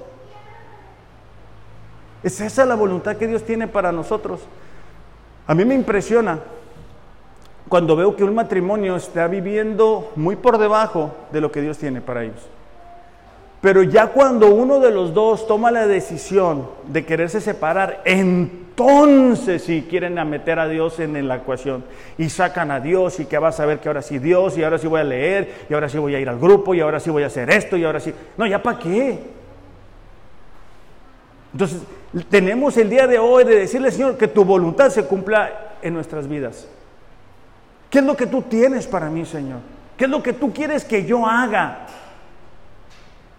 ¿Es 2.23 2.41
esa 2.41 2.65
la 2.65 2.75
voluntad 2.75 3.17
que 3.17 3.27
Dios 3.27 3.45
tiene 3.45 3.67
para 3.67 3.93
nosotros? 3.93 4.41
A 5.47 5.55
mí 5.55 5.65
me 5.65 5.75
impresiona 5.75 6.41
cuando 7.69 7.97
veo 7.97 8.17
que 8.17 8.25
un 8.25 8.35
matrimonio 8.35 8.97
está 8.97 9.27
viviendo 9.29 10.11
muy 10.17 10.37
por 10.37 10.59
debajo 10.59 11.13
de 11.33 11.41
lo 11.41 11.51
que 11.53 11.63
Dios 11.63 11.79
tiene 11.79 12.01
para 12.01 12.25
ellos. 12.25 12.49
Pero 13.61 13.83
ya 13.83 14.07
cuando 14.07 14.49
uno 14.55 14.81
de 14.81 14.91
los 14.91 15.13
dos 15.13 15.47
toma 15.47 15.71
la 15.71 15.87
decisión 15.87 16.67
de 16.89 17.05
quererse 17.05 17.43
separar, 17.43 18.01
entonces 18.07 19.63
sí 19.63 19.87
quieren 19.89 20.15
meter 20.31 20.59
a 20.59 20.67
Dios 20.67 20.99
en 20.99 21.29
la 21.29 21.37
ecuación 21.37 21.85
y 22.17 22.31
sacan 22.31 22.71
a 22.71 22.81
Dios 22.81 23.21
y 23.21 23.27
que 23.27 23.37
vas 23.37 23.61
a 23.61 23.67
ver 23.67 23.79
que 23.79 23.89
ahora 23.89 24.01
sí 24.01 24.19
Dios 24.19 24.57
y 24.57 24.65
ahora 24.65 24.79
sí 24.79 24.87
voy 24.87 25.01
a 25.01 25.05
leer 25.05 25.67
y 25.69 25.75
ahora 25.75 25.91
sí 25.91 25.99
voy 25.99 26.15
a 26.15 26.21
ir 26.21 26.29
al 26.29 26.39
grupo 26.39 26.75
y 26.75 26.81
ahora 26.81 27.01
sí 27.01 27.11
voy 27.11 27.23
a 27.23 27.27
hacer 27.27 27.51
esto 27.51 27.77
y 27.77 27.85
ahora 27.85 28.01
sí. 28.01 28.15
No, 28.39 28.47
ya 28.47 28.63
para 28.63 28.79
qué. 28.79 29.19
Entonces, 31.53 31.83
tenemos 32.31 32.79
el 32.79 32.89
día 32.89 33.07
de 33.07 33.19
hoy 33.19 33.45
de 33.45 33.57
decirle, 33.57 33.91
Señor, 33.91 34.17
que 34.17 34.29
tu 34.29 34.43
voluntad 34.43 34.89
se 34.89 35.05
cumpla 35.05 35.75
en 35.83 35.93
nuestras 35.93 36.27
vidas. 36.27 36.67
¿Qué 37.91 37.99
es 37.99 38.05
lo 38.05 38.17
que 38.17 38.27
tú 38.27 38.41
tienes 38.43 38.87
para 38.87 39.11
mí, 39.11 39.27
Señor? 39.27 39.59
¿Qué 39.99 40.05
es 40.05 40.11
lo 40.11 40.23
que 40.23 40.33
tú 40.33 40.51
quieres 40.51 40.85
que 40.85 41.05
yo 41.05 41.27
haga? 41.27 41.87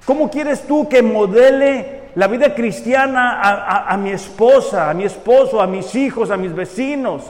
¿Cómo 0.05 0.29
quieres 0.29 0.65
tú 0.67 0.89
que 0.89 1.01
modele 1.01 2.01
la 2.15 2.27
vida 2.27 2.53
cristiana 2.55 3.39
a, 3.87 3.95
mi 3.97 4.11
esposa, 4.11 4.89
a 4.89 4.93
mi 4.93 5.03
esposo, 5.03 5.61
a 5.61 5.67
mis 5.67 5.93
hijos, 5.95 6.31
a 6.31 6.37
mis 6.37 6.53
vecinos? 6.53 7.23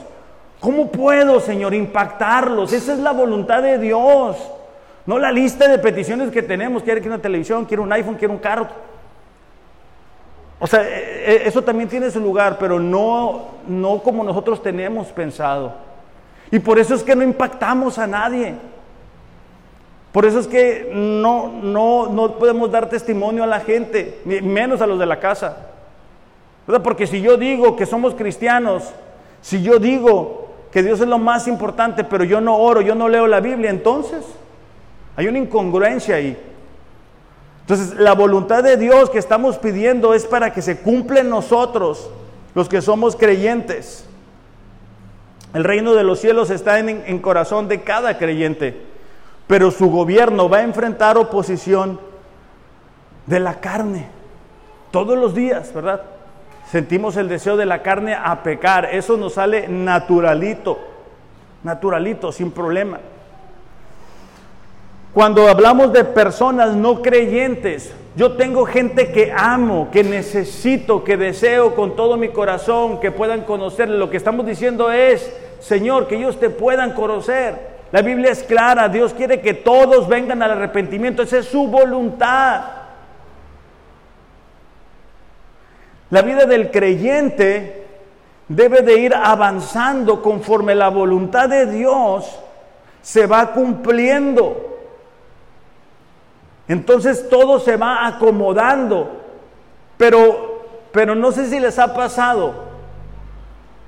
¿Cómo 0.60 0.90
puedo, 0.90 1.40
Señor, 1.40 1.74
impactarlos? 1.74 2.72
Esa 2.72 2.92
es 2.94 2.98
la 3.00 3.12
voluntad 3.12 3.62
de 3.62 3.78
Dios. 3.78 4.36
No 5.04 5.18
la 5.18 5.32
lista 5.32 5.68
de 5.68 5.78
peticiones 5.78 6.30
que 6.30 6.42
tenemos. 6.42 6.82
Quiere 6.82 7.02
que 7.02 7.08
una 7.08 7.18
televisión, 7.18 7.64
quiere 7.64 7.82
un 7.82 7.92
iPhone, 7.92 8.14
quiere 8.14 8.32
un 8.32 8.40
carro. 8.40 8.68
O 10.60 10.66
sea, 10.66 10.82
e, 10.82 11.24
e, 11.26 11.48
eso 11.48 11.62
también 11.62 11.88
tiene 11.88 12.10
su 12.10 12.20
lugar, 12.20 12.56
pero 12.58 12.78
no, 12.78 13.48
no 13.66 13.98
como 13.98 14.22
nosotros 14.22 14.62
tenemos 14.62 15.08
pensado. 15.08 15.74
Y 16.52 16.60
por 16.60 16.78
eso 16.78 16.94
es 16.94 17.02
que 17.02 17.16
no 17.16 17.24
impactamos 17.24 17.98
a 17.98 18.06
nadie. 18.06 18.54
Por 20.12 20.26
eso 20.26 20.38
es 20.38 20.46
que 20.46 20.90
no, 20.92 21.48
no, 21.48 22.08
no 22.08 22.36
podemos 22.36 22.70
dar 22.70 22.88
testimonio 22.88 23.44
a 23.44 23.46
la 23.46 23.60
gente, 23.60 24.20
menos 24.24 24.82
a 24.82 24.86
los 24.86 24.98
de 24.98 25.06
la 25.06 25.18
casa. 25.18 25.68
Porque 26.84 27.06
si 27.06 27.22
yo 27.22 27.38
digo 27.38 27.76
que 27.76 27.86
somos 27.86 28.14
cristianos, 28.14 28.84
si 29.40 29.62
yo 29.62 29.78
digo 29.78 30.48
que 30.70 30.82
Dios 30.82 31.00
es 31.00 31.08
lo 31.08 31.18
más 31.18 31.48
importante, 31.48 32.04
pero 32.04 32.24
yo 32.24 32.40
no 32.40 32.58
oro, 32.58 32.82
yo 32.82 32.94
no 32.94 33.08
leo 33.08 33.26
la 33.26 33.40
Biblia, 33.40 33.70
entonces 33.70 34.24
hay 35.16 35.26
una 35.26 35.38
incongruencia 35.38 36.16
ahí. 36.16 36.36
Entonces, 37.62 37.94
la 37.98 38.14
voluntad 38.14 38.62
de 38.62 38.76
Dios 38.76 39.08
que 39.08 39.18
estamos 39.18 39.56
pidiendo 39.58 40.14
es 40.14 40.26
para 40.26 40.52
que 40.52 40.62
se 40.62 40.80
cumpla 40.80 41.20
en 41.20 41.30
nosotros, 41.30 42.10
los 42.54 42.68
que 42.68 42.82
somos 42.82 43.16
creyentes. 43.16 44.06
El 45.54 45.64
reino 45.64 45.94
de 45.94 46.04
los 46.04 46.18
cielos 46.18 46.50
está 46.50 46.78
en, 46.78 46.88
en 47.06 47.18
corazón 47.18 47.68
de 47.68 47.82
cada 47.82 48.18
creyente, 48.18 48.91
pero 49.46 49.70
su 49.70 49.90
gobierno 49.90 50.48
va 50.48 50.58
a 50.58 50.62
enfrentar 50.62 51.16
oposición 51.18 52.00
de 53.26 53.40
la 53.40 53.60
carne 53.60 54.08
todos 54.90 55.18
los 55.18 55.34
días, 55.34 55.72
¿verdad? 55.74 56.02
Sentimos 56.70 57.16
el 57.16 57.28
deseo 57.28 57.56
de 57.56 57.66
la 57.66 57.82
carne 57.82 58.14
a 58.14 58.42
pecar, 58.42 58.86
eso 58.92 59.16
nos 59.16 59.34
sale 59.34 59.68
naturalito, 59.68 60.78
naturalito, 61.62 62.32
sin 62.32 62.50
problema. 62.50 62.98
Cuando 65.12 65.48
hablamos 65.48 65.92
de 65.92 66.04
personas 66.04 66.74
no 66.74 67.02
creyentes, 67.02 67.92
yo 68.14 68.32
tengo 68.32 68.64
gente 68.64 69.12
que 69.12 69.32
amo, 69.34 69.88
que 69.90 70.04
necesito, 70.04 71.04
que 71.04 71.16
deseo 71.16 71.74
con 71.74 71.96
todo 71.96 72.16
mi 72.16 72.28
corazón 72.28 73.00
que 73.00 73.10
puedan 73.10 73.42
conocer. 73.42 73.88
Lo 73.88 74.08
que 74.10 74.16
estamos 74.16 74.46
diciendo 74.46 74.90
es, 74.90 75.34
Señor, 75.60 76.08
que 76.08 76.16
ellos 76.16 76.38
te 76.38 76.50
puedan 76.50 76.92
conocer. 76.92 77.71
La 77.92 78.02
Biblia 78.02 78.32
es 78.32 78.42
clara, 78.42 78.88
Dios 78.88 79.12
quiere 79.12 79.40
que 79.40 79.54
todos 79.54 80.08
vengan 80.08 80.42
al 80.42 80.52
arrepentimiento, 80.52 81.22
esa 81.22 81.38
es 81.38 81.46
su 81.46 81.68
voluntad. 81.68 82.62
La 86.08 86.22
vida 86.22 86.46
del 86.46 86.70
creyente 86.70 87.86
debe 88.48 88.82
de 88.82 88.98
ir 88.98 89.14
avanzando 89.14 90.22
conforme 90.22 90.74
la 90.74 90.88
voluntad 90.88 91.48
de 91.48 91.66
Dios 91.66 92.38
se 93.02 93.26
va 93.26 93.52
cumpliendo. 93.52 94.78
Entonces 96.68 97.28
todo 97.28 97.60
se 97.60 97.76
va 97.76 98.06
acomodando. 98.06 99.20
Pero, 99.96 100.64
pero 100.92 101.14
no 101.14 101.32
sé 101.32 101.46
si 101.46 101.60
les 101.60 101.78
ha 101.78 101.94
pasado 101.94 102.72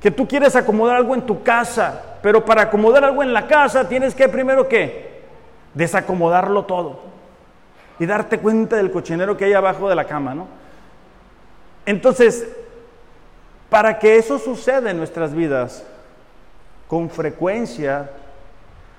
que 0.01 0.11
tú 0.11 0.29
quieres 0.29 0.55
acomodar 0.57 0.97
algo 0.97 1.15
en 1.15 1.23
tu 1.23 1.43
casa, 1.43 2.03
pero 2.25 2.43
para 2.43 2.63
acomodar 2.63 3.05
algo 3.05 3.23
en 3.23 3.35
la 3.35 3.47
casa 3.47 3.87
tienes 3.87 4.15
que 4.15 4.31
primero 4.31 4.67
que 4.67 5.21
desacomodarlo 5.75 6.65
todo 6.65 7.01
y 7.99 8.07
darte 8.07 8.39
cuenta 8.39 8.77
del 8.77 8.91
cochinero 8.91 9.37
que 9.37 9.45
hay 9.45 9.53
abajo 9.53 9.91
de 9.91 9.95
la 9.95 10.07
cama, 10.07 10.35
¿no? 10.35 10.47
Entonces, 11.85 12.49
para 13.69 13.99
que 13.99 14.17
eso 14.17 14.39
suceda 14.39 14.91
en 14.91 14.97
nuestras 14.97 15.35
vidas, 15.35 15.85
con 16.89 17.11
frecuencia 17.11 18.11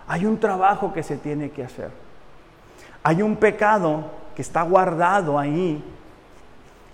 hay 0.08 0.28
un 0.28 0.40
trabajo 0.40 0.94
que 0.94 1.02
se 1.02 1.18
tiene 1.18 1.50
que 1.50 1.64
hacer. 1.64 1.90
Hay 3.02 3.24
un 3.24 3.38
pecado 3.38 4.04
que 4.36 4.44
está 4.44 4.62
guardado 4.62 5.40
ahí 5.40 5.84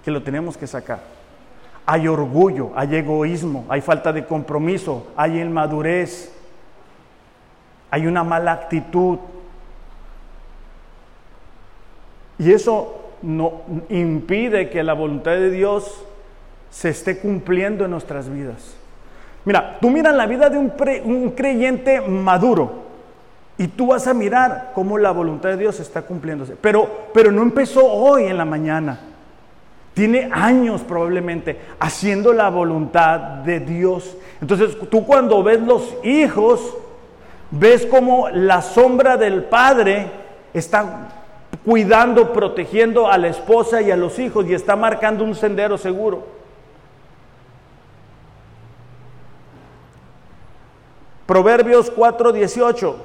que 0.05 0.11
lo 0.11 0.23
tenemos 0.23 0.55
que 0.55 0.65
sacar. 0.65 1.01
Hay 1.91 2.07
orgullo, 2.07 2.71
hay 2.73 2.95
egoísmo, 2.95 3.65
hay 3.67 3.81
falta 3.81 4.13
de 4.13 4.25
compromiso, 4.25 5.07
hay 5.17 5.41
inmadurez, 5.41 6.33
hay 7.89 8.07
una 8.07 8.23
mala 8.23 8.53
actitud. 8.53 9.17
Y 12.39 12.53
eso 12.53 13.11
no 13.21 13.63
impide 13.89 14.69
que 14.69 14.83
la 14.83 14.93
voluntad 14.93 15.31
de 15.31 15.49
Dios 15.49 16.05
se 16.69 16.87
esté 16.87 17.17
cumpliendo 17.17 17.83
en 17.83 17.91
nuestras 17.91 18.29
vidas. 18.29 18.77
Mira, 19.43 19.77
tú 19.81 19.89
miras 19.89 20.15
la 20.15 20.27
vida 20.27 20.49
de 20.49 20.59
un, 20.59 21.31
creyente 21.31 21.99
maduro, 21.99 22.83
y 23.57 23.67
tú 23.67 23.87
vas 23.87 24.07
a 24.07 24.13
mirar 24.13 24.71
cómo 24.73 24.97
la 24.97 25.11
voluntad 25.11 25.49
de 25.49 25.57
Dios 25.57 25.81
está 25.81 26.03
cumpliéndose. 26.03 26.55
Pero, 26.55 26.89
pero 27.13 27.33
no 27.33 27.41
empezó 27.41 27.85
hoy 27.85 28.27
en 28.27 28.37
la 28.37 28.45
mañana. 28.45 29.10
Tiene 29.93 30.29
años 30.31 30.81
probablemente 30.81 31.59
haciendo 31.79 32.31
la 32.31 32.49
voluntad 32.49 33.19
de 33.19 33.59
Dios. 33.59 34.15
Entonces 34.39 34.77
tú 34.89 35.05
cuando 35.05 35.43
ves 35.43 35.61
los 35.61 35.95
hijos, 36.03 36.75
ves 37.51 37.85
como 37.85 38.29
la 38.29 38.61
sombra 38.61 39.17
del 39.17 39.43
Padre 39.43 40.09
está 40.53 41.09
cuidando, 41.65 42.31
protegiendo 42.31 43.07
a 43.07 43.17
la 43.17 43.27
esposa 43.27 43.81
y 43.81 43.91
a 43.91 43.97
los 43.97 44.17
hijos 44.17 44.45
y 44.47 44.53
está 44.53 44.75
marcando 44.75 45.23
un 45.23 45.35
sendero 45.35 45.77
seguro. 45.77 46.23
Proverbios 51.25 51.93
4:18. 51.93 52.95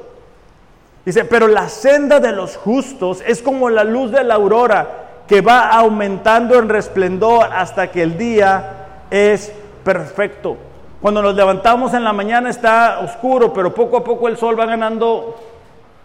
Dice, 1.05 1.24
pero 1.24 1.47
la 1.47 1.68
senda 1.68 2.18
de 2.18 2.32
los 2.32 2.57
justos 2.57 3.22
es 3.24 3.41
como 3.41 3.70
la 3.70 3.84
luz 3.84 4.11
de 4.11 4.24
la 4.24 4.34
aurora 4.34 5.06
que 5.27 5.41
va 5.41 5.70
aumentando 5.70 6.59
en 6.59 6.68
resplendor 6.68 7.49
hasta 7.53 7.91
que 7.91 8.03
el 8.03 8.16
día 8.16 8.87
es 9.11 9.53
perfecto. 9.85 10.57
Cuando 11.01 11.22
nos 11.22 11.35
levantamos 11.35 11.95
en 11.95 12.05
la 12.05 12.12
mañana 12.12 12.51
está 12.51 13.01
oscuro, 13.01 13.53
pero 13.53 13.74
poco 13.74 13.99
a 13.99 14.05
poco 14.05 14.29
el 14.29 14.37
sol 14.37 14.59
va 14.59 14.66
ganando 14.66 15.37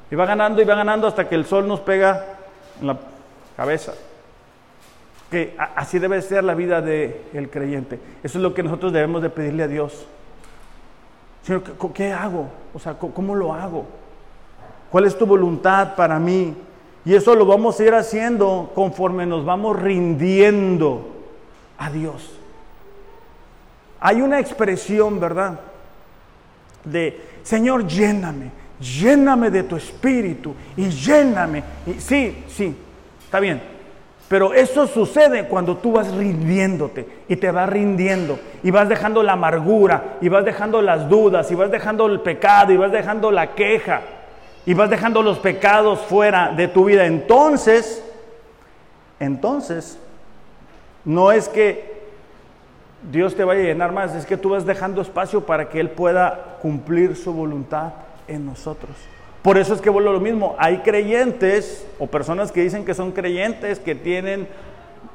y 0.09 0.15
va 0.15 0.26
ganando 0.26 0.61
y 0.61 0.65
va 0.65 0.76
ganando 0.76 1.07
hasta 1.07 1.28
que 1.28 1.36
el 1.36 1.45
sol 1.45 1.67
nos 1.67 1.80
pega 1.80 2.26
en 2.80 2.88
la 2.88 2.97
cabeza. 3.55 3.93
Que 5.30 5.55
así 5.76 5.97
debe 5.97 6.22
ser 6.22 6.43
la 6.43 6.53
vida 6.53 6.82
del 6.82 7.49
creyente. 7.49 7.99
Eso 8.22 8.38
es 8.38 8.41
lo 8.43 8.53
que 8.53 8.63
nosotros 8.63 8.91
debemos 8.91 9.22
de 9.22 9.30
pedirle 9.30 9.63
a 9.63 9.67
Dios. 9.67 10.05
Señor, 11.43 11.63
¿qué, 11.93 12.11
hago? 12.11 12.49
O 12.74 12.80
sea, 12.80 12.95
¿cómo 12.95 13.34
lo 13.34 13.53
hago? 13.53 13.86
¿Cuál 14.91 15.05
es 15.05 15.17
tu 15.17 15.26
voluntad 15.26 15.95
para 15.95 16.19
mí? 16.19 16.53
Y 17.04 17.16
eso 17.16 17.36
lo 17.36 17.45
vamos 17.45 17.80
a 17.80 17.84
ir 17.84 17.93
haciendo 17.93 18.72
conforme 18.76 19.26
nos 19.26 19.43
vamos 19.43 19.80
rindiendo 19.80 21.08
a 21.78 21.89
Dios. 21.89 22.38
Hay 23.99 24.22
una 24.22 24.39
expresión, 24.39 25.20
¿verdad? 25.20 25.60
De, 26.84 27.22
Señor, 27.43 27.88
lléname, 27.88 28.52
lléname 28.80 29.49
de 29.49 29.64
tu 29.64 29.76
espíritu 29.76 30.54
y 30.78 30.89
lléname. 30.89 31.64
Y, 31.88 31.93
sí, 31.99 32.43
sí, 32.47 32.76
está 33.26 33.39
bien. 33.39 33.62
Pero 34.28 34.54
eso 34.54 34.88
sucede 34.88 35.47
cuando 35.47 35.78
tú 35.78 35.91
vas 35.93 36.14
rindiéndote 36.14 37.06
y 37.28 37.36
te 37.36 37.52
vas 37.52 37.68
rindiendo 37.68 38.39
y 38.64 38.72
vas 38.72 38.88
dejando 38.88 39.24
la 39.24 39.34
amargura 39.34 40.18
y 40.22 40.30
vas 40.30 40.45
dejando 40.45 40.82
las 40.82 41.10
dudas 41.10 41.52
y 41.52 41.56
vas 41.56 41.70
dejando 41.70 42.06
el 42.06 42.22
pecado 42.22 42.72
y 42.72 42.78
vas 42.78 42.91
dejando 42.91 43.30
la 43.30 43.54
queja 43.56 44.02
y 44.66 44.74
vas 44.74 44.89
dejando 44.89 45.22
los 45.22 45.39
pecados 45.39 45.99
fuera 46.01 46.51
de 46.51 46.68
tu 46.68 46.86
vida, 46.86 47.05
entonces, 47.05 48.03
entonces, 49.20 49.97
no 51.03 51.32
es 51.32 51.49
que 51.49 52.01
Dios 53.12 53.36
te 53.36 53.43
vaya 53.43 53.62
a 53.62 53.66
llenar 53.66 53.91
más, 53.91 54.14
es 54.14 54.26
que 54.26 54.38
tú 54.38 54.49
vas 54.49 54.66
dejando 54.66 55.01
espacio 55.01 55.45
para 55.45 55.70
que 55.70 55.80
Él 55.80 55.89
pueda 55.89 56.57
cumplir 56.62 57.16
su 57.16 57.34
voluntad 57.34 57.93
en 58.28 58.45
nosotros. 58.45 58.95
Por 59.41 59.57
eso 59.57 59.74
es 59.74 59.82
que 59.82 59.89
vuelvo 59.89 60.12
a 60.12 60.14
lo 60.14 60.20
mismo, 60.20 60.55
hay 60.59 60.80
creyentes 60.80 61.88
o 61.97 62.05
personas 62.05 62.51
que 62.51 62.62
dicen 62.62 62.86
que 62.86 62.93
son 62.93 63.12
creyentes, 63.12 63.80
que 63.80 63.95
tienen 63.95 64.47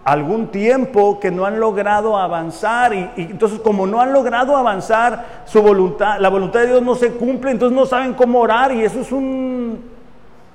algún 0.07 0.47
tiempo 0.53 1.19
que 1.19 1.33
no 1.33 1.47
han 1.47 1.59
logrado 1.59 2.17
avanzar 2.17 2.95
y, 2.95 3.11
entonces 3.17 3.59
como 3.59 3.89
no 3.89 4.01
han 4.01 4.13
logrado 4.13 4.57
avanzar, 4.57 5.43
su 5.47 5.61
voluntad, 5.61 6.21
la 6.21 6.29
voluntad 6.29 6.61
de 6.61 6.69
Dios 6.69 6.83
no 6.83 6.95
se 6.95 7.11
cumple, 7.11 7.51
entonces 7.51 7.77
no 7.77 7.87
saben 7.87 8.15
cómo 8.15 8.39
orar 8.39 8.71
y 8.71 8.85
eso 8.85 9.01
es 9.01 9.11
un 9.11 9.81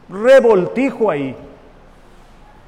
revoltijo 0.08 1.12
ahí. 1.12 1.36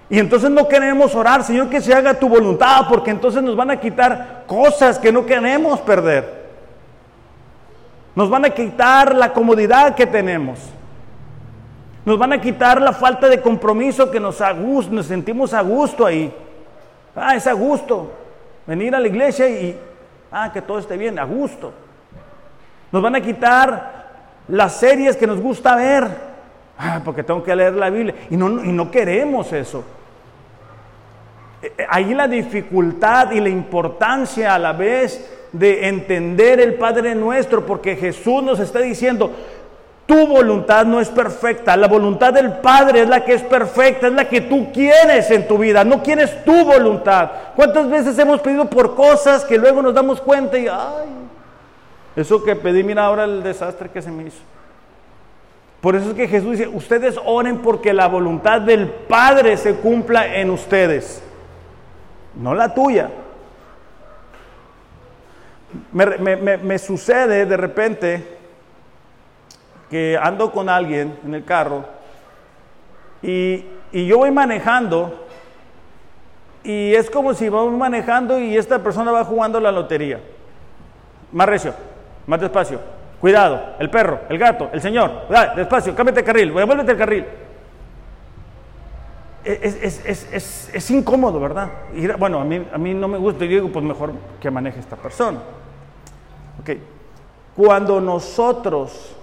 Y 0.09 0.19
entonces 0.19 0.49
no 0.49 0.67
queremos 0.67 1.15
orar, 1.15 1.45
Señor, 1.45 1.69
que 1.69 1.79
se 1.79 1.93
haga 1.93 2.19
tu 2.19 2.27
voluntad, 2.27 2.85
porque 2.89 3.11
entonces 3.11 3.41
nos 3.41 3.55
van 3.55 3.71
a 3.71 3.79
quitar 3.79 4.43
cosas 4.45 4.99
que 4.99 5.13
no 5.13 5.25
queremos 5.25 5.79
perder. 5.79 6.43
Nos 8.13 8.29
van 8.29 8.43
a 8.43 8.49
quitar 8.49 9.15
la 9.15 9.31
comodidad 9.31 9.95
que 9.95 10.05
tenemos. 10.05 10.59
Nos 12.03 12.19
van 12.19 12.33
a 12.33 12.41
quitar 12.41 12.81
la 12.81 12.91
falta 12.91 13.29
de 13.29 13.39
compromiso 13.39 14.11
que 14.11 14.19
nos, 14.19 14.37
nos 14.91 15.05
sentimos 15.05 15.53
a 15.53 15.61
gusto 15.61 16.05
ahí. 16.05 16.29
Ah, 17.15 17.35
es 17.35 17.47
a 17.47 17.53
gusto. 17.53 18.11
Venir 18.65 18.95
a 18.95 18.99
la 18.99 19.07
iglesia 19.07 19.47
y, 19.49 19.77
ah, 20.31 20.51
que 20.51 20.61
todo 20.61 20.79
esté 20.79 20.97
bien, 20.97 21.19
a 21.19 21.23
gusto. 21.23 21.73
Nos 22.91 23.01
van 23.01 23.15
a 23.15 23.21
quitar 23.21 24.03
las 24.47 24.75
series 24.77 25.15
que 25.17 25.27
nos 25.27 25.39
gusta 25.39 25.75
ver. 25.75 26.07
Ah, 26.77 27.01
porque 27.03 27.23
tengo 27.23 27.43
que 27.43 27.55
leer 27.55 27.73
la 27.73 27.89
Biblia. 27.89 28.15
Y 28.29 28.37
no, 28.37 28.63
y 28.63 28.71
no 28.71 28.89
queremos 28.89 29.51
eso. 29.53 29.83
Eh, 31.61 31.73
eh, 31.77 31.85
ahí 31.89 32.13
la 32.13 32.27
dificultad 32.27 33.31
y 33.31 33.39
la 33.39 33.49
importancia 33.49 34.53
a 34.53 34.59
la 34.59 34.73
vez 34.73 35.29
de 35.53 35.87
entender 35.87 36.59
el 36.59 36.73
Padre 36.75 37.13
nuestro, 37.13 37.65
porque 37.65 37.95
Jesús 37.95 38.43
nos 38.43 38.59
está 38.59 38.79
diciendo, 38.79 39.31
tu 40.05 40.27
voluntad 40.27 40.85
no 40.85 40.99
es 40.99 41.09
perfecta, 41.09 41.77
la 41.77 41.87
voluntad 41.87 42.33
del 42.33 42.51
Padre 42.53 43.03
es 43.03 43.09
la 43.09 43.23
que 43.23 43.33
es 43.33 43.41
perfecta, 43.41 44.07
es 44.07 44.13
la 44.13 44.27
que 44.27 44.41
tú 44.41 44.71
quieres 44.73 45.31
en 45.31 45.47
tu 45.47 45.57
vida, 45.57 45.83
no 45.83 46.03
quieres 46.03 46.43
tu 46.43 46.65
voluntad. 46.65 47.31
¿Cuántas 47.55 47.89
veces 47.89 48.17
hemos 48.19 48.41
pedido 48.41 48.65
por 48.65 48.95
cosas 48.95 49.45
que 49.45 49.57
luego 49.57 49.81
nos 49.81 49.93
damos 49.93 50.19
cuenta 50.19 50.57
y, 50.57 50.67
ay, 50.67 51.07
eso 52.15 52.43
que 52.43 52.55
pedí, 52.55 52.83
mira 52.83 53.05
ahora 53.05 53.23
el 53.23 53.41
desastre 53.41 53.89
que 53.89 54.01
se 54.01 54.11
me 54.11 54.23
hizo? 54.23 54.41
Por 55.79 55.95
eso 55.95 56.11
es 56.11 56.15
que 56.15 56.27
Jesús 56.27 56.51
dice, 56.51 56.67
ustedes 56.67 57.19
oren 57.25 57.57
porque 57.57 57.93
la 57.93 58.07
voluntad 58.07 58.61
del 58.61 58.87
Padre 58.87 59.57
se 59.57 59.75
cumpla 59.75 60.35
en 60.35 60.49
ustedes, 60.49 61.21
no 62.35 62.53
la 62.53 62.73
tuya. 62.73 63.09
Me, 65.91 66.79
sucede 66.79 67.45
de 67.45 67.57
repente 67.57 68.32
que 69.93 70.17
ando 70.19 70.51
con 70.51 70.69
alguien 70.69 71.19
en 71.23 71.35
el 71.35 71.45
carro 71.45 71.85
y, 73.21 73.63
y 73.91 74.07
yo 74.07 74.17
voy 74.17 74.31
manejando 74.31 75.27
y 76.63 76.95
es 76.95 77.11
como 77.11 77.35
si 77.35 77.47
vamos 77.47 77.73
manejando 77.73 78.39
y 78.39 78.57
esta 78.57 78.79
persona 78.79 79.11
va 79.11 79.23
jugando 79.23 79.59
la 79.59 79.71
lotería. 79.71 80.19
Más 81.31 81.47
recio, 81.47 81.75
más 82.25 82.41
despacio. 82.41 82.79
Cuidado, 83.21 83.75
el 83.77 83.91
perro, 83.91 84.21
el 84.29 84.39
gato, 84.39 84.71
el 84.73 84.81
señor. 84.81 85.27
despacio, 85.55 85.93
cámbiate 85.93 86.21
el 86.21 86.25
carril, 86.25 86.51
vuélvete 86.51 86.91
el 86.91 86.97
carril. 86.97 87.25
Es, 89.43 90.89
incómodo, 90.89 91.39
¿verdad? 91.39 91.69
bueno, 92.17 92.39
a 92.39 92.43
mí, 92.45 92.65
a 92.73 92.79
mí 92.79 92.95
no 92.95 93.07
me 93.07 93.19
gusta, 93.19 93.45
yo 93.45 93.51
digo, 93.51 93.69
pues 93.69 93.85
mejor 93.85 94.13
que 94.41 94.49
maneje 94.49 94.79
esta 94.79 94.95
persona. 94.95 95.37
Ok. 96.59 96.77
Cuando 97.55 98.01
nosotros 98.01 99.17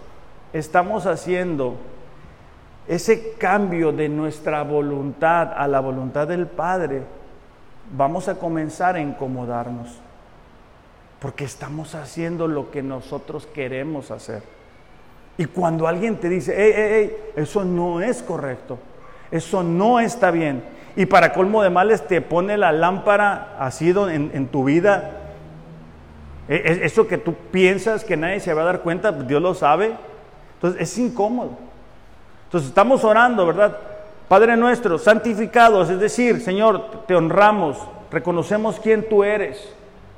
estamos 0.53 1.07
haciendo 1.07 1.77
ese 2.89 3.35
cambio 3.39 3.93
de 3.93 4.09
nuestra 4.09 4.63
voluntad 4.63 5.53
a 5.55 5.69
la 5.69 5.81
voluntad 5.81 6.27
del 6.27 6.47
Padre, 6.47 7.03
vamos 7.97 8.29
a 8.29 8.35
comenzar 8.35 8.97
a 8.97 9.01
incomodarnos, 9.01 9.99
porque 11.21 11.45
estamos 11.45 11.95
haciendo 11.95 12.49
lo 12.49 12.71
que 12.71 12.83
nosotros 12.83 13.47
queremos 13.47 14.11
hacer. 14.11 14.43
Y 15.39 15.45
cuando 15.47 15.87
alguien 15.87 16.17
te 16.17 16.29
dice, 16.29 16.53
hey, 16.57 16.73
hey, 16.75 16.89
hey, 16.91 17.17
eso 17.37 17.65
no 17.65 18.01
es 18.01 18.23
correcto, 18.23 18.79
eso 19.31 19.63
no 19.63 20.01
está 20.01 20.31
bien, 20.31 20.65
y 20.97 21.07
para 21.07 21.33
colmo 21.33 21.63
de 21.63 21.71
males 21.71 22.07
te 22.07 22.21
pone 22.21 22.59
la 22.59 22.73
lámpara 22.73 23.57
así 23.61 23.91
en, 23.91 24.33
en 24.35 24.49
tu 24.49 24.65
vida, 24.65 25.13
e, 26.49 26.57
e, 26.57 26.85
eso 26.85 27.07
que 27.07 27.19
tú 27.19 27.35
piensas 27.53 28.05
que 28.05 28.17
nadie 28.17 28.41
se 28.41 28.53
va 28.53 28.63
a 28.63 28.65
dar 28.65 28.81
cuenta, 28.81 29.13
Dios 29.13 29.41
lo 29.41 29.55
sabe, 29.55 29.93
entonces 30.61 30.83
es 30.83 30.99
incómodo. 30.99 31.53
Entonces 32.45 32.69
estamos 32.69 33.03
orando, 33.03 33.47
¿verdad? 33.47 33.79
Padre 34.29 34.59
nuestro, 34.59 34.99
santificados, 34.99 35.89
es 35.89 35.99
decir, 35.99 36.43
Señor, 36.43 37.07
te 37.07 37.17
honramos, 37.17 37.79
reconocemos 38.11 38.79
quién 38.79 39.09
tú 39.09 39.25
eres, 39.25 39.73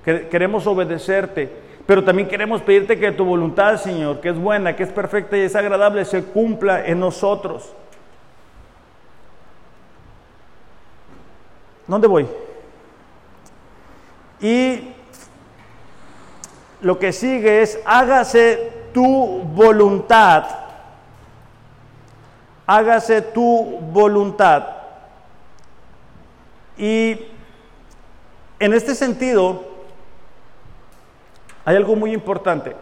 queremos 0.05 0.67
obedecerte, 0.67 1.49
pero 1.87 2.03
también 2.03 2.27
queremos 2.27 2.61
pedirte 2.61 2.99
que 2.99 3.13
tu 3.13 3.25
voluntad, 3.25 3.81
Señor, 3.81 4.21
que 4.21 4.31
es 4.31 4.37
buena, 4.37 4.75
que 4.75 4.83
es 4.83 4.91
perfecta 4.91 5.37
y 5.37 5.43
es 5.43 5.55
agradable, 5.55 6.05
se 6.05 6.25
cumpla 6.25 6.85
en 6.85 6.99
nosotros. 6.99 7.73
¿Dónde 11.87 12.09
voy? 12.09 12.27
Y 14.41 14.89
lo 16.81 16.99
que 16.99 17.13
sigue 17.13 17.63
es, 17.63 17.79
hágase 17.85 18.82
tu 18.93 19.43
voluntad 19.55 20.63
hágase 22.67 23.23
tu 23.23 23.79
voluntad. 23.93 24.65
Y 26.79 27.19
en 28.59 28.75
este 28.75 28.95
sentido, 28.95 29.65
hay 31.65 31.77
algo 31.77 31.97
muy 31.97 32.13
importante. 32.13 32.75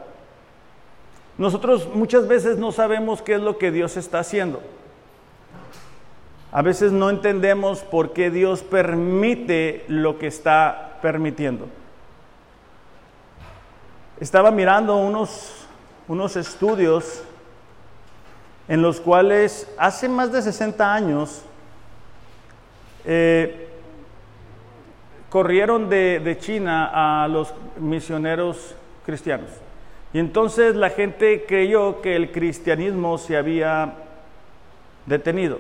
Nosotros 1.39 1.89
muchas 1.95 2.29
veces 2.29 2.59
no 2.59 2.71
sabemos 2.71 3.23
qué 3.23 3.35
es 3.35 3.41
lo 3.41 3.59
que 3.59 3.71
Dios 3.71 3.97
está 3.97 4.21
haciendo. 4.21 4.61
A 6.53 6.63
veces 6.63 6.93
no 6.93 7.11
entendemos 7.11 7.81
por 7.81 8.13
qué 8.13 8.31
Dios 8.31 8.63
permite 8.63 9.85
lo 9.89 10.19
que 10.19 10.27
está 10.27 10.99
permitiendo. 11.01 11.67
Estaba 14.19 14.51
mirando 14.51 14.97
unos, 14.97 15.60
unos 16.11 16.35
estudios 16.35 17.23
en 18.67 18.83
los 18.83 19.01
cuales 19.01 19.73
hace 19.79 20.09
más 20.09 20.33
de 20.33 20.43
60 20.43 20.93
años 20.93 21.43
eh, 23.05 23.69
corrieron 25.29 25.89
de, 25.89 26.37
China 26.41 27.23
a 27.23 27.29
los 27.29 27.55
misioneros 27.79 28.75
cristianos. 29.07 29.51
Y 30.13 30.19
entonces 30.19 30.75
la 30.75 30.91
gente 30.91 31.45
creyó 31.47 32.03
que 32.03 32.17
el 32.17 32.33
cristianismo 32.33 33.17
se 33.17 33.37
había 33.37 33.95
detenido. 35.07 35.59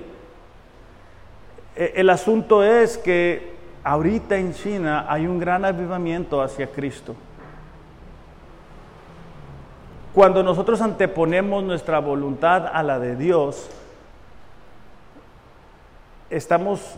E, 1.76 1.92
el 1.94 2.10
asunto 2.10 2.64
es 2.64 2.98
que 2.98 3.52
ahorita 3.84 4.36
en 4.36 4.52
China 4.52 5.06
hay 5.08 5.28
un 5.28 5.38
gran 5.38 5.64
avivamiento 5.64 6.42
hacia 6.42 6.66
Cristo. 6.66 7.14
Cuando 10.14 10.42
nosotros 10.42 10.80
anteponemos 10.80 11.62
nuestra 11.62 12.00
voluntad 12.00 12.66
a 12.72 12.82
la 12.82 12.98
de 12.98 13.14
Dios, 13.14 13.70
estamos 16.30 16.96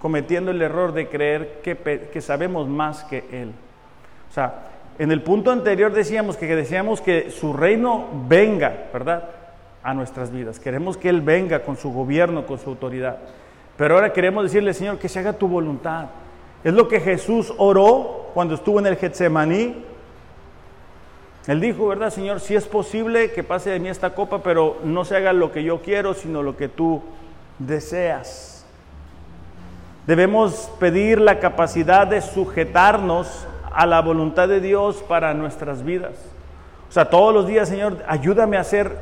cometiendo 0.00 0.52
el 0.52 0.62
error 0.62 0.92
de 0.92 1.08
creer 1.08 1.60
que, 1.62 2.20
sabemos 2.20 2.68
más 2.68 3.02
que 3.02 3.24
Él. 3.32 3.52
O 4.30 4.32
sea, 4.32 4.62
en 4.98 5.10
el 5.10 5.22
punto 5.22 5.50
anterior 5.50 5.92
decíamos 5.92 6.36
que 6.36 6.54
decíamos 6.54 7.00
que 7.00 7.32
su 7.32 7.52
reino 7.52 8.06
venga, 8.28 8.84
¿verdad? 8.92 9.28
A 9.82 9.92
nuestras 9.92 10.30
vidas. 10.30 10.60
Queremos 10.60 10.96
que 10.96 11.08
Él 11.08 11.22
venga 11.22 11.62
con 11.62 11.76
su 11.76 11.92
gobierno, 11.92 12.46
con 12.46 12.60
su 12.60 12.70
autoridad. 12.70 13.18
Pero 13.76 13.96
ahora 13.96 14.12
queremos 14.12 14.44
decirle, 14.44 14.72
Señor, 14.72 14.98
que 14.98 15.08
se 15.08 15.18
haga 15.18 15.32
tu 15.32 15.48
voluntad. 15.48 16.06
Es 16.62 16.72
lo 16.72 16.86
que 16.86 17.00
Jesús 17.00 17.52
oró 17.58 18.30
cuando 18.34 18.54
estuvo 18.54 18.78
en 18.78 18.86
el 18.86 18.96
Getsemaní 18.96 19.95
él 21.46 21.60
dijo, 21.60 21.86
¿verdad, 21.86 22.10
Señor? 22.10 22.40
Si 22.40 22.56
es 22.56 22.66
posible 22.66 23.30
que 23.30 23.44
pase 23.44 23.70
de 23.70 23.78
mí 23.78 23.88
esta 23.88 24.14
copa, 24.14 24.42
pero 24.42 24.78
no 24.82 25.04
se 25.04 25.16
haga 25.16 25.32
lo 25.32 25.52
que 25.52 25.62
yo 25.62 25.80
quiero, 25.80 26.14
sino 26.14 26.42
lo 26.42 26.56
que 26.56 26.68
tú 26.68 27.02
deseas. 27.58 28.66
Debemos 30.06 30.70
pedir 30.80 31.20
la 31.20 31.38
capacidad 31.38 32.06
de 32.06 32.20
sujetarnos 32.20 33.46
a 33.72 33.86
la 33.86 34.00
voluntad 34.00 34.48
de 34.48 34.60
Dios 34.60 35.04
para 35.08 35.34
nuestras 35.34 35.84
vidas. 35.84 36.14
O 36.88 36.92
sea, 36.92 37.10
todos 37.10 37.34
los 37.34 37.46
días, 37.46 37.68
Señor, 37.68 37.98
ayúdame 38.08 38.56
a 38.56 38.60
hacer 38.60 38.96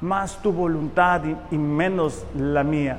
más 0.00 0.40
tu 0.42 0.52
voluntad 0.52 1.22
y, 1.50 1.56
menos 1.56 2.24
la 2.36 2.64
mía. 2.64 2.98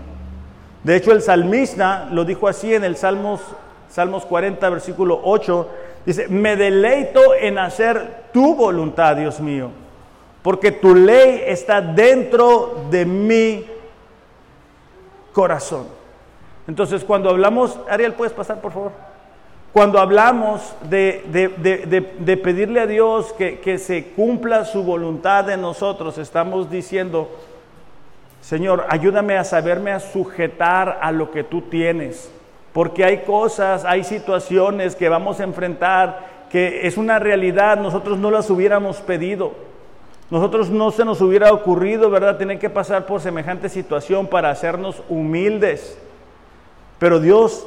De 0.83 0.95
hecho, 0.95 1.11
el 1.11 1.21
salmista 1.21 2.07
lo 2.11 2.25
dijo 2.25 2.47
así 2.47 2.73
en 2.73 2.83
el 2.83 2.95
Salmos, 2.95 3.41
Salmos 3.89 4.25
40, 4.25 4.69
versículo 4.69 5.19
8. 5.23 5.69
Dice, 6.05 6.27
me 6.27 6.55
deleito 6.55 7.33
en 7.33 7.57
hacer 7.57 8.25
tu 8.31 8.55
voluntad, 8.55 9.15
Dios 9.15 9.39
mío, 9.39 9.71
porque 10.43 10.71
tu 10.71 10.93
ley 10.93 11.41
está 11.47 11.81
dentro 11.81 12.85
de 12.91 13.05
mi 13.05 13.65
corazón. 15.33 15.87
Entonces, 16.67 17.03
cuando 17.03 17.29
hablamos, 17.29 17.79
Ariel, 17.89 18.13
¿puedes 18.13 18.33
pasar, 18.33 18.61
por 18.61 18.71
favor? 18.71 18.91
Cuando 19.73 19.99
hablamos 19.99 20.75
de, 20.89 22.39
pedirle 22.43 22.81
a 22.81 22.87
Dios 22.87 23.33
que, 23.33 23.59
que 23.59 23.77
se 23.79 24.09
cumpla 24.09 24.63
su 24.63 24.83
voluntad 24.83 25.49
en 25.49 25.61
nosotros, 25.61 26.19
estamos 26.19 26.69
diciendo, 26.69 27.29
Señor, 28.41 28.85
ayúdame 28.89 29.37
a 29.37 29.43
saberme 29.43 29.91
a 29.91 29.99
sujetar 29.99 30.99
a 31.01 31.11
lo 31.11 31.31
que 31.31 31.43
tú 31.43 31.61
tienes 31.63 32.31
porque 32.75 33.05
hay 33.05 33.19
cosas, 33.19 33.85
hay 33.85 34.03
situaciones 34.03 34.97
que 34.97 35.07
vamos 35.07 35.39
a 35.39 35.45
enfrentar 35.45 36.45
que 36.49 36.85
es 36.85 36.97
una 36.97 37.19
realidad, 37.19 37.77
nosotros 37.77 38.17
no 38.17 38.29
las 38.29 38.49
hubiéramos 38.49 38.97
pedido. 38.97 39.53
Nosotros 40.29 40.69
no 40.69 40.91
se 40.91 41.05
nos 41.05 41.21
hubiera 41.21 41.53
ocurrido, 41.53 42.09
¿verdad?, 42.09 42.37
tener 42.37 42.59
que 42.59 42.69
pasar 42.69 43.05
por 43.05 43.21
semejante 43.21 43.69
situación 43.69 44.27
para 44.27 44.49
hacernos 44.49 45.01
humildes. 45.07 45.97
Pero 46.99 47.21
Dios, 47.21 47.65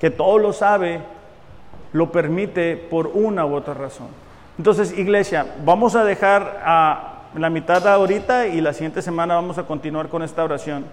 que 0.00 0.10
todo 0.10 0.38
lo 0.38 0.54
sabe, 0.54 1.02
lo 1.92 2.10
permite 2.10 2.76
por 2.76 3.08
una 3.08 3.44
u 3.44 3.54
otra 3.54 3.74
razón. 3.74 4.08
Entonces, 4.56 4.96
iglesia, 4.96 5.54
vamos 5.66 5.96
a 5.96 6.04
dejar 6.04 6.62
a 6.64 7.24
la 7.34 7.50
mitad 7.50 7.86
ahorita 7.86 8.46
y 8.46 8.62
la 8.62 8.72
siguiente 8.72 9.02
semana 9.02 9.34
vamos 9.34 9.58
a 9.58 9.64
continuar 9.64 10.08
con 10.08 10.22
esta 10.22 10.42
oración. 10.42 10.86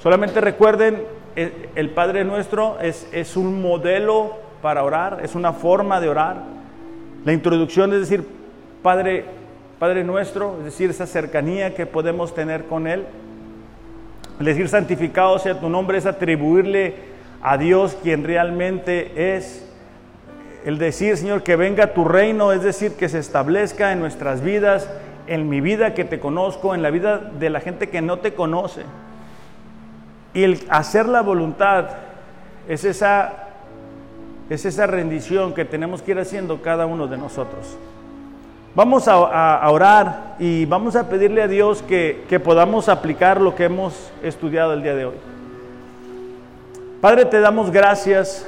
Solamente 0.00 0.40
recuerden, 0.40 1.25
el 1.36 1.90
Padre 1.90 2.24
nuestro 2.24 2.78
es, 2.80 3.08
es 3.12 3.36
un 3.36 3.60
modelo 3.60 4.36
para 4.62 4.82
orar, 4.82 5.20
es 5.22 5.34
una 5.34 5.52
forma 5.52 6.00
de 6.00 6.08
orar. 6.08 6.42
La 7.24 7.32
introducción 7.32 7.92
es 7.92 8.00
decir, 8.00 8.26
Padre, 8.82 9.24
Padre 9.78 10.02
nuestro, 10.02 10.56
es 10.58 10.64
decir, 10.64 10.90
esa 10.90 11.06
cercanía 11.06 11.74
que 11.74 11.86
podemos 11.86 12.34
tener 12.34 12.64
con 12.64 12.86
Él. 12.86 13.04
El 14.40 14.46
decir 14.46 14.68
santificado 14.68 15.38
sea 15.38 15.60
tu 15.60 15.68
nombre 15.68 15.98
es 15.98 16.06
atribuirle 16.06 16.94
a 17.42 17.58
Dios 17.58 17.96
quien 18.02 18.24
realmente 18.24 19.36
es. 19.36 19.68
El 20.64 20.78
decir, 20.78 21.16
Señor, 21.16 21.42
que 21.42 21.56
venga 21.56 21.94
tu 21.94 22.04
reino, 22.04 22.52
es 22.52 22.62
decir, 22.62 22.92
que 22.92 23.08
se 23.08 23.18
establezca 23.18 23.92
en 23.92 24.00
nuestras 24.00 24.42
vidas 24.42 24.88
en 25.26 25.48
mi 25.48 25.60
vida 25.60 25.94
que 25.94 26.04
te 26.04 26.20
conozco, 26.20 26.74
en 26.74 26.82
la 26.82 26.90
vida 26.90 27.18
de 27.18 27.50
la 27.50 27.60
gente 27.60 27.88
que 27.88 28.00
no 28.00 28.18
te 28.18 28.34
conoce. 28.34 28.82
Y 30.36 30.44
el 30.44 30.66
hacer 30.68 31.08
la 31.08 31.22
voluntad 31.22 31.86
es 32.68 32.84
esa, 32.84 33.32
es 34.50 34.66
esa 34.66 34.86
rendición 34.86 35.54
que 35.54 35.64
tenemos 35.64 36.02
que 36.02 36.10
ir 36.10 36.18
haciendo 36.18 36.60
cada 36.60 36.84
uno 36.84 37.06
de 37.06 37.16
nosotros. 37.16 37.78
Vamos 38.74 39.08
a, 39.08 39.66
orar 39.70 40.36
y 40.38 40.66
vamos 40.66 40.94
a 40.94 41.08
pedirle 41.08 41.40
a 41.40 41.48
Dios 41.48 41.80
que, 41.80 42.26
que 42.28 42.38
podamos 42.38 42.90
aplicar 42.90 43.40
lo 43.40 43.54
que 43.54 43.64
hemos 43.64 44.12
estudiado 44.22 44.74
el 44.74 44.82
día 44.82 44.94
de 44.94 45.06
hoy. 45.06 45.14
Padre, 47.00 47.24
te 47.24 47.40
damos 47.40 47.70
gracias 47.70 48.46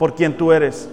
por 0.00 0.16
quien 0.16 0.36
tú 0.36 0.50
eres. 0.50 0.90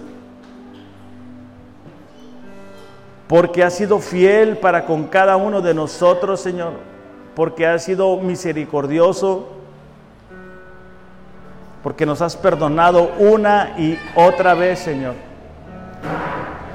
Porque 3.26 3.64
has 3.64 3.74
sido 3.74 3.98
fiel 3.98 4.58
para 4.58 4.86
con 4.86 5.08
cada 5.08 5.34
uno 5.34 5.60
de 5.60 5.74
nosotros, 5.74 6.38
Señor. 6.38 6.74
Porque 7.34 7.66
has 7.66 7.82
sido 7.82 8.16
misericordioso. 8.18 9.63
Porque 11.84 12.06
nos 12.06 12.20
has 12.22 12.36
perdonado 12.36 13.12
una 13.18 13.74
y 13.78 13.96
otra 14.16 14.54
vez, 14.54 14.80
Señor. 14.80 15.14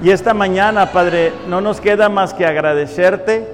Y 0.01 0.11
esta 0.11 0.33
mañana, 0.33 0.91
Padre, 0.93 1.33
no 1.49 1.59
nos 1.59 1.81
queda 1.81 2.07
más 2.07 2.33
que 2.33 2.45
agradecerte 2.45 3.45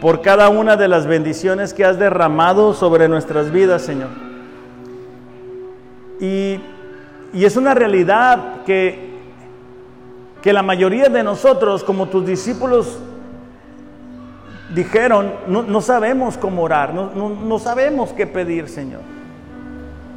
por 0.00 0.22
cada 0.22 0.48
una 0.48 0.76
de 0.76 0.88
las 0.88 1.06
bendiciones 1.06 1.74
que 1.74 1.84
has 1.84 1.98
derramado 1.98 2.74
sobre 2.74 3.08
nuestras 3.08 3.50
vidas, 3.50 3.82
Señor. 3.82 4.08
Y, 6.20 6.60
es 7.34 7.56
una 7.56 7.74
realidad 7.74 8.62
que, 8.64 9.18
que 10.42 10.52
la 10.52 10.62
mayoría 10.62 11.08
de 11.08 11.22
nosotros, 11.22 11.82
como 11.82 12.08
tus 12.08 12.24
discípulos 12.24 12.98
dijeron, 14.74 15.32
no, 15.46 15.80
sabemos 15.80 16.36
cómo 16.38 16.62
orar, 16.62 16.94
no, 16.94 17.10
no 17.10 17.58
sabemos 17.58 18.12
qué 18.12 18.26
pedir, 18.26 18.68
Señor. 18.68 19.00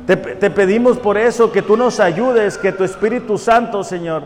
Te, 0.05 0.17
pedimos 0.17 0.99
por 0.99 1.17
eso 1.17 1.51
que 1.51 1.63
tú 1.63 1.75
nos 1.75 1.99
ayudes, 1.99 2.59
que 2.59 2.71
tu 2.71 2.83
Espíritu 2.83 3.39
Santo, 3.39 3.83
Señor, 3.83 4.23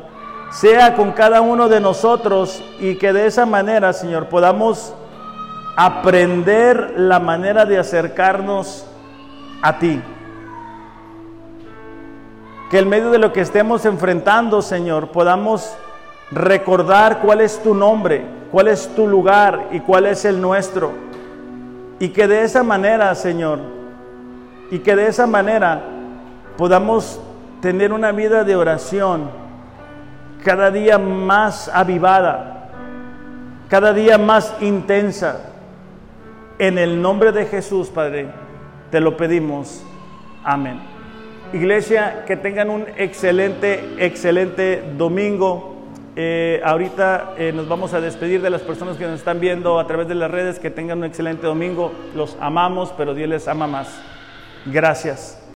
sea 0.51 0.93
con 0.95 1.13
cada 1.13 1.39
uno 1.39 1.69
de 1.69 1.79
nosotros 1.79 2.61
y 2.81 2.95
que 2.95 3.13
de 3.13 3.27
esa 3.27 3.45
manera, 3.45 3.93
Señor, 3.93 4.27
podamos 4.27 4.93
aprender 5.77 6.95
la 6.97 7.19
manera 7.19 7.65
de 7.65 7.77
acercarnos 7.77 8.85
a 9.61 9.79
ti. 9.79 10.01
Que 12.69 12.79
en 12.79 12.89
medio 12.89 13.09
de 13.09 13.19
lo 13.19 13.31
que 13.31 13.39
estemos 13.39 13.85
enfrentando, 13.85 14.61
Señor, 14.61 15.11
podamos 15.11 15.73
recordar 16.29 17.19
cuál 17.21 17.39
es 17.39 17.63
tu 17.63 17.73
nombre, 17.73 18.25
cuál 18.51 18.67
es 18.67 18.87
tu 18.95 19.07
lugar 19.07 19.67
y 19.71 19.79
cuál 19.79 20.05
es 20.05 20.25
el 20.25 20.41
nuestro. 20.41 20.91
Y 21.99 22.09
que 22.09 22.27
de 22.27 22.43
esa 22.43 22.63
manera, 22.63 23.13
Señor, 23.15 23.59
y 24.71 24.79
que 24.79 24.95
de 24.95 25.07
esa 25.07 25.27
manera 25.27 25.81
podamos 26.57 27.19
tener 27.61 27.91
una 27.91 28.11
vida 28.11 28.43
de 28.43 28.55
oración 28.55 29.29
cada 30.43 30.71
día 30.71 30.97
más 30.97 31.69
avivada, 31.73 32.69
cada 33.69 33.93
día 33.93 34.17
más 34.17 34.55
intensa. 34.61 35.45
En 36.57 36.77
el 36.77 37.01
nombre 37.01 37.31
de 37.31 37.45
Jesús, 37.45 37.89
Padre, 37.89 38.27
te 38.91 38.99
lo 38.99 39.15
pedimos. 39.15 39.83
Amén. 40.43 40.79
Iglesia, 41.53 42.25
que 42.25 42.35
tengan 42.35 42.69
un 42.69 42.85
excelente, 42.97 43.95
excelente 43.97 44.83
domingo. 44.97 45.78
Eh, 46.21 46.59
ahorita 46.65 47.35
eh, 47.37 47.53
nos 47.53 47.69
vamos 47.69 47.93
a 47.93 48.01
despedir 48.01 48.41
de 48.41 48.49
las 48.49 48.61
personas 48.61 48.97
que 48.97 49.05
nos 49.05 49.19
están 49.19 49.39
viendo 49.39 49.79
a 49.79 49.87
través 49.87 50.09
de 50.09 50.15
las 50.15 50.29
redes. 50.29 50.59
Que 50.59 50.69
tengan 50.69 50.97
un 50.97 51.05
excelente 51.05 51.47
domingo. 51.47 51.93
Los 52.13 52.35
amamos, 52.41 52.93
pero 52.97 53.13
Dios 53.13 53.29
les 53.29 53.47
ama 53.47 53.67
más. 53.67 53.87
Gracias. 54.65 55.39